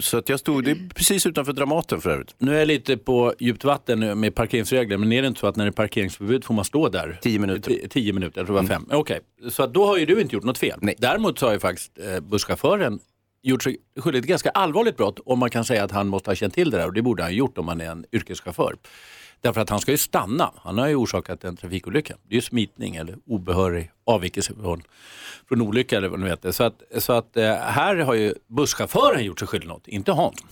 så 0.00 0.18
att 0.18 0.28
jag 0.28 0.40
stod 0.40 0.64
det 0.64 0.70
är 0.70 0.88
precis 0.94 1.26
utanför 1.26 1.52
Dramaten 1.52 2.00
för 2.00 2.10
övrigt. 2.10 2.34
Nu 2.38 2.54
är 2.54 2.58
jag 2.58 2.68
lite 2.68 2.96
på 2.96 3.34
djupt 3.38 3.64
vatten 3.64 4.20
med 4.20 4.34
parkeringsregler, 4.34 4.96
men 4.96 5.12
är 5.12 5.22
det 5.22 5.28
inte 5.28 5.40
så 5.40 5.46
att 5.46 5.56
när 5.56 5.64
det 5.64 5.68
är 5.68 5.72
parkeringsförbud 5.72 6.44
får 6.44 6.54
man 6.54 6.64
stå 6.64 6.88
där? 6.88 7.18
Tio 7.22 7.38
minuter. 7.38 7.70
Ti- 7.70 7.88
Tio 7.88 8.12
minuter, 8.12 8.38
jag 8.40 8.46
tror 8.46 8.56
det 8.56 8.62
var 8.62 8.68
fem. 8.68 8.86
Okej, 8.92 9.20
så 9.50 9.62
att 9.62 9.74
då 9.74 9.86
har 9.86 9.96
ju 9.98 10.06
du 10.06 10.20
inte 10.20 10.34
gjort 10.34 10.44
något 10.44 10.58
fel. 10.58 10.80
Däremot 10.98 11.38
så 11.38 11.46
har 11.46 11.52
ju 11.52 11.60
faktiskt 11.60 11.92
eh, 12.14 12.20
busschauffören 12.20 12.98
gjort 13.42 13.62
sig 13.62 13.76
skyldig 14.00 14.22
till 14.22 14.28
ganska 14.28 14.50
allvarligt 14.50 14.96
brott 14.96 15.20
om 15.24 15.38
man 15.38 15.50
kan 15.50 15.64
säga 15.64 15.84
att 15.84 15.90
han 15.90 16.08
måste 16.08 16.30
ha 16.30 16.34
känt 16.34 16.54
till 16.54 16.70
det 16.70 16.76
där 16.76 16.86
och 16.86 16.92
det 16.92 17.02
borde 17.02 17.22
han 17.22 17.32
ha 17.32 17.36
gjort 17.36 17.58
om 17.58 17.68
han 17.68 17.80
är 17.80 17.90
en 17.90 18.04
yrkeschaufför. 18.12 18.76
Därför 19.40 19.60
att 19.60 19.70
han 19.70 19.80
ska 19.80 19.90
ju 19.90 19.98
stanna. 19.98 20.52
Han 20.56 20.78
har 20.78 20.88
ju 20.88 20.94
orsakat 20.94 21.44
en 21.44 21.56
trafikolycka. 21.56 22.14
Det 22.28 22.34
är 22.34 22.36
ju 22.36 22.40
smitning 22.40 22.96
eller 22.96 23.16
obehörig 23.26 23.90
avvikelse 24.06 24.54
från, 24.54 24.82
från 25.48 25.62
olycka 25.62 25.96
eller 25.96 26.08
vad 26.08 26.20
nu 26.20 26.28
heter. 26.28 26.52
Så 26.52 26.64
att, 26.64 26.82
så 26.98 27.12
att 27.12 27.36
eh, 27.36 27.54
här 27.54 27.96
har 27.96 28.14
ju 28.14 28.34
busschauffören 28.46 29.24
gjort 29.24 29.38
sig 29.38 29.48
skyldig 29.48 29.68
till 29.68 29.68
något, 29.68 29.88
inte 29.88 30.12
Hans. 30.12 30.44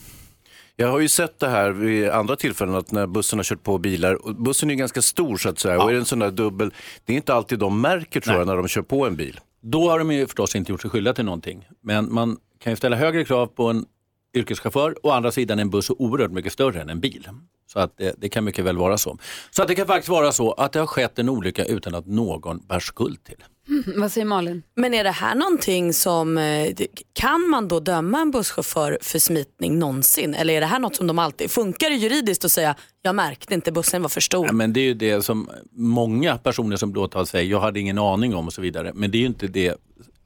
Jag 0.78 0.89
har 0.89 1.01
ju 1.01 1.09
sett 1.09 1.39
det 1.39 1.49
här 1.49 1.70
vid 1.70 2.09
andra 2.09 2.37
tillfällen 2.37 2.74
att 2.74 2.93
när 2.93 3.07
bussen 3.07 3.39
har 3.39 3.45
kört 3.45 3.62
på 3.62 3.78
bilar, 3.78 4.32
bussen 4.32 4.70
är 4.70 4.74
ju 4.74 4.78
ganska 4.78 5.03
stor 5.03 5.37
så 5.37 5.49
att 5.49 5.59
säga, 5.59 5.82
och 5.82 5.89
är 5.89 5.93
det 5.93 5.99
en 5.99 6.05
sån 6.05 6.18
där 6.18 6.30
dubbel, 6.30 6.74
det 7.05 7.12
är 7.12 7.16
inte 7.16 7.34
alltid 7.34 7.59
de 7.59 7.80
märker 7.80 8.20
tror 8.20 8.37
jag 8.37 8.47
när 8.47 8.57
de 8.57 8.68
kör 8.68 8.82
på 8.82 9.07
en 9.07 9.16
bil. 9.16 9.41
Då 9.61 9.91
har 9.91 9.99
de 9.99 10.12
ju 10.12 10.26
förstås 10.26 10.57
inte 10.57 10.72
gjort 10.72 10.80
sig 10.80 10.91
skyldiga 10.91 11.14
till 11.14 11.24
någonting. 11.24 11.68
Men 11.82 12.14
man 12.14 12.37
kan 12.67 12.73
ju 12.73 12.77
ställa 12.77 12.97
högre 12.97 13.25
krav 13.25 13.47
på 13.47 13.69
en 13.69 13.87
yrkeschaufför. 14.35 14.97
Å 15.03 15.11
andra 15.11 15.33
sidan 15.33 15.59
är 15.59 15.62
en 15.62 15.71
buss 15.71 15.91
oerhört 15.91 16.31
mycket 16.31 16.53
större 16.53 16.81
än 16.81 16.89
en 16.89 17.01
bil. 17.01 17.29
Så 17.67 17.79
att 17.79 17.97
det, 17.97 18.14
det 18.19 18.29
kan 18.29 18.45
mycket 18.45 18.64
väl 18.64 18.77
vara 18.77 18.99
så. 18.99 19.19
Så 19.51 19.62
att 19.62 19.69
det 19.69 19.75
kan 19.75 19.87
faktiskt 19.87 20.09
vara 20.09 20.33
så 20.33 20.53
att 20.53 20.73
det 20.73 20.79
har 20.79 20.87
skett 20.87 21.19
en 21.19 21.29
olycka 21.29 21.64
utan 21.64 21.95
att 21.95 22.07
någon 22.07 22.59
bär 22.67 22.81
skuld 22.81 23.25
till. 23.25 23.45
Mm, 23.69 23.85
vad 24.01 24.12
säger 24.12 24.25
Malin? 24.25 24.62
Men 24.75 24.95
är 24.95 25.05
det 25.05 25.11
här 25.11 25.35
någonting 25.35 25.93
som, 25.93 26.39
eh, 26.39 26.75
kan 27.12 27.49
man 27.51 27.69
då 27.69 27.81
döma 27.81 28.21
en 28.21 28.31
busschaufför 28.31 28.99
för 29.03 29.19
smitning 29.19 29.79
någonsin? 29.79 30.35
Eller 30.35 30.55
är 30.55 30.61
det 30.61 30.67
här 30.67 30.79
något 30.79 30.97
som 30.97 31.07
de 31.07 31.19
alltid, 31.19 31.51
funkar 31.51 31.91
det 31.91 31.97
juridiskt 31.97 32.45
att 32.45 32.53
säga 32.53 32.75
jag 33.03 33.14
märkte 33.14 33.55
inte, 33.55 33.73
bussen 33.73 34.03
var 34.03 34.09
för 34.09 34.21
stor? 34.21 34.47
Ja, 34.47 34.53
men 34.53 34.73
det 34.73 34.81
är 34.81 34.85
ju 34.85 34.95
det 34.95 35.23
som 35.23 35.51
många 35.73 36.39
personer 36.39 36.77
som 36.77 36.93
blir 36.93 37.03
åtalade 37.03 37.31
säger, 37.31 37.51
jag 37.51 37.61
hade 37.61 37.81
ingen 37.81 37.99
aning 37.99 38.35
om 38.35 38.47
och 38.47 38.53
så 38.53 38.62
vidare. 38.62 38.93
Men 38.95 39.11
det 39.11 39.19
är 39.19 39.21
ju 39.21 39.27
inte 39.27 39.47
det 39.47 39.77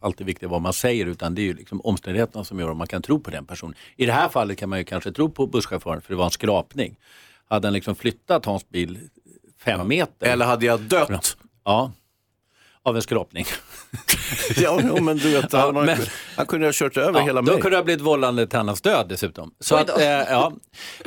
alltid 0.00 0.26
viktigt 0.26 0.48
vad 0.50 0.60
man 0.62 0.72
säger 0.72 1.06
utan 1.06 1.34
det 1.34 1.42
är 1.42 1.44
ju 1.44 1.54
liksom 1.54 1.80
omständigheterna 1.80 2.44
som 2.44 2.60
gör 2.60 2.70
om 2.70 2.78
man 2.78 2.86
kan 2.86 3.02
tro 3.02 3.20
på 3.20 3.30
den 3.30 3.46
personen. 3.46 3.74
I 3.96 4.06
det 4.06 4.12
här 4.12 4.28
fallet 4.28 4.58
kan 4.58 4.68
man 4.68 4.78
ju 4.78 4.84
kanske 4.84 5.12
tro 5.12 5.30
på 5.30 5.46
busschauffören 5.46 6.00
för 6.02 6.12
det 6.12 6.16
var 6.18 6.24
en 6.24 6.30
skrapning. 6.30 6.96
Hade 7.48 7.66
han 7.66 7.72
liksom 7.72 7.94
flyttat 7.94 8.44
Hans 8.44 8.68
bil 8.68 8.98
fem 9.64 9.88
meter. 9.88 10.26
Eller 10.26 10.46
hade 10.46 10.66
jag 10.66 10.80
dött? 10.80 11.36
Ja, 11.64 11.92
av 12.82 12.96
en 12.96 13.02
skrapning. 13.02 13.44
ja, 14.56 14.80
men 15.00 15.16
du 15.16 15.32
vet, 15.32 15.52
han, 15.52 15.74
men- 15.74 15.98
han 16.36 16.46
kunde 16.46 16.66
ha 16.66 16.72
kört 16.74 16.96
över 16.96 17.20
Ja, 17.20 17.26
hela 17.26 17.42
då 17.42 17.52
mig. 17.52 17.60
kunde 17.60 17.70
det 17.70 17.76
ha 17.76 17.84
blivit 17.84 18.00
vållande 18.02 18.46
till 18.46 18.58
annans 18.58 18.80
död 18.80 19.06
dessutom. 19.08 19.54
Så 19.60 19.76
att, 19.76 19.86
då. 19.86 19.94
eh, 19.98 20.06
ja, 20.06 20.52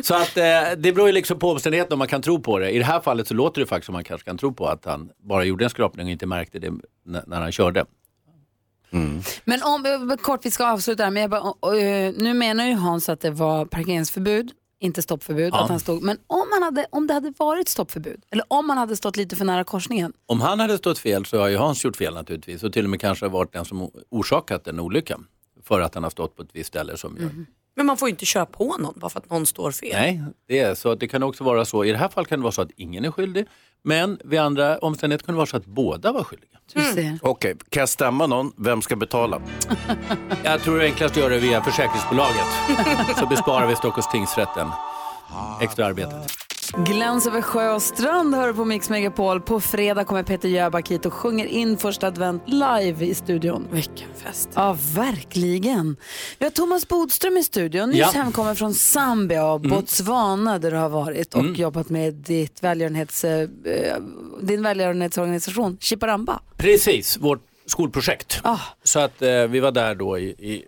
så 0.01 0.15
att 0.15 0.37
eh, 0.37 0.43
det 0.77 0.91
beror 0.93 1.07
ju 1.07 1.13
liksom 1.13 1.39
på 1.39 1.51
omständigheterna 1.51 1.93
om 1.93 1.99
man 1.99 2.07
kan 2.07 2.21
tro 2.21 2.39
på 2.41 2.59
det. 2.59 2.69
I 2.71 2.77
det 2.79 2.85
här 2.85 2.99
fallet 2.99 3.27
så 3.27 3.33
låter 3.33 3.61
det 3.61 3.67
faktiskt 3.67 3.85
som 3.85 3.93
man 3.93 4.03
kanske 4.03 4.25
kan 4.25 4.37
tro 4.37 4.53
på 4.53 4.67
att 4.67 4.85
han 4.85 5.09
bara 5.23 5.43
gjorde 5.43 5.63
en 5.63 5.69
skrapning 5.69 6.05
och 6.05 6.11
inte 6.11 6.25
märkte 6.25 6.59
det 6.59 6.71
när, 7.05 7.23
när 7.27 7.41
han 7.41 7.51
körde. 7.51 7.85
Men 9.43 9.63
om, 9.63 10.17
kort 10.21 10.45
vi 10.45 10.51
ska 10.51 10.67
avsluta 10.67 11.03
här, 11.03 11.11
men 11.11 11.21
jag 11.21 11.31
bara, 11.31 11.77
eh, 11.77 12.13
nu 12.17 12.33
menar 12.33 12.65
ju 12.65 12.73
Hans 12.73 13.09
att 13.09 13.21
det 13.21 13.31
var 13.31 13.65
parkeringsförbud, 13.65 14.51
inte 14.79 15.01
stoppförbud. 15.01 15.53
Ja. 15.53 15.63
Att 15.63 15.69
han 15.69 15.79
stod, 15.79 16.03
men 16.03 16.17
om, 16.27 16.49
man 16.49 16.63
hade, 16.63 16.85
om 16.89 17.07
det 17.07 17.13
hade 17.13 17.33
varit 17.37 17.69
stoppförbud, 17.69 18.21
eller 18.29 18.45
om 18.47 18.67
man 18.67 18.77
hade 18.77 18.95
stått 18.95 19.17
lite 19.17 19.35
för 19.35 19.45
nära 19.45 19.63
korsningen, 19.63 20.13
Om 20.25 20.41
han 20.41 20.59
hade 20.59 20.77
stått 20.77 20.99
fel 20.99 21.25
så 21.25 21.39
har 21.39 21.47
ju 21.47 21.57
Hans 21.57 21.83
gjort 21.83 21.95
fel 21.95 22.13
naturligtvis 22.13 22.63
och 22.63 22.73
till 22.73 22.83
och 22.83 22.89
med 22.89 23.01
kanske 23.01 23.27
varit 23.27 23.53
den 23.53 23.65
som 23.65 23.91
orsakat 24.09 24.67
en 24.67 24.79
olycka 24.79 25.19
för 25.63 25.81
att 25.81 25.95
han 25.95 26.03
har 26.03 26.09
stått 26.09 26.35
på 26.35 26.41
ett 26.41 26.49
visst 26.51 26.67
ställe 26.67 26.97
som 26.97 27.17
gör. 27.17 27.29
Men 27.75 27.85
man 27.85 27.97
får 27.97 28.07
ju 28.07 28.11
inte 28.11 28.25
köra 28.25 28.45
på 28.45 28.77
någon 28.77 28.93
bara 28.99 29.09
för 29.09 29.19
att 29.19 29.29
någon 29.29 29.45
står 29.45 29.71
fel. 29.71 29.91
Nej, 29.93 30.23
det 30.47 30.59
är 30.59 30.75
så 30.75 30.95
det 30.95 31.07
kan 31.07 31.23
också 31.23 31.43
vara 31.43 31.65
så. 31.65 31.85
I 31.85 31.91
det 31.91 31.97
här 31.97 32.09
fallet 32.09 32.29
kan 32.29 32.39
det 32.39 32.43
vara 32.43 32.51
så 32.51 32.61
att 32.61 32.71
ingen 32.75 33.05
är 33.05 33.11
skyldig, 33.11 33.47
men 33.83 34.19
vid 34.23 34.39
andra 34.39 34.77
omständigheter 34.77 35.25
kan 35.25 35.35
det 35.35 35.37
vara 35.37 35.45
så 35.45 35.57
att 35.57 35.65
båda 35.65 36.11
var 36.11 36.23
skyldiga. 36.23 37.19
Okej, 37.21 37.55
kan 37.69 37.79
jag 37.79 37.89
stämma 37.89 38.27
någon? 38.27 38.51
Vem 38.57 38.81
ska 38.81 38.95
betala? 38.95 39.41
Jag 40.43 40.61
tror 40.61 40.77
det 40.77 40.83
är 40.83 40.85
enklast 40.85 41.11
att 41.11 41.21
göra 41.23 41.33
det 41.33 41.39
via 41.39 41.63
försäkringsbolaget. 41.63 42.45
så 43.19 43.25
besparar 43.25 43.67
vi 43.67 43.75
Stockholms 43.75 44.11
tingsrätten 44.11 44.67
extra 45.61 45.85
arbetet. 45.85 46.31
Gläns 46.71 47.27
över 47.27 47.41
sjö 47.41 47.73
och 47.73 47.81
strand 47.81 48.35
hör 48.35 48.47
du 48.47 48.53
på 48.53 48.65
Mix 48.65 48.89
Megapol. 48.89 49.41
På 49.41 49.59
fredag 49.59 50.03
kommer 50.03 50.23
Peter 50.23 50.49
Jöback 50.49 50.89
hit 50.91 51.05
och 51.05 51.13
sjunger 51.13 51.45
in 51.45 51.77
första 51.77 52.07
advent 52.07 52.43
live 52.45 53.05
i 53.05 53.15
studion. 53.15 53.67
Vilken 53.71 54.07
fest. 54.15 54.49
Ja, 54.55 54.77
verkligen. 54.95 55.95
Vi 56.39 56.45
har 56.45 56.51
Thomas 56.51 56.87
Bodström 56.87 57.37
i 57.37 57.43
studion, 57.43 57.89
nyss 57.89 57.99
Ja. 57.99 58.07
hemkommen 58.13 58.55
från 58.55 58.73
Zambia 58.73 59.45
och 59.51 59.61
Botswana 59.61 60.59
där 60.59 60.71
du 60.71 60.77
har 60.77 60.89
varit 60.89 61.33
och 61.33 61.39
Mm. 61.41 61.53
jobbat 61.55 61.89
med 61.89 62.13
ditt 62.13 62.63
välgörenhets, 62.63 63.23
eh, 63.23 63.47
din 64.41 64.63
välgörenhetsorganisation 64.63 65.77
Chiparamba. 65.81 66.39
Precis, 66.57 67.17
vårt 67.17 67.41
skolprojekt. 67.65 68.41
Så 68.83 68.99
att 68.99 69.21
eh, 69.21 69.29
vi 69.43 69.59
var 69.59 69.71
där 69.71 69.95
då 69.95 70.19
i, 70.19 70.23
i 70.23 70.65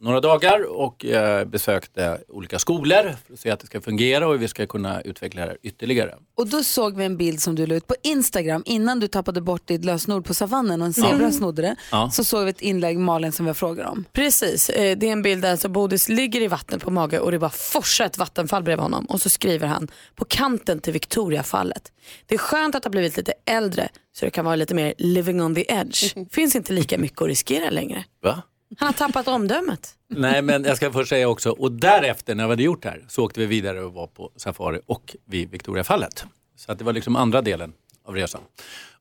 några 0.00 0.20
dagar 0.20 0.70
och 0.76 1.04
eh, 1.04 1.44
besökte 1.44 2.18
olika 2.28 2.58
skolor 2.58 3.16
för 3.26 3.32
att 3.34 3.40
se 3.40 3.50
att 3.50 3.60
det 3.60 3.66
ska 3.66 3.80
fungera 3.80 4.26
och 4.26 4.32
hur 4.32 4.38
vi 4.38 4.48
ska 4.48 4.66
kunna 4.66 5.00
utveckla 5.00 5.40
det 5.42 5.46
här 5.48 5.58
ytterligare. 5.62 6.14
Och 6.36 6.46
då 6.48 6.62
såg 6.64 6.96
vi 6.96 7.04
en 7.04 7.16
bild 7.16 7.40
som 7.40 7.54
du 7.54 7.66
la 7.66 7.74
ut 7.74 7.86
på 7.86 7.94
Instagram 8.02 8.62
innan 8.66 9.00
du 9.00 9.08
tappade 9.08 9.40
bort 9.40 9.66
ditt 9.66 9.84
lösenord 9.84 10.24
på 10.24 10.34
savannen 10.34 10.80
och 10.80 10.86
en 10.86 10.92
zebra 10.92 11.22
Ja. 11.26 11.32
snodde 11.32 11.62
det. 11.62 11.76
Ja. 11.92 12.10
Så 12.12 12.24
såg 12.24 12.44
vi 12.44 12.50
ett 12.50 12.60
inlägg 12.60 12.98
Malin 12.98 13.32
som 13.32 13.46
vi 13.46 13.54
frågar 13.54 13.84
om. 13.84 14.04
Precis, 14.12 14.70
eh, 14.70 14.96
det 14.98 15.08
är 15.08 15.12
en 15.12 15.22
bild 15.22 15.42
där 15.42 15.50
alltså 15.50 15.68
Bodis 15.68 16.08
ligger 16.08 16.40
i 16.40 16.46
vattnet 16.48 16.82
på 16.82 16.90
mage 16.90 17.18
och 17.18 17.30
det 17.30 17.38
bara 17.38 17.50
forsar 17.50 18.04
ett 18.06 18.18
vattenfall 18.18 18.62
bredvid 18.62 18.82
honom 18.82 19.04
och 19.04 19.20
så 19.20 19.30
skriver 19.30 19.66
han 19.66 19.88
på 20.14 20.24
kanten 20.24 20.80
till 20.80 20.92
Victoriafallet. 20.92 21.92
Det 22.26 22.34
är 22.34 22.38
skönt 22.38 22.74
att 22.74 22.84
ha 22.84 22.90
blivit 22.90 23.16
lite 23.16 23.32
äldre 23.46 23.88
så 24.18 24.24
det 24.24 24.30
kan 24.30 24.44
vara 24.44 24.56
lite 24.56 24.74
mer 24.74 24.94
living 24.98 25.42
on 25.42 25.54
the 25.54 25.64
edge. 25.72 26.14
Finns 26.30 26.56
inte 26.56 26.72
lika 26.72 26.98
mycket 26.98 27.22
att 27.22 27.28
riskera 27.28 27.70
längre. 27.70 28.04
Va? 28.22 28.42
Han 28.78 28.86
har 28.86 28.92
tappat 28.92 29.28
omdömet. 29.28 29.94
Nej 30.08 30.42
men 30.42 30.64
jag 30.64 30.76
ska 30.76 30.92
först 30.92 31.08
säga 31.08 31.28
också, 31.28 31.50
och 31.50 31.72
därefter 31.72 32.34
när 32.34 32.44
vi 32.44 32.50
hade 32.50 32.62
gjort 32.62 32.82
det 32.82 32.88
här 32.88 33.04
så 33.08 33.24
åkte 33.24 33.40
vi 33.40 33.46
vidare 33.46 33.82
och 33.82 33.92
var 33.92 34.06
på 34.06 34.30
safari 34.36 34.80
och 34.86 35.16
vid 35.24 35.50
Victoriafallet. 35.50 36.24
Så 36.56 36.72
att 36.72 36.78
det 36.78 36.84
var 36.84 36.92
liksom 36.92 37.16
andra 37.16 37.42
delen 37.42 37.72
av 38.04 38.14
resan. 38.14 38.40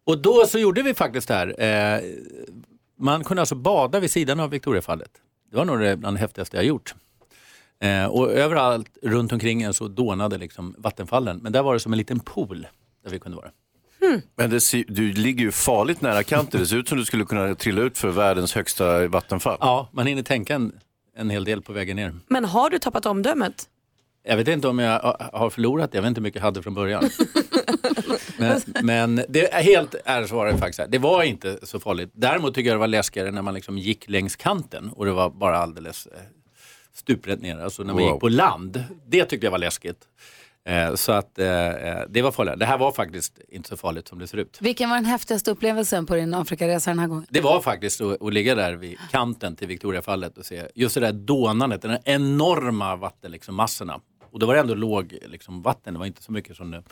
Och 0.03 0.17
då 0.17 0.45
så 0.47 0.59
gjorde 0.59 0.81
vi 0.81 0.93
faktiskt 0.93 1.27
det 1.27 1.33
här. 1.33 1.61
Eh, 1.61 2.01
man 2.99 3.23
kunde 3.23 3.41
alltså 3.41 3.55
bada 3.55 3.99
vid 3.99 4.11
sidan 4.11 4.39
av 4.39 4.49
Victoriafallet. 4.49 5.11
Det 5.51 5.57
var 5.57 5.65
nog 5.65 5.79
det 5.79 5.97
bland 5.97 6.17
det 6.17 6.21
häftigaste 6.21 6.57
jag 6.57 6.65
gjort. 6.65 6.95
Eh, 7.79 8.05
och 8.05 8.31
överallt 8.31 8.97
runt 9.01 9.31
omkring 9.31 9.61
en 9.61 9.73
så 9.73 9.87
dånade 9.87 10.37
liksom 10.37 10.75
vattenfallen. 10.77 11.37
Men 11.37 11.51
där 11.51 11.63
var 11.63 11.73
det 11.73 11.79
som 11.79 11.93
en 11.93 11.97
liten 11.97 12.19
pool 12.19 12.67
där 13.03 13.11
vi 13.11 13.19
kunde 13.19 13.35
vara. 13.35 13.49
Men 14.37 14.49
det, 14.49 14.61
ser- 14.61 14.85
du 14.87 15.13
ligger 15.13 15.45
ju 15.45 15.51
farligt 15.51 16.01
nära 16.01 16.23
kanten. 16.23 16.59
Det 16.59 16.65
ser 16.67 16.77
ut 16.77 16.89
som 16.89 16.97
du 16.97 17.05
skulle 17.05 17.25
kunna 17.25 17.55
trilla 17.55 17.81
ut 17.81 17.97
för 17.97 18.09
världens 18.09 18.55
högsta 18.55 19.07
vattenfall. 19.07 19.57
Ja, 19.59 19.89
man 19.93 20.07
hinner 20.07 20.23
tänka 20.23 20.55
en, 20.55 20.71
en 21.17 21.29
hel 21.29 21.43
del 21.43 21.61
på 21.61 21.73
vägen 21.73 21.95
ner. 21.95 22.15
Men 22.27 22.45
har 22.45 22.69
du 22.69 22.79
tappat 22.79 23.05
omdömet? 23.05 23.63
Jag 24.27 24.37
vet 24.37 24.47
inte 24.47 24.67
om 24.67 24.79
jag 24.79 25.17
har- 25.33 25.49
förlorat 25.49 25.91
det, 25.91 25.97
jag 25.97 26.01
vet 26.01 26.07
inte 26.09 26.19
hur 26.19 26.23
mycket 26.23 26.39
jag 26.39 26.43
hade 26.45 26.63
från 26.63 26.73
början. 26.73 27.09
men, 28.37 28.61
men 28.83 29.21
det 29.29 29.53
är 29.53 29.63
helt 29.63 29.95
ärligt 30.05 30.29
svaret 30.29 30.59
faktiskt, 30.59 30.79
här, 30.79 30.87
det 30.87 30.97
var 30.97 31.23
inte 31.23 31.57
så 31.63 31.79
farligt. 31.79 32.09
Däremot 32.13 32.55
tycker 32.55 32.69
jag 32.69 32.75
det 32.75 32.79
var 32.79 32.87
läskigare 32.87 33.31
när 33.31 33.41
man 33.41 33.53
liksom 33.53 33.77
gick 33.77 34.09
längs 34.09 34.35
kanten 34.35 34.89
och 34.89 35.05
det 35.05 35.11
var 35.11 35.29
bara 35.29 35.57
alldeles 35.57 36.05
eh, 36.07 36.19
stuprätt 36.93 37.41
ner, 37.41 37.59
alltså 37.59 37.83
när 37.83 37.93
man 37.93 38.03
Wow. 38.03 38.11
gick 38.11 38.19
på 38.21 38.29
land. 38.29 38.83
Det 39.07 39.25
tyckte 39.25 39.45
jag 39.45 39.51
var 39.51 39.57
läskigt. 39.57 39.97
Eh, 40.67 40.95
så 40.95 41.11
att 41.11 41.39
eh, 41.39 41.67
eh, 41.67 42.03
det 42.09 42.21
var 42.21 42.31
farligt. 42.31 42.59
Det 42.59 42.65
här 42.65 42.77
var 42.77 42.91
faktiskt 42.91 43.39
inte 43.49 43.69
så 43.69 43.77
farligt 43.77 44.07
som 44.07 44.19
det 44.19 44.27
ser 44.27 44.37
ut. 44.37 44.57
Vilken 44.61 44.89
var 44.89 44.95
den 44.95 45.05
häftigaste 45.05 45.51
upplevelsen 45.51 46.05
på 46.05 46.15
din 46.15 46.33
Afrikaresa 46.33 46.91
den 46.91 46.99
här 46.99 47.07
gången? 47.07 47.25
Det 47.29 47.41
var 47.41 47.61
faktiskt 47.61 48.01
att, 48.01 48.21
att 48.21 48.33
ligga 48.33 48.55
där 48.55 48.73
vid 48.73 48.97
kanten 49.11 49.55
till 49.55 49.67
Victoriafallet 49.67 50.37
och 50.37 50.45
se 50.45 50.67
just 50.75 50.95
det 50.95 51.01
där 51.01 51.11
dånandet, 51.11 51.81
de 51.81 51.97
enorma 52.05 52.95
vattenmassorna. 52.95 53.99
Och 54.35 54.39
då 54.39 54.45
var 54.45 54.53
det 54.53 54.59
ändå 54.59 54.73
låg 54.75 55.17
liksom, 55.25 55.61
vatten, 55.61 55.93
det 55.93 55.99
var 55.99 56.05
inte 56.05 56.23
så 56.23 56.31
mycket 56.31 56.57
som 56.57 56.71
det 56.71 56.83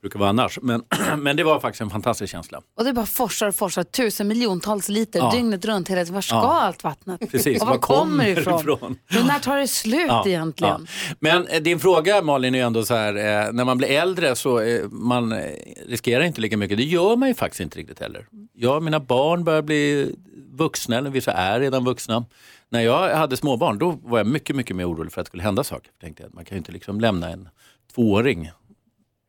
brukar 0.00 0.18
vara 0.18 0.28
annars. 0.28 0.58
Men, 0.62 0.82
men 1.18 1.36
det 1.36 1.44
var 1.44 1.60
faktiskt 1.60 1.80
en 1.80 1.90
fantastisk 1.90 2.32
känsla. 2.32 2.60
Och 2.78 2.84
det 2.84 2.92
bara 2.92 3.06
forsar 3.06 3.48
och 3.48 3.54
forsar 3.54 3.82
tusen 3.82 4.28
miljontals 4.28 4.88
liter 4.88 5.18
Ja. 5.18 5.30
dygnet 5.34 5.64
runt. 5.64 5.88
Hela. 5.88 6.04
Var 6.12 6.20
ska 6.20 6.34
Ja. 6.34 6.60
allt 6.60 6.84
vattnet? 6.84 7.30
Precis, 7.30 7.60
och 7.62 7.66
var 7.68 7.74
var 7.74 7.80
kommer 7.80 8.24
det 8.24 8.30
ifrån? 8.30 8.98
Men 9.08 9.26
när 9.26 9.38
tar 9.38 9.56
det 9.56 9.68
slut 9.68 10.06
Ja, 10.08 10.24
egentligen? 10.26 10.86
ja. 11.08 11.14
Men 11.20 11.46
eh, 11.46 11.62
din 11.62 11.78
fråga 11.80 12.22
Malin 12.22 12.54
är 12.54 12.58
ju 12.58 12.64
ändå 12.64 12.84
så 12.84 12.94
här, 12.94 13.14
eh, 13.46 13.52
när 13.52 13.64
man 13.64 13.78
blir 13.78 13.88
äldre 13.88 14.36
så 14.36 14.60
eh, 14.60 14.88
man 14.88 15.32
eh, 15.32 15.38
riskerar 15.86 16.24
inte 16.24 16.40
lika 16.40 16.56
mycket. 16.56 16.76
Det 16.78 16.84
gör 16.84 17.16
man 17.16 17.28
ju 17.28 17.34
faktiskt 17.34 17.60
inte 17.60 17.78
riktigt 17.78 18.00
heller. 18.00 18.26
Jag 18.54 18.76
och 18.76 18.82
mina 18.82 19.00
barn 19.00 19.44
börjar 19.44 19.62
bli 19.62 20.14
vuxna, 20.52 20.96
eller 20.98 21.10
vissa 21.10 21.32
är 21.32 21.60
redan 21.60 21.84
vuxna. 21.84 22.24
När 22.68 22.80
jag 22.80 23.16
hade 23.16 23.36
småbarn 23.36 23.78
då 23.78 23.90
var 24.02 24.18
jag 24.18 24.26
mycket, 24.26 24.56
mycket 24.56 24.76
mer 24.76 24.90
orolig 24.90 25.12
för 25.12 25.20
att 25.20 25.24
det 25.24 25.28
skulle 25.28 25.42
hända 25.42 25.64
saker. 25.64 25.90
Jag 25.94 26.00
tänkte 26.00 26.26
att 26.26 26.34
man 26.34 26.44
kan 26.44 26.56
ju 26.56 26.58
inte 26.58 26.72
liksom 26.72 27.00
lämna 27.00 27.30
en 27.30 27.48
tvååring 27.94 28.50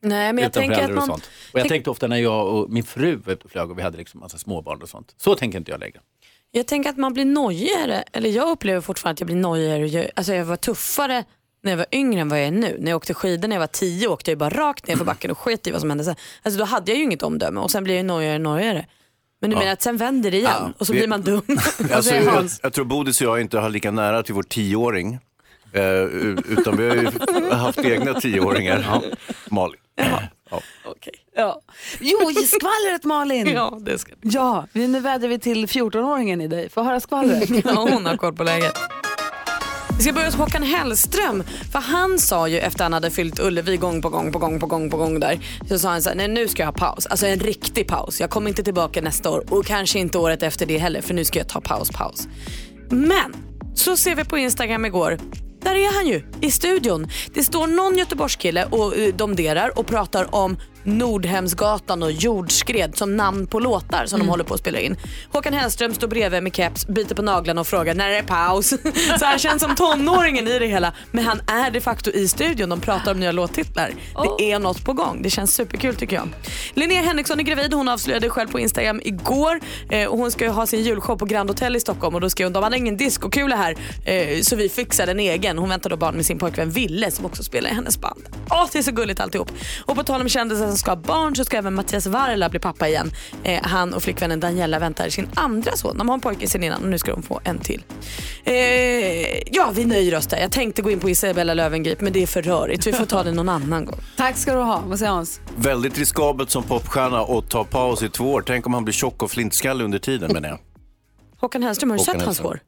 Nej, 0.01 0.33
men 0.33 0.43
jag 0.43 0.49
utan 0.49 0.63
föräldrar 0.63 0.89
och 0.89 0.95
man... 0.95 1.07
sånt. 1.07 1.29
Och 1.53 1.59
jag 1.59 1.67
tänkte 1.67 1.89
ofta 1.89 2.07
när 2.07 2.17
jag 2.17 2.47
och 2.47 2.69
min 2.69 2.83
fru 2.83 3.15
var 3.15 3.33
ute 3.33 3.45
och 3.45 3.51
flög 3.51 3.71
och 3.71 3.77
vi 3.77 3.81
hade 3.81 3.97
liksom 3.97 4.19
massa 4.19 4.37
småbarn 4.37 4.81
och 4.81 4.89
sånt. 4.89 5.15
Så 5.17 5.35
tänker 5.35 5.57
inte 5.57 5.71
jag 5.71 5.79
längre. 5.79 5.99
Jag 6.51 6.67
tänker 6.67 6.89
att 6.89 6.97
man 6.97 7.13
blir 7.13 7.25
nojigare, 7.25 8.03
eller 8.11 8.29
jag 8.29 8.49
upplever 8.49 8.81
fortfarande 8.81 9.13
att 9.13 9.19
jag 9.19 9.27
blir 9.27 9.35
nojigare. 9.35 9.87
Jag, 9.87 10.09
alltså 10.15 10.33
jag 10.33 10.45
var 10.45 10.55
tuffare 10.55 11.23
när 11.63 11.71
jag 11.71 11.77
var 11.77 11.85
yngre 11.91 12.21
än 12.21 12.29
vad 12.29 12.39
jag 12.39 12.47
är 12.47 12.51
nu. 12.51 12.77
När 12.79 12.91
jag 12.91 12.97
åkte 12.97 13.13
skidor 13.13 13.47
när 13.47 13.55
jag 13.55 13.61
var 13.61 13.67
tio 13.67 14.07
åkte 14.07 14.31
jag 14.31 14.37
bara 14.37 14.49
rakt 14.49 14.87
ner 14.87 14.95
för 14.95 15.05
backen 15.11 15.31
och 15.31 15.37
sket 15.37 15.67
i 15.67 15.71
vad 15.71 15.81
som 15.81 15.89
hände 15.89 16.03
sen. 16.03 16.15
Alltså 16.43 16.59
då 16.59 16.65
hade 16.65 16.91
jag 16.91 16.97
ju 16.97 17.03
inget 17.03 17.23
omdöme 17.23 17.59
och 17.59 17.71
sen 17.71 17.83
blir 17.83 17.95
jag 17.95 18.05
nojigare 18.05 18.35
och 18.35 18.41
nojigare. 18.41 18.85
Men 19.41 19.49
du 19.49 19.55
Ja. 19.55 19.59
menar 19.59 19.73
att 19.73 19.81
sen 19.81 19.97
vänder 19.97 20.31
det 20.31 20.37
igen 20.37 20.51
Ja. 20.59 20.71
och 20.77 20.87
så 20.87 20.93
Vi- 20.93 20.99
blir 20.99 21.07
man 21.07 21.21
dum. 21.21 21.41
Alltså, 21.93 22.15
jag, 22.15 22.31
Hans? 22.31 22.59
jag 22.63 22.73
tror 22.73 22.85
Bodis 22.85 23.21
och 23.21 23.27
jag 23.27 23.41
inte 23.41 23.59
har 23.59 23.69
lika 23.69 23.91
nära 23.91 24.23
till 24.23 24.33
vår 24.33 24.43
tioåring. 24.43 25.19
Eh, 25.73 25.81
u- 25.83 26.37
utan 26.49 26.77
vi 26.77 26.89
har 26.89 26.95
ju 26.95 27.09
haft 27.51 27.79
egna 27.79 28.13
tioåringar. 28.13 29.01
Malin. 29.51 29.79
Ja. 29.95 30.21
Ja. 31.35 31.61
Jo, 31.99 32.17
skvallret 32.45 33.03
Malin! 33.03 33.47
Ja, 33.47 33.77
det 33.81 33.97
ska 33.97 34.11
Ja, 34.21 34.67
nu 34.73 34.99
vädrar 34.99 35.27
vi 35.27 35.39
till 35.39 35.65
14-åringen 35.65 36.41
i 36.43 36.47
dig. 36.47 36.69
Få 36.69 36.83
höra 36.83 36.99
skvallret. 36.99 37.49
Ja, 37.65 37.87
hon 37.91 38.05
har 38.05 38.17
koll 38.17 38.33
på 38.33 38.43
läget. 38.43 38.73
Vi 39.97 40.03
ska 40.03 40.13
börja 40.13 40.25
hos 40.25 40.35
Håkan 40.35 40.63
Hellström. 40.63 41.43
För 41.71 41.79
han 41.79 42.19
sa 42.19 42.47
ju 42.47 42.59
efter 42.59 42.83
han 42.83 42.93
hade 42.93 43.11
fyllt 43.11 43.39
Ullevi 43.39 43.77
gång 43.77 44.01
på 44.01 44.09
gång 44.09 44.31
på 44.31 44.39
gång 44.39 44.59
på 44.59 44.65
gång 44.65 44.89
på 44.89 44.97
gång 44.97 45.19
där. 45.19 45.39
Så 45.69 45.79
sa 45.79 45.89
han 45.89 46.01
så 46.01 46.09
här, 46.09 46.15
nej 46.15 46.27
nu 46.27 46.47
ska 46.47 46.63
jag 46.63 46.67
ha 46.67 46.73
paus. 46.73 47.05
Alltså 47.05 47.25
en 47.27 47.39
riktig 47.39 47.87
paus. 47.87 48.19
Jag 48.19 48.29
kommer 48.29 48.49
inte 48.49 48.63
tillbaka 48.63 49.01
nästa 49.01 49.29
år 49.29 49.43
och 49.49 49.65
kanske 49.65 49.99
inte 49.99 50.17
året 50.17 50.43
efter 50.43 50.65
det 50.65 50.77
heller 50.77 51.01
för 51.01 51.13
nu 51.13 51.25
ska 51.25 51.39
jag 51.39 51.49
ta 51.49 51.61
paus, 51.61 51.89
paus. 51.89 52.27
Men 52.89 53.35
så 53.75 53.97
ser 53.97 54.15
vi 54.15 54.25
på 54.25 54.37
Instagram 54.37 54.85
igår. 54.85 55.17
Där 55.61 55.75
är 55.75 55.95
han 55.95 56.07
ju, 56.07 56.23
i 56.41 56.51
studion. 56.51 57.07
Det 57.33 57.43
står 57.43 57.67
någon 57.67 57.97
Göteborgskille 57.97 58.65
och 58.65 58.97
eh, 58.97 59.15
domderar 59.15 59.79
och 59.79 59.87
pratar 59.87 60.35
om 60.35 60.57
Nordhemsgatan 60.87 62.03
och 62.03 62.11
jordskred 62.11 62.97
som 62.97 63.17
namn 63.17 63.47
på 63.47 63.59
låtar 63.59 64.05
som 64.05 64.19
de 64.19 64.29
håller 64.29 64.43
på 64.43 64.53
att 64.53 64.59
spela 64.59 64.79
in. 64.79 64.95
Håkan 65.31 65.53
Hellström 65.53 65.93
står 65.93 66.07
bredvid 66.07 66.43
med 66.43 66.55
keps, 66.55 66.87
biter 66.87 67.15
på 67.15 67.21
naglarna 67.21 67.61
och 67.61 67.67
frågar 67.67 67.95
när 67.95 68.09
är 68.09 68.15
det 68.15 68.27
paus? 68.27 68.69
Så 69.19 69.25
han 69.25 69.39
känns 69.39 69.61
som 69.61 69.75
tonåringen 69.75 70.47
i 70.47 70.59
det 70.59 70.67
hela. 70.67 70.93
Men 71.11 71.25
han 71.25 71.41
är 71.47 71.71
de 71.71 71.81
facto 71.81 72.11
i 72.11 72.27
studion, 72.27 72.69
de 72.69 72.81
pratar 72.81 73.11
om 73.11 73.19
nya 73.19 73.31
låttitlar. 73.31 73.91
Det 74.37 74.51
är 74.51 74.59
något 74.59 74.85
på 74.85 74.93
gång, 74.93 75.21
det 75.21 75.29
känns 75.29 75.55
superkul 75.55 75.95
tycker 75.95 76.15
jag. 76.15 76.29
Linnea 76.73 77.01
Henriksson 77.01 77.39
är 77.39 77.43
gravid, 77.43 77.73
hon 77.73 77.89
avslöjade 77.89 78.29
själv 78.29 78.47
på 78.47 78.59
Instagram 78.59 79.01
igår. 79.03 79.59
Eh, 79.89 80.07
och 80.07 80.17
hon 80.17 80.31
ska 80.31 80.49
ha 80.49 80.65
sin 80.65 80.83
julshow 80.83 81.17
på 81.17 81.25
Grand 81.25 81.49
Hotel 81.49 81.75
i 81.75 81.79
Stockholm 81.79 82.15
och 82.15 82.21
då 82.21 82.29
skrev 82.29 82.45
hon 82.45 82.53
de 82.53 82.63
hade 82.63 82.77
ingen 82.77 82.97
diskokula 82.97 83.55
här 83.55 83.75
eh, 84.05 84.41
så 84.41 84.55
vi 84.55 84.69
fixade 84.69 85.11
en 85.11 85.19
egen. 85.19 85.57
Hon 85.57 85.69
väntar 85.69 85.89
då 85.89 85.97
barn 85.97 86.15
med 86.15 86.25
sin 86.25 86.39
pojkvän 86.39 86.69
Ville 86.69 87.11
som 87.11 87.25
också 87.25 87.43
spelar 87.43 87.69
i 87.69 87.73
hennes 87.73 88.01
band. 88.01 88.23
Åh, 88.49 88.67
det 88.71 88.79
är 88.79 88.83
så 88.83 88.91
gulligt 88.91 89.19
alltihop. 89.19 89.51
Och 89.85 89.95
på 89.95 90.03
tal 90.03 90.21
om 90.21 90.29
kändisar 90.29 90.76
som 90.77 90.81
ska 90.81 90.91
ha 90.91 90.95
barn 90.95 91.35
så 91.35 91.45
ska 91.45 91.57
även 91.57 91.73
Mattias 91.73 92.07
Varela 92.07 92.49
bli 92.49 92.59
pappa 92.59 92.87
igen. 92.87 93.11
Eh, 93.43 93.63
han 93.63 93.93
och 93.93 94.03
flickvännen 94.03 94.39
Daniela 94.39 94.79
väntar 94.79 95.09
sin 95.09 95.29
andra 95.35 95.75
son. 95.75 95.97
De 95.97 96.09
har 96.09 96.13
en 96.13 96.21
pojke 96.21 96.47
sen 96.47 96.63
innan 96.63 96.83
och 96.83 96.89
nu 96.89 96.97
ska 96.97 97.11
de 97.11 97.23
få 97.23 97.39
en 97.43 97.59
till. 97.59 97.83
Eh, 98.43 98.53
ja, 99.53 99.71
vi 99.73 99.85
nöjer 99.85 100.17
oss 100.17 100.27
där. 100.27 100.37
Jag 100.37 100.51
tänkte 100.51 100.81
gå 100.81 100.91
in 100.91 100.99
på 100.99 101.09
Isabella 101.09 101.53
Löwengrip 101.53 102.01
men 102.01 102.13
det 102.13 102.23
är 102.23 102.27
för 102.27 102.41
rörigt. 102.41 102.87
Vi 102.87 102.93
får 102.93 103.05
ta 103.05 103.23
det 103.23 103.31
någon 103.31 103.49
annan 103.49 103.85
gång. 103.85 103.99
Tack 104.17 104.37
ska 104.37 104.53
du 104.53 104.61
ha. 104.61 104.83
Vad 104.85 104.99
säger 104.99 105.11
Hans? 105.11 105.41
Väldigt 105.55 105.97
riskabelt 105.97 106.49
som 106.49 106.63
popstjärna 106.63 107.19
att 107.19 107.49
ta 107.49 107.63
paus 107.63 108.03
i 108.03 108.09
två 108.09 108.31
år. 108.33 108.43
Tänk 108.47 108.67
om 108.67 108.73
han 108.73 108.83
blir 108.85 108.93
tjock 108.93 109.23
och 109.23 109.31
flintskallig 109.31 109.85
under 109.85 109.99
tiden 109.99 110.33
menar 110.33 110.49
jag. 110.49 110.59
Håkan 111.39 111.63
Hellström, 111.63 111.89
har 111.89 111.97
du 111.97 112.03
sett 112.03 112.21
hans 112.21 112.39
hår? 112.39 112.59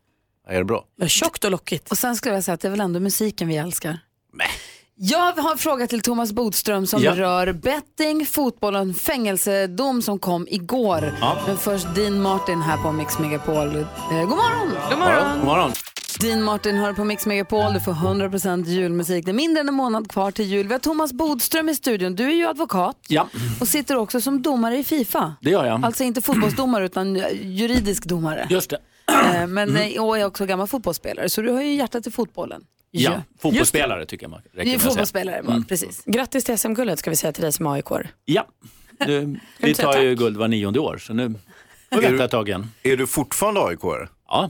Ja, 0.48 0.54
Är 0.54 0.58
det 0.58 0.66
bra? 0.66 0.84
Ja, 0.96 1.08
tjockt 1.08 1.44
och 1.44 1.52
lockigt. 1.52 1.92
Och 1.92 1.98
sen 1.98 2.16
skulle 2.16 2.36
jag 2.36 2.44
säga 2.44 2.54
att 2.56 2.62
det 2.62 2.68
är 2.68 2.70
väl 2.70 2.82
ändå 2.82 3.00
musiken 3.00 3.48
vi 3.48 3.58
älskar. 3.58 4.00
Jag 5.02 5.34
har 5.34 5.52
en 5.52 5.58
fråga 5.58 5.88
till 5.88 6.02
Thomas 6.02 6.32
Bodström 6.32 6.86
som 6.88 7.02
Ja. 7.04 7.16
rör 7.16 7.54
betting, 7.54 8.26
fotboll 8.26 8.76
och 8.76 8.82
en 8.82 8.94
fängelsedom 8.94 10.02
som 10.02 10.20
kom 10.20 10.48
igår. 10.50 11.18
Ja. 11.22 11.38
Men 11.48 11.58
först 11.58 11.96
Dean 11.96 12.22
Martin 12.22 12.62
här 12.62 12.78
på 12.78 12.92
Mix 12.92 13.20
Megapol. 13.20 13.76
Eh, 13.78 13.84
god 14.20 14.30
morgon! 14.30 14.70
God 14.90 15.00
morgon. 15.00 15.36
God 15.38 15.46
morgon. 15.46 15.72
Dean 16.22 16.44
Martin 16.44 16.76
hör 16.78 16.94
på 16.94 17.04
Mix 17.04 17.26
Megapol. 17.26 17.74
Du 17.74 17.80
får 17.80 17.92
100% 17.94 18.66
julmusik. 18.68 19.26
Det 19.26 19.32
är 19.32 19.34
mindre 19.34 19.62
än 19.62 19.68
en 19.70 19.74
månad 19.76 20.12
kvar 20.12 20.32
till 20.32 20.46
jul. 20.46 20.68
Vi 20.68 20.74
har 20.74 20.80
Thomas 20.80 21.14
Bodström 21.14 21.70
i 21.70 21.76
studion. 21.76 22.16
Du 22.16 22.24
är 22.24 22.34
ju 22.36 22.48
advokat 22.48 22.98
Ja, 23.08 23.28
och 23.62 23.68
sitter 23.68 23.96
också 23.98 24.22
som 24.22 24.42
domare 24.42 24.78
i 24.78 24.84
Fifa. 24.84 25.34
det 25.42 25.50
gör 25.50 25.66
jag. 25.66 25.86
Alltså 25.86 26.04
inte 26.04 26.22
fotbollsdomare 26.22 26.86
utan 26.86 27.16
eh, 27.16 27.24
juridisk 27.42 28.06
domare. 28.06 28.48
Just 28.50 28.70
det. 28.70 28.78
Eh, 29.36 29.48
Men 29.48 29.76
eh, 29.78 30.04
och 30.04 30.18
är 30.18 30.26
också 30.26 30.46
gammal 30.46 30.68
fotbollsspelare 30.68 31.30
så 31.30 31.42
du 31.42 31.52
har 31.52 31.62
ju 31.62 31.74
hjärtat 31.76 32.08
i 32.08 32.12
fotbollen. 32.12 32.62
Ja, 32.92 33.22
fotbollsspelare 33.40 34.06
tycker 34.06 34.24
jag 34.24 34.32
man 34.32 34.42
räcker 34.42 34.56
Det 34.56 34.62
är 34.62 34.72
med 34.72 34.82
fotbollsspelare 34.82 35.44
bara, 35.44 35.64
precis. 35.68 36.04
Grattis 36.06 36.44
till 36.44 36.58
SM-guldet 36.58 37.00
ska 37.00 37.10
vi 37.10 37.16
säga 37.16 37.32
till 37.34 37.44
dig 37.44 37.52
som 37.54 37.68
aik 37.68 37.86
Ja, 38.26 38.48
du, 39.06 39.40
vi 39.60 39.74
tar 39.76 40.00
ju 40.02 40.16
guld 40.16 40.38
var 40.38 40.48
nionde 40.48 40.80
år 40.80 40.98
så 40.98 41.14
nu 41.14 41.30
får 41.30 41.34
vi 41.90 41.98
Är 41.98 42.02
vänta 42.02 42.18
du- 42.18 42.24
ett 42.24 42.32
tag 42.32 42.48
igen. 42.50 42.68
Är 42.84 42.98
du 42.98 43.08
fortfarande 43.08 43.62
aik 43.66 43.80
Ja, 44.28 44.50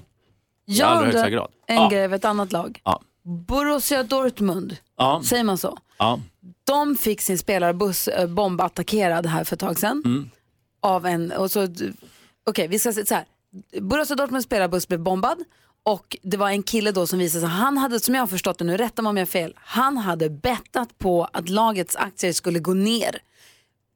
i 0.67 0.81
allra 0.81 1.05
högsta 1.05 1.29
grad. 1.29 1.51
en 1.67 1.75
Ja. 1.75 1.89
grej 1.89 2.05
av 2.05 2.13
ett 2.13 2.25
annat 2.25 2.51
lag. 2.51 2.81
Ja. 2.83 3.01
Borussia 3.47 4.03
Dortmund, 4.03 4.77
Ja, 4.97 5.21
säger 5.25 5.43
man 5.43 5.57
så? 5.57 5.77
ja. 5.97 6.19
De 6.63 6.95
fick 6.95 7.21
sin 7.21 7.37
spelarbuss 7.37 8.07
eh, 8.07 8.27
bombattackerad 8.27 9.25
här 9.25 9.43
för 9.43 9.55
ett 9.55 9.59
tag 9.59 9.79
sedan. 9.79 10.01
Mm. 10.05 10.29
Av 10.81 11.05
en, 11.05 11.31
och 11.31 11.51
så, 11.51 11.67
okej 12.49 12.67
vi 12.67 12.79
ska 12.79 12.93
säga 12.93 13.05
så 13.05 13.15
här. 13.15 13.25
Borussia 13.81 14.15
Dortmunds 14.15 14.45
spelarbuss 14.45 14.87
blev 14.87 14.99
bombad 14.99 15.37
och 15.83 16.17
det 16.21 16.37
var 16.37 16.49
en 16.49 16.63
kille 16.63 16.91
då 16.91 17.07
som 17.07 17.19
visade 17.19 17.41
sig, 17.41 17.49
han 17.49 17.77
hade, 17.77 17.99
som 17.99 18.15
jag 18.15 18.21
har 18.21 18.27
förstått 18.27 18.57
det 18.57 18.65
nu, 18.65 18.77
rätta 18.77 19.01
mig 19.01 19.09
om 19.09 19.17
jag 19.17 19.21
har 19.21 19.31
fel, 19.31 19.53
han 19.55 19.97
hade 19.97 20.29
bettat 20.29 20.97
på 20.97 21.29
att 21.33 21.49
lagets 21.49 21.95
aktier 21.95 22.33
skulle 22.33 22.59
gå 22.59 22.73
ner. 22.73 23.21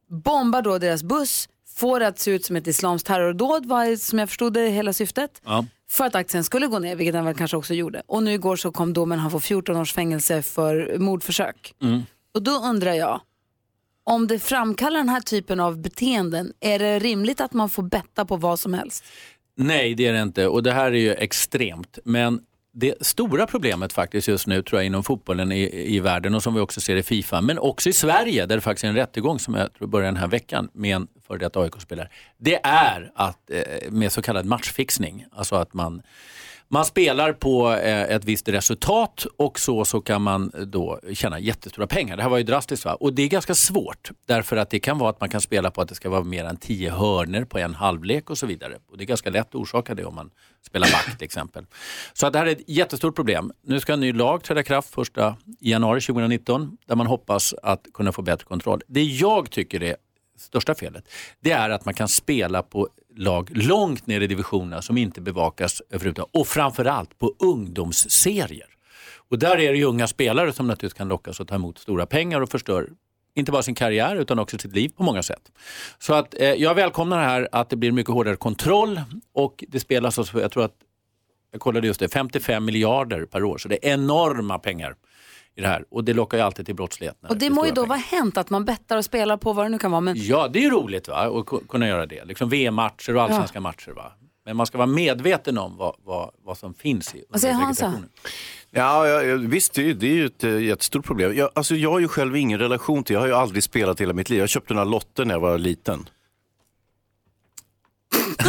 Bombar 0.08 0.62
då 0.62 0.78
deras 0.78 1.02
buss, 1.02 1.48
får 1.74 2.00
det 2.00 2.06
att 2.06 2.18
se 2.18 2.30
ut 2.30 2.44
som 2.44 2.56
ett 2.56 2.66
islamskt 2.66 3.06
terrordåd 3.06 3.66
var 3.66 3.96
som 3.96 4.18
jag 4.18 4.28
förstod 4.28 4.52
det 4.52 4.68
hela 4.68 4.92
syftet. 4.92 5.40
ja. 5.44 5.64
För 5.90 6.04
att 6.04 6.14
aktien 6.14 6.44
skulle 6.44 6.66
gå 6.66 6.78
ner, 6.78 6.96
vilket 6.96 7.12
den 7.12 7.24
väl 7.24 7.34
kanske 7.34 7.56
också 7.56 7.74
gjorde. 7.74 8.02
Och 8.06 8.22
nu 8.22 8.32
igår 8.32 8.56
så 8.56 8.72
kom 8.72 8.92
domen, 8.92 9.18
han 9.18 9.30
får 9.30 9.40
14 9.40 9.76
års 9.76 9.92
fängelse 9.92 10.42
för 10.42 10.98
mordförsök. 10.98 11.74
Mm. 11.82 12.02
Och 12.34 12.42
då 12.42 12.50
undrar 12.50 12.92
jag, 12.92 13.20
om 14.04 14.26
det 14.26 14.38
framkallar 14.38 14.98
den 14.98 15.08
här 15.08 15.20
typen 15.20 15.60
av 15.60 15.78
beteenden, 15.78 16.52
är 16.60 16.78
det 16.78 16.98
rimligt 16.98 17.40
att 17.40 17.52
man 17.52 17.70
får 17.70 17.82
betta 17.82 18.24
på 18.24 18.36
vad 18.36 18.60
som 18.60 18.74
helst? 18.74 19.04
Nej, 19.56 19.94
det 19.94 20.06
är 20.06 20.12
det 20.12 20.22
inte 20.22 20.46
och 20.46 20.62
det 20.62 20.72
här 20.72 20.86
är 20.86 20.98
ju 20.98 21.12
extremt. 21.12 21.98
Men 22.04 22.40
det 22.72 23.06
stora 23.06 23.46
problemet 23.46 23.92
faktiskt 23.92 24.28
just 24.28 24.46
nu 24.46 24.62
tror 24.62 24.80
jag 24.80 24.86
inom 24.86 25.04
fotbollen 25.04 25.52
i, 25.52 25.94
i 25.96 26.00
världen 26.00 26.34
och 26.34 26.42
som 26.42 26.54
vi 26.54 26.60
också 26.60 26.80
ser 26.80 26.96
i 26.96 27.02
Fifa, 27.02 27.40
men 27.40 27.58
också 27.58 27.88
i 27.88 27.92
Sverige 27.92 28.46
där 28.46 28.56
det 28.56 28.60
faktiskt 28.60 28.84
är 28.84 28.88
en 28.88 28.94
rättegång 28.94 29.38
som 29.38 29.54
jag 29.54 29.72
tror 29.72 29.88
börjar 29.88 30.06
den 30.06 30.16
här 30.16 30.28
veckan 30.28 30.68
med 30.72 30.96
en 30.96 31.08
före 31.26 31.38
detta 31.38 31.60
AIK-spelare. 31.60 32.08
Det 32.38 32.60
är 32.64 33.12
att 33.14 33.50
eh, 33.50 33.90
med 33.90 34.12
så 34.12 34.22
kallad 34.22 34.46
matchfixning, 34.46 35.24
alltså 35.32 35.56
att 35.56 35.74
man 35.74 36.02
man 36.74 36.84
spelar 36.84 37.32
på 37.32 37.72
eh, 37.72 38.02
ett 38.02 38.24
visst 38.24 38.48
resultat 38.48 39.26
och 39.36 39.58
så, 39.58 39.84
så 39.84 40.00
kan 40.00 40.22
man 40.22 40.52
då 40.66 41.00
tjäna 41.12 41.38
jättestora 41.38 41.86
pengar. 41.86 42.16
Det 42.16 42.22
här 42.22 42.30
var 42.30 42.38
ju 42.38 42.44
drastiskt 42.44 42.84
va? 42.84 42.94
och 42.94 43.12
det 43.12 43.22
är 43.22 43.28
ganska 43.28 43.54
svårt 43.54 44.10
därför 44.26 44.56
att 44.56 44.70
det 44.70 44.80
kan 44.80 44.98
vara 44.98 45.10
att 45.10 45.20
man 45.20 45.28
kan 45.28 45.40
spela 45.40 45.70
på 45.70 45.80
att 45.80 45.88
det 45.88 45.94
ska 45.94 46.10
vara 46.10 46.24
mer 46.24 46.44
än 46.44 46.56
tio 46.56 46.90
hörner 46.90 47.44
på 47.44 47.58
en 47.58 47.74
halvlek 47.74 48.30
och 48.30 48.38
så 48.38 48.46
vidare. 48.46 48.78
Och 48.90 48.98
det 48.98 49.04
är 49.04 49.06
ganska 49.06 49.30
lätt 49.30 49.46
att 49.46 49.54
orsaka 49.54 49.94
det 49.94 50.04
om 50.04 50.14
man 50.14 50.30
spelar 50.66 50.86
back 50.86 51.18
till 51.18 51.24
exempel. 51.24 51.66
Så 52.12 52.26
att 52.26 52.32
det 52.32 52.38
här 52.38 52.46
är 52.46 52.52
ett 52.52 52.68
jättestort 52.68 53.16
problem. 53.16 53.52
Nu 53.62 53.80
ska 53.80 53.92
en 53.92 54.00
ny 54.00 54.12
lag 54.12 54.42
träda 54.42 54.60
i 54.60 54.64
kraft 54.64 54.98
1 54.98 55.08
januari 55.60 56.00
2019 56.00 56.76
där 56.86 56.96
man 56.96 57.06
hoppas 57.06 57.54
att 57.62 57.86
kunna 57.94 58.12
få 58.12 58.22
bättre 58.22 58.44
kontroll. 58.44 58.80
Det 58.86 59.02
jag 59.02 59.50
tycker 59.50 59.82
är 59.82 59.96
största 60.36 60.74
felet, 60.74 61.08
det 61.40 61.50
är 61.50 61.70
att 61.70 61.84
man 61.84 61.94
kan 61.94 62.08
spela 62.08 62.62
på 62.62 62.88
lag 63.16 63.50
långt 63.54 64.06
ner 64.06 64.20
i 64.20 64.26
divisionerna 64.26 64.82
som 64.82 64.98
inte 64.98 65.20
bevakas 65.20 65.82
överhuvudtaget 65.90 66.30
och 66.34 66.46
framförallt 66.46 67.18
på 67.18 67.34
ungdomsserier. 67.38 68.68
Och 69.28 69.38
där 69.38 69.58
är 69.58 69.72
det 69.72 69.78
ju 69.78 69.84
unga 69.84 70.06
spelare 70.06 70.52
som 70.52 70.66
naturligtvis 70.66 70.98
kan 70.98 71.08
lockas 71.08 71.40
att 71.40 71.48
ta 71.48 71.54
emot 71.54 71.78
stora 71.78 72.06
pengar 72.06 72.40
och 72.40 72.50
förstör 72.50 72.88
inte 73.34 73.52
bara 73.52 73.62
sin 73.62 73.74
karriär 73.74 74.16
utan 74.16 74.38
också 74.38 74.58
sitt 74.58 74.74
liv 74.74 74.92
på 74.96 75.02
många 75.02 75.22
sätt. 75.22 75.52
Så 75.98 76.14
att 76.14 76.34
eh, 76.40 76.52
jag 76.52 76.74
välkomnar 76.74 77.18
det 77.18 77.24
här 77.24 77.48
att 77.52 77.70
det 77.70 77.76
blir 77.76 77.92
mycket 77.92 78.14
hårdare 78.14 78.36
kontroll 78.36 79.00
och 79.32 79.64
det 79.68 79.80
spelas, 79.80 80.18
alltså, 80.18 80.40
jag 80.40 80.50
tror 80.50 80.64
att, 80.64 80.74
jag 81.50 81.60
kollade 81.60 81.86
just 81.86 82.00
det, 82.00 82.08
55 82.08 82.64
miljarder 82.64 83.26
per 83.26 83.44
år 83.44 83.58
så 83.58 83.68
det 83.68 83.88
är 83.88 83.92
enorma 83.92 84.58
pengar 84.58 84.96
i 85.56 85.60
det 85.60 85.68
här. 85.68 85.84
Och 85.90 86.04
det 86.04 86.12
lockar 86.12 86.38
ju 86.38 86.44
alltid 86.44 86.66
till 86.66 86.74
brottslighet. 86.74 87.16
Och 87.28 87.36
det 87.36 87.50
må 87.50 87.66
ju 87.66 87.72
då 87.72 87.86
vara 87.86 87.98
hänt 87.98 88.36
att 88.36 88.50
man 88.50 88.64
bettar 88.64 88.96
och 88.96 89.04
spelar 89.04 89.36
på 89.36 89.52
vad 89.52 89.64
det 89.64 89.68
nu 89.68 89.78
kan 89.78 89.90
vara. 89.90 90.00
Men 90.00 90.14
Ja, 90.18 90.48
det 90.48 90.58
är 90.58 90.62
ju 90.62 90.70
roligt 90.70 91.08
va? 91.08 91.14
att 91.16 91.30
ku- 91.46 91.66
kunna 91.68 91.88
göra 91.88 92.06
det. 92.06 92.24
Liksom 92.24 92.48
VM-matcher 92.48 93.16
och 93.16 93.22
allsvenska 93.22 93.60
matcher. 93.60 93.90
Va? 93.90 94.12
Men 94.46 94.56
man 94.56 94.66
ska 94.66 94.78
vara 94.78 94.86
medveten 94.86 95.58
om 95.58 95.76
vad, 95.76 95.96
vad, 96.04 96.30
vad 96.44 96.58
som 96.58 96.74
finns 96.74 97.14
i 97.14 97.24
under 97.28 97.52
Hansa? 97.52 97.66
vegetationen. 97.86 98.08
Ja, 98.70 99.08
ja, 99.08 99.22
ja, 99.22 99.36
visst, 99.36 99.74
det 99.74 99.82
är, 99.82 99.86
ju- 99.86 99.94
det 99.94 100.06
är 100.06 100.14
ju 100.14 100.26
ett 100.26 100.44
eh, 100.44 100.58
jättestort 100.62 101.04
problem. 101.04 101.34
Jag, 101.36 101.50
alltså, 101.54 101.74
jag 101.76 101.90
har 101.90 101.98
ju 102.00 102.08
själv 102.08 102.36
ingen 102.36 102.58
relation 102.58 103.04
till, 103.04 103.14
jag 103.14 103.20
har 103.20 103.26
ju 103.26 103.34
aldrig 103.34 103.62
spelat 103.62 104.00
hela 104.00 104.12
mitt 104.12 104.30
liv. 104.30 104.38
Jag 104.40 104.48
köpte 104.48 104.74
några 104.74 104.84
lotter 104.84 105.24
när 105.24 105.34
jag 105.34 105.40
var 105.40 105.58
liten. 105.58 106.08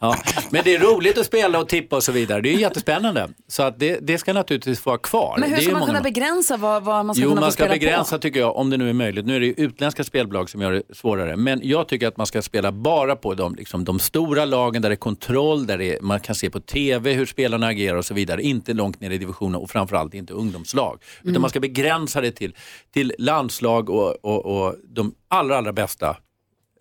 Ja. 0.00 0.16
Men 0.50 0.60
det 0.64 0.74
är 0.74 0.78
roligt 0.78 1.18
att 1.18 1.26
spela 1.26 1.58
och 1.60 1.68
tippa 1.68 1.96
och 1.96 2.02
så 2.02 2.12
vidare. 2.12 2.40
Det 2.40 2.48
är 2.54 2.58
jättespännande. 2.58 3.28
Så 3.48 3.62
att 3.62 3.78
det, 3.78 3.98
det 4.02 4.18
ska 4.18 4.32
naturligtvis 4.32 4.86
vara 4.86 4.98
kvar. 4.98 5.36
Men 5.38 5.48
hur 5.50 5.56
det 5.56 5.62
ska 5.62 5.72
man 5.72 5.80
många- 5.80 5.86
kunna 5.92 6.00
begränsa 6.02 6.56
vad, 6.56 6.82
vad 6.84 7.06
man 7.06 7.14
ska 7.14 7.22
Jo, 7.24 7.28
kunna 7.30 7.40
man 7.40 7.52
ska 7.52 7.62
spela 7.64 7.74
begränsa 7.74 8.16
på? 8.16 8.22
tycker 8.22 8.40
jag, 8.40 8.56
om 8.56 8.70
det 8.70 8.76
nu 8.76 8.88
är 8.88 8.92
möjligt. 8.92 9.26
Nu 9.26 9.36
är 9.36 9.40
det 9.40 9.46
ju 9.46 9.54
utländska 9.56 10.04
spelbolag 10.04 10.50
som 10.50 10.60
gör 10.62 10.72
det 10.72 10.82
svårare. 10.96 11.36
Men 11.36 11.60
jag 11.62 11.88
tycker 11.88 12.08
att 12.08 12.16
man 12.16 12.26
ska 12.26 12.42
spela 12.42 12.72
bara 12.72 13.16
på 13.16 13.34
de, 13.34 13.54
liksom, 13.54 13.84
de 13.84 13.98
stora 13.98 14.44
lagen 14.44 14.82
där 14.82 14.88
det 14.88 14.94
är 14.94 14.96
kontroll, 14.96 15.66
där 15.66 15.80
är, 15.80 15.98
man 16.00 16.20
kan 16.20 16.34
se 16.34 16.50
på 16.50 16.60
TV 16.60 17.12
hur 17.12 17.26
spelarna 17.26 17.66
agerar 17.66 17.96
och 17.96 18.04
så 18.04 18.14
vidare. 18.14 18.42
Inte 18.42 18.72
långt 18.74 19.00
ner 19.00 19.10
i 19.10 19.18
divisionen 19.18 19.54
och 19.60 19.70
framförallt 19.70 20.14
inte 20.14 20.32
ungdomslag. 20.32 20.98
Utan 21.20 21.28
Mm. 21.30 21.40
man 21.42 21.50
ska 21.50 21.60
begränsa 21.60 22.20
det 22.20 22.30
till, 22.30 22.54
till 22.94 23.12
landslag 23.18 23.90
och, 23.90 24.24
och, 24.24 24.46
och 24.66 24.74
de 24.88 25.14
allra, 25.28 25.58
allra 25.58 25.72
bästa 25.72 26.16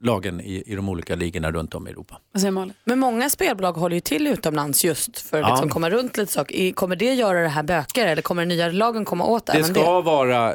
lagen 0.02 0.42
i, 0.42 0.64
i 0.66 0.76
de 0.76 0.90
olika 0.90 1.16
ligorna 1.16 1.52
runt 1.52 1.76
om 1.76 1.88
i 1.88 1.92
Europa. 1.92 2.20
Men 2.84 3.00
många 3.00 3.30
spelbolag 3.30 3.74
håller 3.74 3.96
ju 3.96 4.00
till 4.02 4.28
utomlands 4.28 4.86
just 4.86 5.20
för 5.20 5.38
att 5.42 5.48
Ja. 5.48 5.54
liksom 5.56 5.70
komma 5.70 5.90
runt 5.90 6.18
lite 6.18 6.32
saker. 6.32 6.72
Kommer 6.72 6.96
det 6.96 7.14
göra 7.14 7.42
det 7.42 7.48
här 7.48 7.64
bökigare 7.64 8.10
eller 8.10 8.22
kommer 8.22 8.42
den 8.42 8.50
nya 8.50 8.72
lagen 8.72 9.06
komma 9.06 9.26
åt 9.26 9.46
Det 9.46 9.64
ska, 9.64 10.02
vara, 10.02 10.54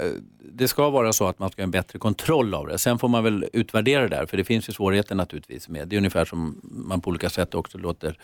det 0.53 0.68
ska 0.68 0.90
vara 0.90 1.12
så 1.12 1.26
att 1.26 1.38
man 1.38 1.51
ska 1.51 1.62
ha 1.62 1.64
en 1.64 1.70
bättre 1.70 1.99
kontroll 1.99 2.55
av 2.55 2.66
det. 2.66 2.78
Sen 2.78 2.99
får 2.99 3.09
man 3.09 3.24
väl 3.24 3.47
utvärdera 3.53 4.03
det 4.03 4.09
där, 4.16 4.26
för 4.26 4.36
det 4.36 4.45
finns 4.45 4.68
ju 4.68 4.72
svårigheter 4.72 5.14
naturligtvis 5.14 5.68
med. 5.68 5.88
Det 5.88 5.97
är 5.97 5.99
ungefär 5.99 6.24
som 6.24 6.61
man 6.62 7.01
på 7.01 7.11
olika 7.11 7.30
sätt 7.30 7.55
också 7.55 7.78
låter 7.78 8.18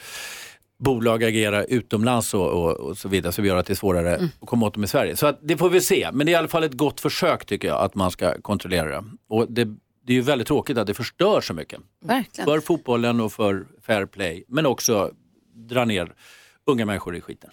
bolag 0.80 1.24
agera 1.24 1.64
utomlands 1.64 2.34
och, 2.34 2.46
och, 2.48 2.70
och 2.72 2.98
så 2.98 3.08
vidare, 3.08 3.32
så 3.32 3.42
vi 3.42 3.48
gör 3.48 3.56
att 3.56 3.66
det 3.66 3.72
är 3.72 3.74
svårare 3.74 4.14
att 4.40 4.48
komma 4.48 4.66
åt 4.66 4.74
dem 4.74 4.84
i 4.84 4.86
Sverige. 4.86 5.16
Så 5.16 5.26
att 5.26 5.38
det 5.42 5.56
får 5.56 5.70
vi 5.70 5.80
se, 5.80 6.08
men 6.12 6.26
det 6.26 6.30
är 6.30 6.34
i 6.34 6.36
alla 6.36 6.48
fall 6.48 6.64
ett 6.64 6.72
gott 6.72 7.00
försök 7.00 7.46
tycker 7.46 7.68
jag, 7.68 7.80
att 7.82 7.94
man 7.94 8.10
ska 8.10 8.40
kontrollera 8.42 8.88
det. 8.88 9.04
Och 9.28 9.46
det, 9.52 9.68
det 10.08 10.12
är 10.12 10.14
ju 10.14 10.20
väldigt 10.20 10.46
tråkigt 10.48 10.78
att 10.78 10.86
det 10.86 10.94
förstör 10.94 11.40
så 11.40 11.54
mycket. 11.54 11.80
Verkligen. 12.04 12.46
För 12.46 12.60
fotbollen 12.60 13.20
och 13.20 13.32
för 13.32 13.66
fair 13.86 14.06
play, 14.06 14.44
men 14.48 14.66
också 14.66 15.10
dra 15.68 15.84
ner 15.84 16.12
unga 16.66 16.86
människor 16.86 17.16
i 17.16 17.20
skiten. 17.20 17.50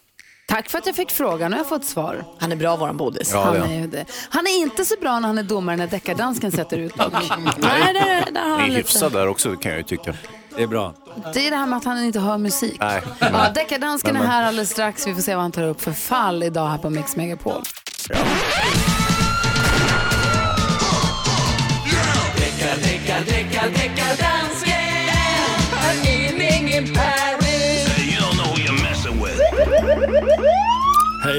Tack 0.48 0.70
för 0.70 0.78
att 0.78 0.86
jag 0.86 0.96
fick 0.96 1.12
frågan 1.12 1.54
och 1.54 1.60
jag 1.60 1.64
har 1.64 1.70
fått 1.70 1.86
svar. 1.86 2.24
Han 2.40 2.52
är 2.52 2.56
bra 2.56 2.76
våran 2.76 2.98
bodis. 2.98 3.32
Ja, 3.34 3.44
han, 3.44 3.54
det 3.54 3.60
är 3.60 3.62
han. 3.62 3.72
är 3.72 3.82
ju 3.82 3.88
det. 3.88 4.06
han 4.30 4.48
är 4.48 4.58
inte 4.62 4.86
så 4.86 4.96
bra 5.02 5.20
när 5.20 5.28
han 5.28 5.38
är 5.38 5.44
domare 5.44 5.76
när 5.76 5.88
deckardansken 5.88 6.52
sätter 6.52 6.78
ut 6.78 6.96
dock. 6.98 7.14
Nej, 7.58 7.94
där, 7.94 8.32
där 8.32 8.42
har 8.42 8.50
Ni 8.50 8.50
han 8.50 8.62
är 8.62 8.68
lite. 8.68 8.78
hyfsad 8.78 9.12
där 9.14 9.28
också 9.28 9.56
kan 9.56 9.72
jag 9.72 9.78
ju 9.78 9.84
tycka. 9.84 10.16
Det 10.56 10.64
är 10.64 10.68
bra. 10.68 10.94
Det 11.34 11.48
är 11.48 11.52
det 11.52 11.58
här 11.58 11.66
med 11.66 11.78
att 11.78 11.86
han 11.86 12.04
inte 12.04 12.20
hör 12.20 12.38
musik. 12.38 12.78
Nej. 12.80 13.02
Ja, 13.20 13.52
deckardansken 13.56 14.16
är 14.16 14.24
här 14.26 14.44
alldeles 14.44 14.70
strax. 14.70 15.08
Vi 15.08 15.14
får 15.16 15.22
se 15.22 15.36
vad 15.36 15.42
han 15.42 15.52
tar 15.52 15.64
upp 15.64 15.82
för 15.82 15.92
fall 15.92 16.44
idag 16.44 16.68
här 16.68 16.78
på 16.78 16.90
Mix 16.90 17.16
Megapol. 17.16 17.62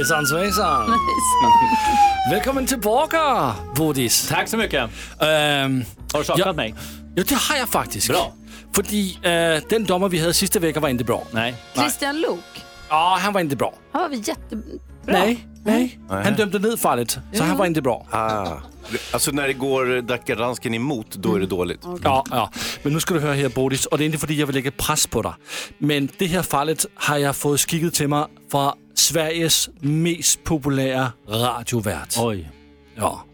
Hejsan 0.06 0.26
svejsan! 0.26 0.98
Välkommen 2.30 2.66
tillbaka, 2.66 3.54
Bodis. 3.76 4.28
Tack 4.28 4.48
så 4.48 4.56
mycket. 4.56 4.82
Um, 4.82 4.88
har 6.12 6.18
du 6.18 6.24
saknat 6.24 6.56
mig? 6.56 6.74
Ja, 7.14 7.22
det 7.28 7.34
har 7.34 7.56
jag 7.56 7.68
faktiskt. 7.68 8.08
Bra. 8.08 8.32
Fordi 8.74 9.16
uh, 9.16 9.68
den 9.68 9.84
domare 9.84 10.10
vi 10.10 10.18
hade 10.18 10.34
sista 10.34 10.58
veckan 10.58 10.82
var 10.82 10.88
inte 10.88 11.04
bra. 11.04 11.22
Nej. 11.30 11.54
Christian 11.74 12.20
Luuk, 12.20 12.64
Ja, 12.88 13.18
han 13.20 13.32
var 13.32 13.40
inte 13.40 13.56
bra. 13.56 13.74
han 13.92 14.02
var 14.02 14.08
väl 14.08 14.22
jättebra? 15.06 15.24
Nej, 15.24 15.48
nej. 15.64 15.98
Han 16.08 16.34
dömde 16.34 16.58
ned 16.58 16.78
fallet, 16.78 17.18
så 17.32 17.42
han 17.42 17.56
var 17.56 17.66
inte 17.66 17.82
bra. 17.82 18.06
Ah. 18.10 18.56
Alltså 19.12 19.30
när 19.30 19.46
det 19.46 19.52
går 19.52 20.02
deckardansken 20.02 20.74
emot, 20.74 21.14
då 21.14 21.34
är 21.34 21.40
det 21.40 21.46
dåligt. 21.46 21.80
Ja, 22.04 22.24
ja. 22.30 22.50
Men 22.82 22.92
nu 22.92 23.00
ska 23.00 23.14
du 23.14 23.20
höra 23.20 23.34
här 23.34 23.48
Bodis, 23.48 23.86
och 23.86 23.98
det 23.98 24.04
är 24.04 24.06
inte 24.06 24.18
för 24.18 24.26
att 24.26 24.34
jag 24.34 24.46
vill 24.46 24.56
lägga 24.56 24.70
press 24.70 25.06
på 25.06 25.22
dig. 25.22 25.32
Men 25.78 26.08
det 26.18 26.26
här 26.26 26.42
fallet 26.42 26.86
har 26.94 27.18
jag 27.18 27.36
fått 27.36 27.60
skickat 27.60 27.94
till 27.94 28.08
mig 28.08 28.24
från 28.50 28.72
Sveriges 28.94 29.68
mest 29.80 30.44
populära 30.44 31.12
radiovärd. 31.28 32.08
Oj. 32.18 32.50
Ja. 32.94 33.24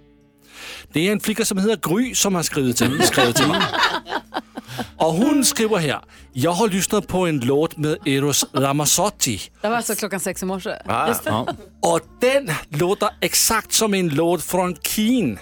Det 0.93 1.09
är 1.09 1.13
en 1.13 1.21
flicka 1.21 1.45
som 1.45 1.59
heter 1.59 1.95
Gry 1.95 2.15
som 2.15 2.35
har 2.35 2.43
skrivit 2.43 2.77
till, 2.77 3.03
skrivit 3.03 3.37
till 3.37 3.49
mig. 3.49 3.61
Och 4.97 5.13
hon 5.13 5.45
skriver 5.45 5.77
här, 5.79 6.01
jag 6.33 6.53
har 6.53 6.69
lyssnat 6.69 7.07
på 7.07 7.27
en 7.27 7.41
låt 7.41 7.77
med 7.77 7.99
Eros 8.09 8.47
Ramazzotti. 8.53 9.41
Det 9.61 9.69
var 9.69 9.77
alltså 9.77 9.95
klockan 9.95 10.21
sex 10.21 10.43
i 10.43 10.47
morse. 10.47 10.77
Ah. 10.87 11.07
Det. 11.07 11.21
Ja. 11.25 11.47
Och 11.81 12.01
den 12.21 12.51
låter 12.69 13.11
exakt 13.21 13.73
som 13.73 13.95
en 13.95 14.09
låt 14.09 14.43
från 14.43 14.77
Keen. 14.83 15.39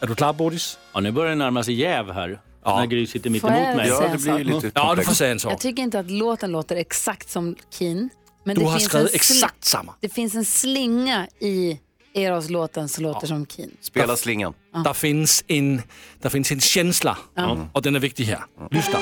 Är 0.00 0.06
du 0.06 0.14
klar 0.14 0.32
Bodis? 0.32 0.78
Ja, 0.92 1.00
nu 1.00 1.12
börjar 1.12 1.30
det 1.30 1.36
närma 1.36 1.64
sig 1.64 1.74
jäv 1.74 2.10
här. 2.12 2.40
När 2.64 2.86
Gry 2.86 3.06
sitter 3.06 3.30
mitt 3.30 3.44
emot 3.44 3.58
jag 3.58 3.76
mig. 3.76 3.88
säga 4.20 4.38
en 4.38 4.60
sak? 4.60 4.72
Ja, 4.74 4.94
du 4.94 5.04
får 5.04 5.14
säga 5.14 5.32
en 5.32 5.40
sak. 5.40 5.52
Jag 5.52 5.60
tycker 5.60 5.82
inte 5.82 5.98
att 5.98 6.10
låten 6.10 6.52
låter 6.52 6.76
exakt 6.76 7.30
som 7.30 7.56
Keen. 7.78 8.10
Men 8.44 8.56
Du 8.56 8.60
det 8.62 8.68
har 8.68 8.78
finns 8.78 8.90
skrivit 8.90 9.14
exakt 9.14 9.64
samma. 9.64 9.94
Det 10.00 10.08
finns 10.08 10.34
en 10.34 10.44
slinga 10.44 11.26
i 11.40 11.80
Eros-låten 12.14 12.88
som 12.88 13.04
låter 13.04 13.26
som 13.26 13.46
Keen. 13.46 13.70
Spela 13.80 14.16
slingan. 14.16 14.54
Der 14.84 14.92
finns 14.92 15.44
en, 15.46 15.82
finns 16.30 16.52
en 16.52 16.60
känsla 16.60 17.18
Ja. 17.34 17.68
och 17.72 17.82
den 17.82 17.96
är 17.96 18.00
viktig 18.00 18.24
här. 18.24 18.44
Lyssna. 18.70 18.98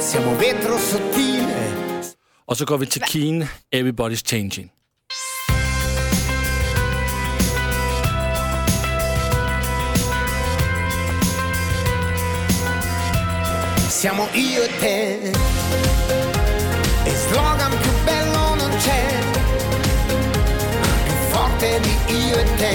Siamo 0.00 0.34
vetro 0.34 0.78
sottile. 0.78 1.72
Och 2.46 2.58
så 2.58 2.64
går 2.64 2.78
vi 2.78 2.86
till 2.86 3.02
Keen, 3.02 3.46
Everybody's 3.70 4.26
Changing. 4.30 4.70
Siamo 13.88 14.28
io 14.32 14.62
e 14.62 14.68
te. 14.80 15.59
Io 21.62 21.66
e 21.66 22.44
te. 22.58 22.72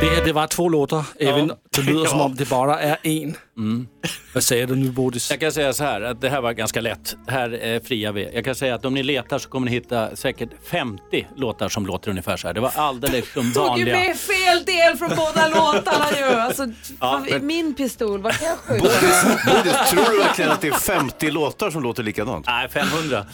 Det 0.00 0.10
här 0.10 0.24
det 0.24 0.32
var 0.32 0.46
två 0.46 0.68
låtar, 0.68 1.04
även 1.18 1.52
det 1.76 1.82
lyder 1.82 2.04
som 2.06 2.20
om 2.20 2.34
det 2.34 2.48
bara 2.48 2.80
är 2.80 2.96
en. 3.02 3.36
Vad 4.34 4.44
säger 4.44 4.66
du 4.66 4.76
nu 4.76 4.90
Bodis? 4.90 5.30
Jag 5.30 5.40
kan 5.40 5.52
säga 5.52 5.72
så 5.72 5.84
här, 5.84 6.00
att 6.00 6.20
det 6.20 6.28
här 6.30 6.40
var 6.40 6.52
ganska 6.52 6.80
lätt. 6.80 7.16
Här 7.26 7.66
eh, 7.66 7.80
friar 7.82 8.12
vi. 8.12 8.30
Jag 8.34 8.44
kan 8.44 8.54
säga 8.54 8.74
att 8.74 8.84
om 8.84 8.94
ni 8.94 9.02
letar 9.02 9.38
så 9.38 9.48
kommer 9.48 9.64
ni 9.66 9.70
hitta 9.72 10.16
säkert 10.16 10.48
50 10.70 11.26
låtar 11.36 11.68
som 11.68 11.86
låter 11.86 12.10
ungefär 12.10 12.36
så 12.36 12.46
här. 12.46 12.54
Det 12.54 12.60
var 12.60 12.72
alldeles 12.76 13.32
som 13.32 13.52
Tog 13.52 13.62
ju 13.64 13.68
vanliga. 13.68 13.96
med 13.98 14.16
fel 14.16 14.64
del 14.64 14.96
från 14.96 15.08
båda 15.16 15.48
låtarna 15.54 16.06
ju. 16.18 16.24
Alltså, 16.24 16.66
Ja, 17.00 17.22
men- 17.30 17.46
Min 17.46 17.74
pistol, 17.74 18.20
vad 18.22 18.32
kan 18.32 18.48
jag 18.48 18.58
skjuta? 18.58 18.88
Bodis, 19.46 19.90
tror 19.90 20.10
du 20.12 20.18
verkligen 20.18 20.50
att 20.50 20.60
det 20.60 20.68
är 20.68 20.72
50 20.72 21.30
låtar 21.30 21.70
som 21.70 21.82
låter 21.82 22.02
likadant? 22.02 22.46
Nej, 22.46 22.68
500. 22.68 23.26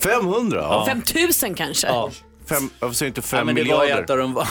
500? 0.00 0.58
Ja. 0.62 0.86
5000 0.86 1.54
kanske? 1.54 1.86
Ja. 1.86 2.10
Fem, 2.48 2.70
varför 2.80 2.94
säger 2.94 3.08
inte 3.08 3.18
Ja, 3.18 3.22
5 3.22 3.46
men 3.46 3.54
det 3.54 3.64
var 3.64 3.80
miljarder? 3.80 4.02
ett 4.04 4.10
av 4.10 4.18
de... 4.18 4.44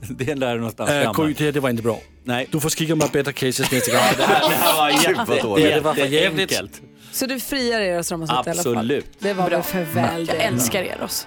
det 0.14 0.30
är 0.30 0.34
där 0.34 0.56
någonstans 0.56 0.90
Äh, 0.90 1.12
framme. 1.12 1.50
Det 1.50 1.60
var 1.60 1.70
inte 1.70 1.82
bra. 1.82 1.98
Nej. 2.24 2.48
Du 2.50 2.60
får 2.60 2.70
skicka 2.70 2.94
mig 2.96 3.08
better 3.12 3.32
cases 3.32 3.70
nästa 3.72 3.92
gång. 3.92 4.00
Det 4.16 4.22
här, 4.24 4.48
det 4.48 4.54
här 4.56 4.76
var 4.76 4.90
Gud, 5.08 5.16
vad 5.16 5.36
jätte, 5.36 5.46
dåligt. 5.48 5.74
Det 5.74 5.80
var 5.80 5.94
för 5.94 6.00
jävligt. 6.06 6.50
jätteenkelt. 6.50 6.82
Så 7.12 7.26
du 7.26 7.40
friar 7.40 7.80
Eros 7.80 8.10
Ramazzotti 8.10 8.48
i 8.48 8.52
alla 8.52 8.62
fall? 8.62 8.76
Absolut. 8.76 9.06
Det 9.18 9.32
var 9.34 9.50
väl 9.50 9.62
för 9.62 9.82
väl 9.82 10.28
Jag 10.28 10.36
det. 10.36 10.42
älskar 10.42 10.82
Eros. 10.82 11.26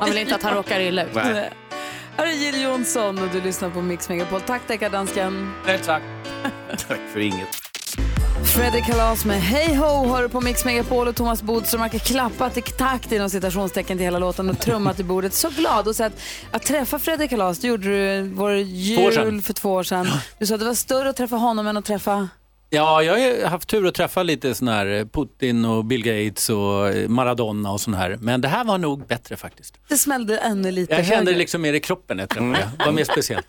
Man 0.00 0.08
vill 0.10 0.18
inte 0.18 0.34
att 0.34 0.42
han 0.42 0.54
råkar 0.54 0.80
illa 0.80 1.02
ut. 1.04 1.14
Nej. 1.14 1.50
Här 2.16 2.26
är 2.26 2.30
Jill 2.32 2.62
Johnson 2.62 3.18
och 3.18 3.28
du 3.32 3.40
lyssnar 3.40 3.70
på 3.70 3.82
Mix 3.82 4.08
Megapol. 4.08 4.40
Tack 4.40 4.62
deckardansken. 4.68 5.52
Nej, 5.66 5.78
tack. 5.86 6.02
Tack 6.88 6.98
för 7.12 7.20
inget. 7.20 7.48
Fredrik 8.56 8.84
Kalas 8.84 9.24
med 9.24 9.42
Hej 9.42 9.74
Ho 9.74 10.06
hör 10.08 10.22
du 10.22 10.28
på 10.28 10.40
Mix 10.40 10.64
Megapol 10.64 11.08
och 11.08 11.16
Thomas 11.16 11.42
Bodström 11.42 11.80
har 11.80 11.88
klappat 11.88 12.56
i 12.56 12.62
takt 12.62 13.12
inom 13.12 13.30
citationstecken 13.30 13.98
till 13.98 14.04
hela 14.04 14.18
låten 14.18 14.50
och 14.50 14.58
trummat 14.58 15.00
i 15.00 15.04
bordet. 15.04 15.34
Så 15.34 15.50
glad 15.50 15.88
och 15.88 15.96
så 15.96 16.04
att, 16.04 16.12
att 16.50 16.62
träffa 16.62 16.98
Fredrik 16.98 17.30
Kalas, 17.30 17.58
det 17.58 17.68
gjorde 17.68 17.84
du 17.88 18.28
vår 18.28 18.50
år 18.50 18.56
jul 18.56 19.12
sedan. 19.12 19.42
för 19.42 19.52
två 19.52 19.72
år 19.72 19.82
sedan. 19.82 20.08
Du 20.38 20.46
sa 20.46 20.54
att 20.54 20.60
det 20.60 20.66
var 20.66 20.74
större 20.74 21.08
att 21.08 21.16
träffa 21.16 21.36
honom 21.36 21.66
än 21.66 21.76
att 21.76 21.84
träffa 21.84 22.28
Ja, 22.76 23.02
jag 23.02 23.12
har 23.12 23.48
haft 23.48 23.68
tur 23.68 23.86
att 23.86 23.94
träffa 23.94 24.22
lite 24.22 24.54
sån 24.54 24.68
här 24.68 24.86
eh, 24.86 25.04
Putin 25.04 25.64
och 25.64 25.84
Bill 25.84 26.02
Gates 26.02 26.50
och 26.50 26.88
eh, 26.88 27.08
Maradona 27.08 27.72
och 27.72 27.80
sån 27.80 27.94
här. 27.94 28.18
Men 28.20 28.40
det 28.40 28.48
här 28.48 28.64
var 28.64 28.78
nog 28.78 29.06
bättre 29.06 29.36
faktiskt. 29.36 29.74
Det 29.88 29.98
smällde 29.98 30.38
ännu 30.38 30.70
lite 30.70 30.94
Jag 30.94 31.06
kände 31.06 31.32
det 31.32 31.38
liksom 31.38 31.62
mer 31.62 31.72
i 31.72 31.80
kroppen 31.80 32.16
när 32.16 32.22
jag 32.22 32.28
träffade 32.30 32.52
det. 32.52 32.70
Det 32.78 32.84
var 32.84 32.92
mer 32.92 33.04
speciellt. 33.04 33.46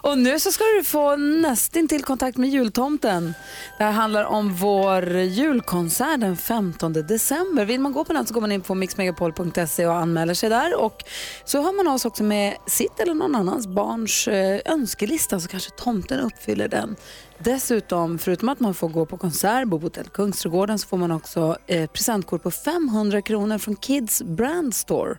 Och 0.00 0.18
nu 0.18 0.38
så 0.38 0.52
ska 0.52 0.64
du 0.64 0.84
få 0.84 1.16
nästin 1.16 1.88
till 1.88 2.02
kontakt 2.02 2.38
med 2.38 2.50
jultomten. 2.50 3.34
Det 3.78 3.84
här 3.84 3.92
handlar 3.92 4.24
om 4.24 4.54
vår 4.54 5.08
julkonsert 5.18 6.20
den 6.20 6.36
15 6.36 6.92
december. 6.92 7.64
Vill 7.64 7.80
man 7.80 7.92
gå 7.92 8.04
på 8.04 8.12
den 8.12 8.26
så 8.26 8.34
går 8.34 8.40
man 8.40 8.52
in 8.52 8.60
på 8.60 8.74
mixmegapol.se 8.74 9.86
och 9.86 9.94
anmäler 9.94 10.34
sig 10.34 10.50
där. 10.50 10.80
Och 10.80 11.04
så 11.44 11.62
har 11.62 11.72
man 11.72 11.94
oss 11.94 12.04
också 12.04 12.22
med 12.22 12.56
sitt 12.66 13.00
eller 13.00 13.14
någon 13.14 13.34
annans 13.34 13.66
barns 13.66 14.28
eh, 14.28 14.60
önskelista 14.64 15.40
så 15.40 15.48
kanske 15.48 15.70
tomten 15.70 16.20
uppfyller 16.20 16.68
den. 16.68 16.96
Dessutom, 17.44 18.18
förutom 18.18 18.48
att 18.52 18.60
man 18.60 18.74
får 18.74 18.88
gå 18.88 19.06
på 19.06 19.16
konsert, 19.16 19.64
bo 19.68 19.78
på 19.78 19.86
hotell 19.86 20.04
Kungsträdgården, 20.08 20.78
så 20.78 20.88
får 20.88 20.96
man 20.96 21.10
också 21.12 21.56
eh, 21.66 21.90
presentkort 21.90 22.42
på 22.42 22.50
500 22.50 23.22
kronor 23.22 23.58
från 23.58 23.76
Kids 23.76 24.22
Brand 24.22 24.74
Store. 24.74 25.14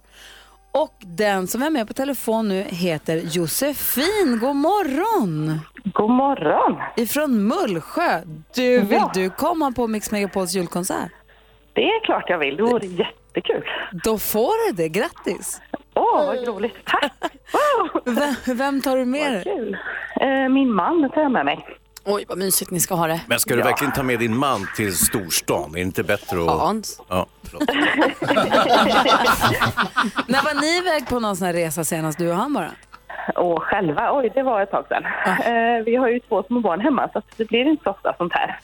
Och 0.71 0.93
den 0.99 1.47
som 1.47 1.61
är 1.63 1.69
med 1.69 1.87
på 1.87 1.93
telefon 1.93 2.47
nu 2.49 2.61
heter 2.61 3.15
Josefin. 3.17 4.39
God 4.41 4.55
morgon! 4.55 5.59
God 5.93 6.09
morgon! 6.09 6.81
Ifrån 6.97 7.47
Mullsjö. 7.47 8.21
Du, 8.55 8.79
vill 8.79 8.91
Ja. 8.91 9.11
du 9.13 9.29
komma 9.29 9.71
på 9.71 9.87
Mix 9.87 10.11
Megapols 10.11 10.53
julkonsert? 10.55 11.11
Det 11.73 11.81
är 11.83 12.05
klart 12.05 12.29
jag 12.29 12.37
vill. 12.37 12.57
Det 12.57 12.63
vore 12.63 12.85
jättekul. 12.87 13.63
Då 14.03 14.17
får 14.17 14.67
du 14.69 14.75
det. 14.75 14.89
Grattis! 14.89 15.61
Åh, 15.95 16.25
vad 16.25 16.47
roligt. 16.47 16.75
Tack! 16.85 17.13
Vem, 18.05 18.57
vem 18.57 18.81
tar 18.81 18.97
du 18.97 19.05
med 19.05 19.31
dig? 19.33 19.75
Eh, 20.21 20.49
min 20.49 20.73
man 20.73 21.09
tar 21.09 21.21
jag 21.21 21.31
med 21.31 21.45
mig. 21.45 21.67
Oj, 22.05 22.25
vad 22.27 22.37
mysigt 22.37 22.71
ni 22.71 22.79
ska 22.79 22.95
ha 22.95 23.07
det. 23.07 23.21
Men 23.27 23.39
ska 23.39 23.55
du 23.55 23.61
verkligen 23.61 23.93
ta 23.93 24.03
med 24.03 24.19
din 24.19 24.37
man 24.37 24.67
till 24.75 24.97
storstan? 24.97 25.69
Är 25.69 25.73
det 25.73 25.81
inte 25.81 26.03
bättre 26.03 26.37
att... 26.41 26.59
Hans. 26.59 27.01
Ja, 27.09 27.25
förlåt. 27.43 27.63
När 30.27 30.43
var 30.43 30.61
ni 30.61 30.77
iväg 30.77 31.07
på 31.09 31.19
någon 31.19 31.35
sån 31.35 31.45
här 31.47 31.53
resa 31.53 31.83
senast, 31.83 32.17
du 32.19 32.29
och 32.29 32.35
han 32.35 32.53
bara? 32.53 32.71
Och 33.35 33.63
själva, 33.63 34.17
oj 34.17 34.31
det 34.35 34.43
var 34.43 34.61
ett 34.61 34.71
tag 34.71 34.85
sedan. 34.87 35.03
Eh, 35.25 35.83
vi 35.85 35.95
har 35.95 36.07
ju 36.09 36.19
två 36.19 36.43
små 36.43 36.59
barn 36.59 36.79
hemma 36.79 37.09
så 37.13 37.17
att 37.19 37.37
det 37.37 37.45
blir 37.45 37.65
inte 37.65 37.83
så 37.83 37.89
ofta 37.89 38.13
sånt 38.17 38.33
här. 38.33 38.59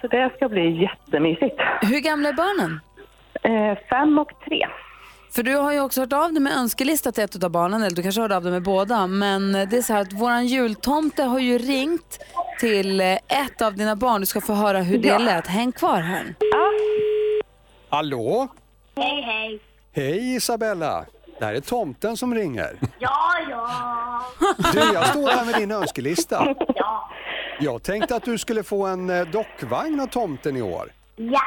Så 0.00 0.06
det 0.06 0.30
ska 0.36 0.48
bli 0.48 0.82
jättemysigt. 0.82 1.60
Hur 1.82 2.00
gamla 2.00 2.28
är 2.28 2.32
barnen? 2.32 2.80
Eh, 3.42 3.78
fem 3.90 4.18
och 4.18 4.30
tre. 4.44 4.66
För 5.36 5.42
du 5.42 5.56
har 5.56 5.72
ju 5.72 5.80
också 5.80 6.00
hört 6.00 6.12
av 6.12 6.32
dig 6.32 6.42
med 6.42 6.52
önskelista 6.52 7.12
till 7.12 7.24
ett 7.24 7.44
av 7.44 7.50
barnen, 7.50 7.82
eller 7.82 7.96
du 7.96 8.02
kanske 8.02 8.20
hörde 8.20 8.36
av 8.36 8.42
dig 8.42 8.52
med 8.52 8.62
båda. 8.62 9.06
Men 9.06 9.52
det 9.52 9.72
är 9.76 9.82
så 9.82 9.92
här 9.92 10.00
att 10.00 10.12
våran 10.12 10.46
jultomte 10.46 11.22
har 11.22 11.38
ju 11.38 11.58
ringt 11.58 12.18
till 12.60 13.00
eh, 13.00 13.12
ett 13.12 13.62
av 13.62 13.74
dina 13.74 13.96
barn. 13.96 14.20
Du 14.20 14.26
ska 14.26 14.40
få 14.40 14.52
höra 14.54 14.78
hur 14.80 14.98
det 14.98 15.08
Ja. 15.08 15.18
lät. 15.18 15.46
Häng 15.46 15.72
kvar 15.72 16.00
här. 16.00 16.34
Hallå? 17.88 18.48
Hej, 18.96 19.22
hej. 19.22 19.60
Hej 19.92 20.34
Isabella! 20.36 21.04
Det 21.38 21.44
här 21.44 21.54
är 21.54 21.60
tomten 21.60 22.16
som 22.16 22.34
ringer. 22.34 22.78
Ja, 22.98 23.18
ja. 23.50 23.70
Du, 24.72 24.78
jag 24.78 25.06
står 25.06 25.28
här 25.28 25.44
med 25.44 25.54
din 25.54 25.70
önskelista. 25.70 26.54
Ja. 26.74 27.10
Jag 27.60 27.82
tänkte 27.82 28.16
att 28.16 28.24
du 28.24 28.38
skulle 28.38 28.62
få 28.62 28.86
en 28.86 29.10
eh, 29.10 29.26
dockvagn 29.26 30.00
av 30.00 30.06
tomten 30.06 30.56
i 30.56 30.62
år. 30.62 30.92
Ja. 31.16 31.42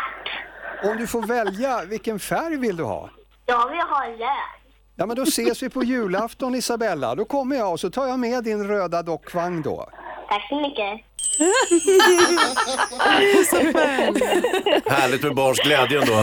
Om 0.84 0.98
du 0.98 1.08
får 1.08 1.22
välja, 1.22 1.84
vilken 1.86 2.20
färg 2.20 2.58
vill 2.58 2.78
du 2.78 2.84
ha? 2.84 3.10
Jag 3.50 3.70
vill 3.70 3.80
ha 3.80 4.06
lök. 4.08 4.56
Ja, 4.96 5.06
men 5.06 5.16
då 5.16 5.24
ses 5.24 5.64
vi 5.64 5.70
på 5.70 5.84
julafton 5.84 6.56
Isabella. 6.56 7.16
Då 7.16 7.26
kommer 7.26 7.56
jag 7.56 7.72
och 7.72 7.80
så 7.80 7.90
tar 7.90 8.08
jag 8.08 8.20
med 8.20 8.44
din 8.44 8.68
röda 8.68 9.04
dockvagn 9.04 9.62
då. 9.62 9.90
Tack 10.30 10.48
så 10.50 10.62
mycket. 10.62 11.06
Härligt 14.90 15.24
med 15.24 15.36
barns 15.36 15.60
glädje 15.60 16.02
ändå. 16.02 16.14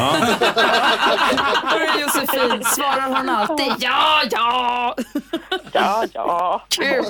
Hörru 1.65 2.01
Josefin, 2.01 2.65
svarar 2.65 3.17
hon 3.17 3.29
alltid 3.29 3.73
ja, 3.79 4.23
ja? 4.31 4.95
Ja, 5.73 6.05
ja. 6.13 6.63
Kul! 6.69 7.05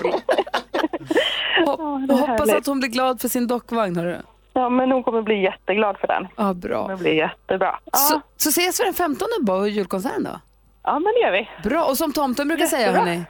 Hop- 1.67 2.11
hoppas 2.21 2.51
att 2.53 2.67
hon 2.67 2.79
blir 2.81 2.89
glad 2.91 3.21
för 3.21 3.29
sin 3.29 3.47
dockvagn, 3.47 3.97
hörru. 3.97 4.17
Ja, 4.61 4.69
men 4.69 4.93
hon 4.93 5.03
kommer 5.03 5.23
bli 5.23 5.43
jätteglad 5.43 5.97
för 6.01 6.07
den. 6.07 6.27
Ja, 6.37 6.55
bra. 6.55 6.77
Det 6.79 6.83
kommer 6.85 6.97
bli 6.97 7.17
jättebra. 7.17 7.79
Ja, 7.93 7.99
Så, 7.99 8.21
så 8.37 8.49
ses 8.49 8.81
vi 8.81 8.85
den 8.85 8.95
15 8.95 9.29
på 9.47 9.67
julkonserten 9.67 10.25
då? 10.25 10.41
ja 10.85 10.93
men 10.93 11.13
det 11.15 11.21
gör 11.21 11.33
vi. 11.33 11.69
Bra, 11.69 11.85
och 11.85 11.97
som 11.97 12.13
tomten 12.13 12.49
brukar 12.49 12.67
säga 12.67 12.81
Jättebra. 12.81 13.01
hörni. 13.05 13.25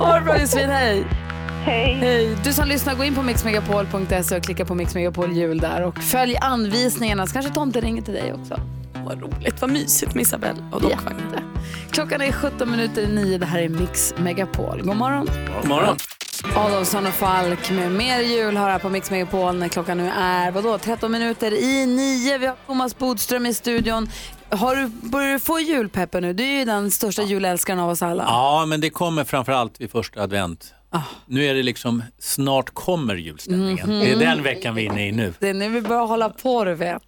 Ha 0.00 0.14
det 0.14 0.20
bra 0.24 0.38
Josefin, 0.40 0.68
hej! 0.70 1.04
Hej! 1.64 1.94
Hej! 1.94 2.36
Du 2.44 2.52
som 2.52 2.68
lyssnar, 2.68 2.94
gå 2.94 3.04
in 3.04 3.14
på 3.14 3.22
mixmegapol.se 3.22 4.36
och 4.36 4.42
klicka 4.44 4.64
på 4.64 4.74
Mix 4.74 4.94
Megapol 4.94 5.32
jul 5.32 5.58
där 5.58 5.82
och 5.82 5.98
följ 5.98 6.36
anvisningarna 6.42 7.26
så 7.26 7.32
kanske 7.32 7.52
tomten 7.52 7.82
ringer 7.82 8.02
till 8.02 8.14
dig 8.14 8.32
också. 8.32 8.56
Vad 9.04 9.22
roligt, 9.22 9.60
vad 9.60 9.70
mysigt 9.70 10.14
med 10.14 10.22
Isabelle 10.22 10.58
och 10.72 10.80
dockvagnen. 10.80 11.22
Klockan 11.90 12.20
är 12.22 12.32
17 12.32 12.70
minuter 12.70 13.02
i 13.02 13.06
nio. 13.14 13.38
Det 13.38 13.46
här 13.46 13.62
är 13.62 13.68
Mix 13.68 14.14
Megapol. 14.18 14.82
God 14.82 14.96
morgon! 14.96 15.28
God 15.60 15.68
morgon. 15.68 15.96
Adolfsson 16.52 17.06
och 17.06 17.12
Falk 17.14 17.70
med 17.70 17.92
mer 17.92 18.20
jul 18.20 18.56
har 18.56 18.70
här 18.70 18.78
på 18.78 18.88
Mix 18.88 19.10
Megapol 19.10 19.56
när 19.56 19.68
klockan 19.68 19.98
nu 19.98 20.08
är 20.08 20.50
vadå, 20.50 20.78
13 20.78 21.12
minuter 21.12 21.52
i 21.54 21.86
nio. 21.86 22.38
Vi 22.38 22.46
har 22.46 22.56
Thomas 22.66 22.98
Bodström 22.98 23.46
i 23.46 23.54
studion. 23.54 24.08
Har 24.50 24.76
du, 24.76 24.86
börjar 24.86 25.32
du 25.32 25.38
få 25.38 25.60
julpeppen 25.60 26.22
nu? 26.22 26.32
Du 26.32 26.44
är 26.44 26.58
ju 26.58 26.64
den 26.64 26.90
största 26.90 27.22
julälskaren 27.22 27.78
av 27.80 27.90
oss 27.90 28.02
alla. 28.02 28.22
Ja, 28.22 28.64
men 28.66 28.80
det 28.80 28.90
kommer 28.90 29.24
framförallt 29.24 29.80
vid 29.80 29.90
första 29.90 30.22
advent. 30.22 30.74
Nu 31.26 31.44
är 31.46 31.54
det 31.54 31.62
liksom, 31.62 32.02
snart 32.18 32.70
kommer 32.74 33.14
julstämningen. 33.14 33.90
Mhm. 33.90 34.00
Det 34.00 34.12
är 34.12 34.16
den 34.16 34.42
veckan 34.42 34.74
vi 34.74 34.86
är 34.86 34.92
inne 34.92 35.08
i 35.08 35.12
nu. 35.12 35.34
Det 35.38 35.48
är 35.48 35.54
nu 35.54 35.68
vi 35.68 35.80
börjar 35.80 36.06
hålla 36.06 36.28
på, 36.28 36.64
du 36.64 36.74
vet. 36.74 37.02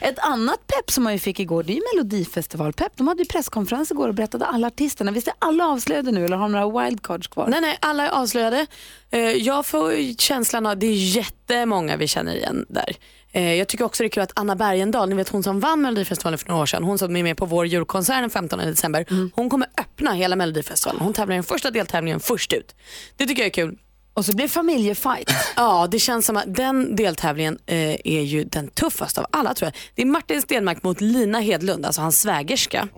Ett 0.00 0.18
annat 0.18 0.66
pepp 0.66 0.90
som 0.90 1.04
man 1.04 1.12
ju 1.12 1.18
fick 1.18 1.40
igår, 1.40 1.62
det 1.62 1.72
är 1.72 1.74
ju 1.74 1.82
Melodifestivalpepp. 1.94 2.92
De 2.96 3.08
hade 3.08 3.22
ju 3.22 3.28
presskonferens 3.28 3.90
igår 3.90 4.08
och 4.08 4.14
berättade 4.14 4.46
alla 4.46 4.66
artisterna. 4.66 5.12
Visst 5.12 5.28
är 5.28 5.34
alla 5.38 5.66
avslöjade 5.68 6.10
nu 6.12 6.24
eller 6.24 6.36
har 6.36 6.44
de 6.44 6.52
några 6.52 6.84
wildcards 6.84 7.28
kvar? 7.28 7.46
Nej, 7.48 7.60
nej, 7.60 7.78
alla 7.80 8.02
är 8.06 8.10
avslöjade. 8.10 8.66
Eh, 9.10 9.20
Jag 9.20 9.66
får 9.66 10.18
känslan 10.18 10.66
av 10.66 10.72
att 10.72 10.80
det 10.80 10.86
är 10.86 11.16
jättemånga 11.16 11.96
vi 11.96 12.08
känner 12.08 12.34
igen 12.36 12.66
där. 12.68 12.96
Eh, 13.32 13.54
Jag 13.54 13.68
tycker 13.68 13.84
också 13.84 14.02
det 14.02 14.06
är 14.06 14.08
kul 14.10 14.22
att 14.22 14.32
Anna 14.34 14.56
Bergendahl, 14.56 15.08
ni 15.08 15.14
vet 15.14 15.28
hon 15.28 15.42
som 15.42 15.60
vann 15.60 15.80
Melodifestivalen 15.82 16.38
för 16.38 16.48
några 16.48 16.62
år 16.62 16.66
sedan, 16.66 16.84
hon 16.84 16.98
som 16.98 17.16
är 17.16 17.22
med 17.22 17.36
på 17.36 17.46
vår 17.46 17.66
julkonsert 17.66 18.22
den 18.22 18.30
15 18.30 18.58
december, 18.58 19.06
hon 19.34 19.50
kommer 19.50 19.68
öppna 19.80 20.12
hela 20.12 20.36
Melodifestivalen. 20.36 21.00
Hon 21.02 21.12
tävlar 21.12 21.34
i 21.34 21.36
den 21.36 21.44
första 21.44 21.70
deltävlingen 21.70 22.20
först 22.20 22.52
ut. 22.52 22.74
Det 23.16 23.26
tycker 23.26 23.42
jag 23.42 23.46
är 23.46 23.50
kul. 23.50 23.78
Och 24.14 24.24
så 24.24 24.32
blir 24.36 24.44
det 24.46 24.52
familjefight. 24.52 25.30
Ja, 25.56 25.86
det 25.90 25.98
känns 25.98 26.26
som 26.26 26.36
att 26.36 26.54
den 26.54 26.96
deltävlingen 26.96 27.58
eh, 27.66 27.96
är 28.04 28.22
ju 28.22 28.44
den 28.44 28.68
tuffaste 28.68 29.20
av 29.20 29.26
alla 29.30 29.54
tror 29.54 29.66
jag. 29.66 29.74
Det 29.94 30.02
är 30.02 30.06
Martin 30.06 30.42
Stenmark 30.42 30.82
mot 30.82 31.00
Lina 31.00 31.40
Hedlund, 31.40 31.86
alltså 31.86 32.00
hans 32.00 32.20
svägerska. 32.20 32.88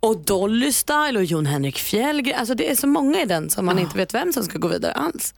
Och 0.00 0.18
Dolly 0.18 0.72
Style 0.72 1.18
och 1.18 1.24
Jon 1.24 1.46
Henrik 1.46 1.78
Fjällgren. 1.78 2.38
Alltså 2.38 2.54
det 2.54 2.70
är 2.70 2.74
så 2.74 2.86
många 2.86 3.22
i 3.22 3.26
den 3.26 3.50
som 3.50 3.66
man 3.66 3.78
inte 3.78 3.96
vet 3.96 4.14
vem 4.14 4.32
som 4.32 4.42
ska 4.44 4.58
gå 4.58 4.68
vidare 4.68 4.92
alls. 4.92 5.34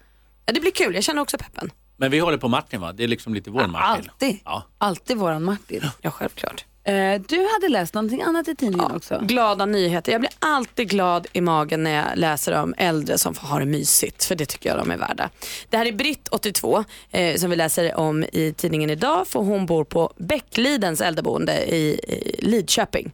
Ja, 0.47 0.53
det 0.53 0.61
blir 0.61 0.71
kul, 0.71 0.95
jag 0.95 1.05
känner 1.05 1.23
också 1.23 1.39
peppen. 1.39 1.71
Men 1.97 2.11
vi 2.11 2.19
håller 2.19 2.39
på 2.39 2.49
Martin 2.49 2.81
va? 2.81 2.93
Det 2.93 3.05
är 3.05 3.09
liksom 3.09 3.35
lite 3.35 3.51
vår 3.51 3.67
Martin. 3.67 4.05
Alltid. 4.11 4.39
Ja. 4.45 4.63
Alltid 4.79 5.17
våran 5.17 5.45
Martin. 5.45 5.85
Ja, 6.03 6.11
självklart. 6.11 6.65
Eh, 6.89 7.21
du 7.29 7.49
hade 7.53 7.69
läst 7.69 7.95
någonting 7.95 8.23
annat 8.23 8.49
i 8.49 8.55
tidningen 8.55 8.91
också. 8.91 9.21
Glada 9.23 9.67
nyheter. 9.67 10.13
Jag 10.13 10.21
blir 10.21 10.33
alltid 10.39 10.91
glad 10.91 11.27
i 11.33 11.41
magen 11.41 11.83
när 11.83 11.91
jag 11.91 12.07
läser 12.15 12.63
om 12.63 12.75
äldre 12.79 13.19
som 13.19 13.35
får 13.35 13.47
ha 13.47 13.59
det 13.59 13.65
mysigt, 13.65 14.25
för 14.25 14.35
det 14.35 14.47
tycker 14.47 14.69
jag 14.69 14.79
de 14.79 14.91
är 14.91 14.97
värda. 14.97 15.31
Det 15.71 15.77
här 15.77 15.87
är 15.87 15.93
Britt, 15.93 16.29
82, 16.29 16.85
eh, 17.11 17.37
som 17.37 17.51
vi 17.51 17.57
läser 17.57 17.95
om 17.95 18.25
i 18.33 18.55
tidningen 18.57 18.91
idag, 18.91 19.27
för 19.27 19.41
hon 19.41 19.67
bor 19.67 19.85
på 19.85 20.13
Bäcklidens 20.17 21.01
äldreboende 21.01 21.75
i, 21.75 22.01
i 22.09 22.39
Lidköping. 22.43 23.13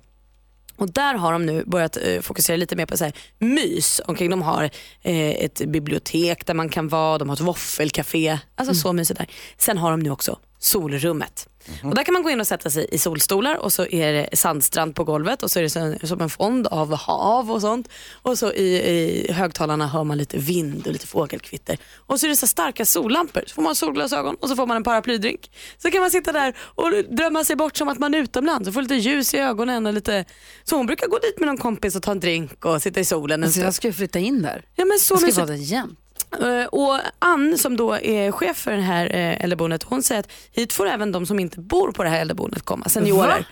Och 0.76 0.92
där 0.92 1.14
har 1.14 1.32
de 1.32 1.46
nu 1.46 1.64
börjat 1.66 1.96
eh, 1.96 2.20
fokusera 2.20 2.56
lite 2.56 2.76
mer 2.76 2.86
på 2.86 2.96
så 2.96 3.04
här, 3.04 3.12
mys 3.38 4.00
omkring. 4.06 4.30
De 4.30 4.42
har 4.42 4.64
eh, 5.02 5.30
ett 5.30 5.66
bibliotek 5.66 6.46
där 6.46 6.54
man 6.54 6.68
kan 6.68 6.88
vara, 6.88 7.18
de 7.18 7.28
har 7.28 7.36
ett 7.36 7.40
våffelcafé, 7.40 8.38
alltså 8.54 8.74
så 8.74 8.92
mysigt 8.92 9.18
där. 9.18 9.28
Sen 9.58 9.78
har 9.78 9.90
de 9.90 10.00
nu 10.00 10.10
också 10.10 10.38
solrummet. 10.64 11.48
Och 11.82 11.94
där 11.94 12.04
kan 12.04 12.12
man 12.12 12.22
gå 12.22 12.30
in 12.30 12.40
och 12.40 12.46
sätta 12.46 12.70
sig 12.70 12.86
i 12.92 12.98
solstolar 12.98 13.56
och 13.56 13.72
så 13.72 13.86
är 13.86 14.12
det 14.12 14.36
sandstrand 14.36 14.94
på 14.94 15.04
golvet 15.04 15.42
och 15.42 15.50
så 15.50 15.58
är 15.58 15.62
det 16.00 16.06
som 16.06 16.20
en 16.20 16.30
fond 16.30 16.66
av 16.66 16.94
hav 16.94 17.50
och 17.50 17.60
sånt. 17.60 17.88
Och 18.12 18.38
så 18.38 18.52
i, 18.52 18.76
i 18.76 19.32
högtalarna 19.32 19.86
hör 19.86 20.04
man 20.04 20.18
lite 20.18 20.38
vind 20.38 20.86
och 20.86 20.92
lite 20.92 21.06
fågelkvitter. 21.06 21.78
Och 21.96 22.20
så 22.20 22.26
är 22.26 22.28
det 22.28 22.36
så 22.36 22.46
starka 22.46 22.84
sollampor. 22.84 23.42
Så 23.46 23.54
får 23.54 23.62
man 23.62 23.74
solglasögon 23.74 24.36
och 24.40 24.48
så 24.48 24.56
får 24.56 24.66
man 24.66 24.76
en 24.76 24.84
paraplydrink. 24.84 25.50
Så 25.78 25.90
kan 25.90 26.00
man 26.00 26.10
sitta 26.10 26.32
där 26.32 26.56
och 26.58 26.90
drömma 27.16 27.44
sig 27.44 27.56
bort 27.56 27.76
som 27.76 27.88
att 27.88 27.98
man 27.98 28.14
är 28.14 28.18
utomlands 28.18 28.68
och 28.68 28.74
få 28.74 28.80
lite 28.80 28.94
ljus 28.94 29.34
i 29.34 29.38
ögonen. 29.38 29.86
Och 29.86 29.92
lite... 29.92 30.24
Så 30.64 30.76
hon 30.76 30.86
brukar 30.86 31.06
gå 31.06 31.18
dit 31.18 31.38
med 31.38 31.46
någon 31.46 31.58
kompis 31.58 31.96
och 31.96 32.02
ta 32.02 32.10
en 32.10 32.20
drink 32.20 32.64
och 32.64 32.82
sitta 32.82 33.00
i 33.00 33.04
solen 33.04 33.40
en 33.40 33.44
Alltså, 33.44 33.60
jag 33.60 33.74
ska 33.74 33.88
ju 33.88 33.92
flytta 33.92 34.18
in 34.18 34.42
där. 34.42 34.64
Ja, 34.74 34.84
men 34.84 34.98
så 34.98 35.14
jag 35.14 35.32
ska 35.32 35.40
vara 35.40 35.46
där 35.46 35.54
jämt. 35.54 35.98
Eh, 36.42 36.66
Och 36.66 36.98
Ann 37.18 37.58
som 37.58 37.76
då 37.76 37.94
är 37.98 38.30
chef 38.32 38.56
för 38.56 38.72
det 38.72 38.82
här 38.82 39.06
eh, 39.14 39.44
äldreboendet, 39.44 39.82
hon 39.82 40.02
säger 40.02 40.20
att 40.20 40.28
hit 40.52 40.72
får 40.72 40.86
även 40.88 41.12
de 41.12 41.26
som 41.26 41.38
inte 41.38 41.60
bor 41.60 41.92
på 41.92 42.04
det 42.04 42.10
här 42.10 42.20
äldreboendet 42.20 42.62
komma, 42.62 42.88
seniorer. 42.88 43.46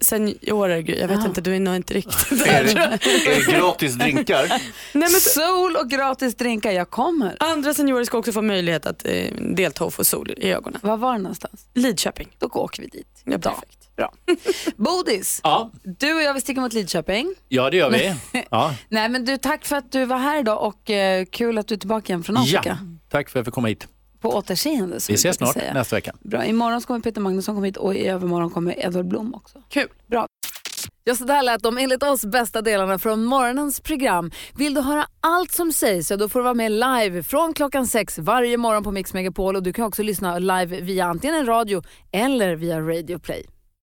Seniorer, 0.00 0.76
jag 1.00 1.08
vet 1.08 1.18
Ja. 1.20 1.26
inte, 1.26 1.40
du 1.40 1.56
är 1.56 1.60
nog 1.60 1.76
inte 1.76 1.94
riktigt 1.94 2.32
Är 2.46 2.64
där. 2.64 2.64
det, 2.64 3.30
är 3.30 3.46
det 3.46 3.52
gratis 3.58 3.94
drinkar? 3.94 4.46
Nej, 4.48 4.60
men 4.92 5.10
Sol 5.10 5.76
och 5.76 5.90
gratis 5.90 6.34
drinkar, 6.34 6.70
jag 6.72 6.90
kommer. 6.90 7.36
andra 7.40 7.74
seniorer 7.74 8.04
ska 8.04 8.18
också 8.18 8.32
få 8.32 8.42
möjlighet 8.42 8.86
att 8.86 9.06
eh, 9.06 9.32
delta 9.40 9.84
och 9.84 9.94
få 9.94 10.04
sol 10.04 10.30
i 10.36 10.52
ögonen. 10.52 10.80
Var 10.82 10.96
var 10.96 11.12
det 11.12 11.18
någonstans? 11.18 11.66
Lidköping. 11.74 12.28
Då 12.38 12.46
åker 12.46 12.82
vi 12.82 12.88
dit. 12.88 13.22
Ja, 13.24 13.38
perfekt. 13.38 13.81
Bra. 13.96 14.12
Bodis, 14.76 15.40
Ja, 15.44 15.70
du 15.84 16.14
och 16.14 16.22
jag 16.22 16.32
vill 16.32 16.42
sticka 16.42 16.60
mot 16.60 16.72
Lidköping. 16.72 17.34
ja 17.48 17.70
det 17.70 17.76
gör 17.76 17.90
vi. 17.90 18.14
Ja. 18.50 18.74
Nej 18.88 19.08
men 19.08 19.24
du, 19.24 19.36
tack 19.36 19.64
för 19.64 19.76
att 19.76 19.92
du 19.92 20.04
var 20.04 20.18
här 20.18 20.40
idag 20.40 20.62
och 20.66 20.90
eh, 20.90 21.24
kul 21.24 21.58
att 21.58 21.68
du 21.68 21.74
är 21.74 21.78
tillbaka 21.78 22.12
igen 22.12 22.22
från 22.24 22.36
Afrika. 22.36 22.62
ja, 22.64 22.76
tack 23.08 23.30
för 23.30 23.38
att 23.38 23.40
jag 23.40 23.46
fick 23.46 23.54
komma 23.54 23.68
hit. 23.68 23.88
På 24.20 24.34
återseende. 24.36 24.98
Vi 25.08 25.14
ses 25.14 25.36
snart 25.36 25.52
säga. 25.52 25.74
nästa 25.74 25.96
vecka. 25.96 26.12
Bra, 26.20 26.44
imorgon 26.44 26.80
så 26.80 26.86
kommer 26.86 27.00
Peter 27.00 27.20
Magnusson 27.20 27.54
komma 27.54 27.66
hit 27.66 27.76
och 27.76 27.94
i 27.94 28.06
övermorgon 28.06 28.50
kommer 28.50 28.84
Edvard 28.86 29.06
Blom 29.08 29.34
också. 29.34 29.62
Kul. 29.68 29.88
Bra. 30.06 30.26
Ja, 31.04 31.14
så 31.14 31.24
där 31.24 31.42
lät 31.42 31.62
de 31.62 31.78
enligt 31.78 32.02
oss 32.02 32.24
bästa 32.24 32.62
delarna 32.62 32.98
från 32.98 33.24
morgonens 33.24 33.80
program. 33.80 34.30
Vill 34.54 34.74
du 34.74 34.80
höra 34.80 35.06
allt 35.20 35.52
som 35.52 35.72
sägs 35.72 36.08
så 36.08 36.16
då 36.16 36.28
får 36.28 36.38
du 36.38 36.42
vara 36.42 36.54
med 36.54 36.72
live 36.72 37.22
från 37.22 37.54
klockan 37.54 37.86
sex 37.86 38.18
varje 38.18 38.56
morgon 38.56 38.84
på 38.84 38.90
Mix 38.90 39.14
Megapol 39.14 39.56
och 39.56 39.62
du 39.62 39.72
kan 39.72 39.84
också 39.84 40.02
lyssna 40.02 40.38
live 40.38 40.80
via 40.80 41.04
antingen 41.04 41.36
en 41.36 41.46
radio 41.46 41.82
eller 42.12 42.56
via 42.56 42.80
Radio 42.80 43.18
Play. 43.18 43.46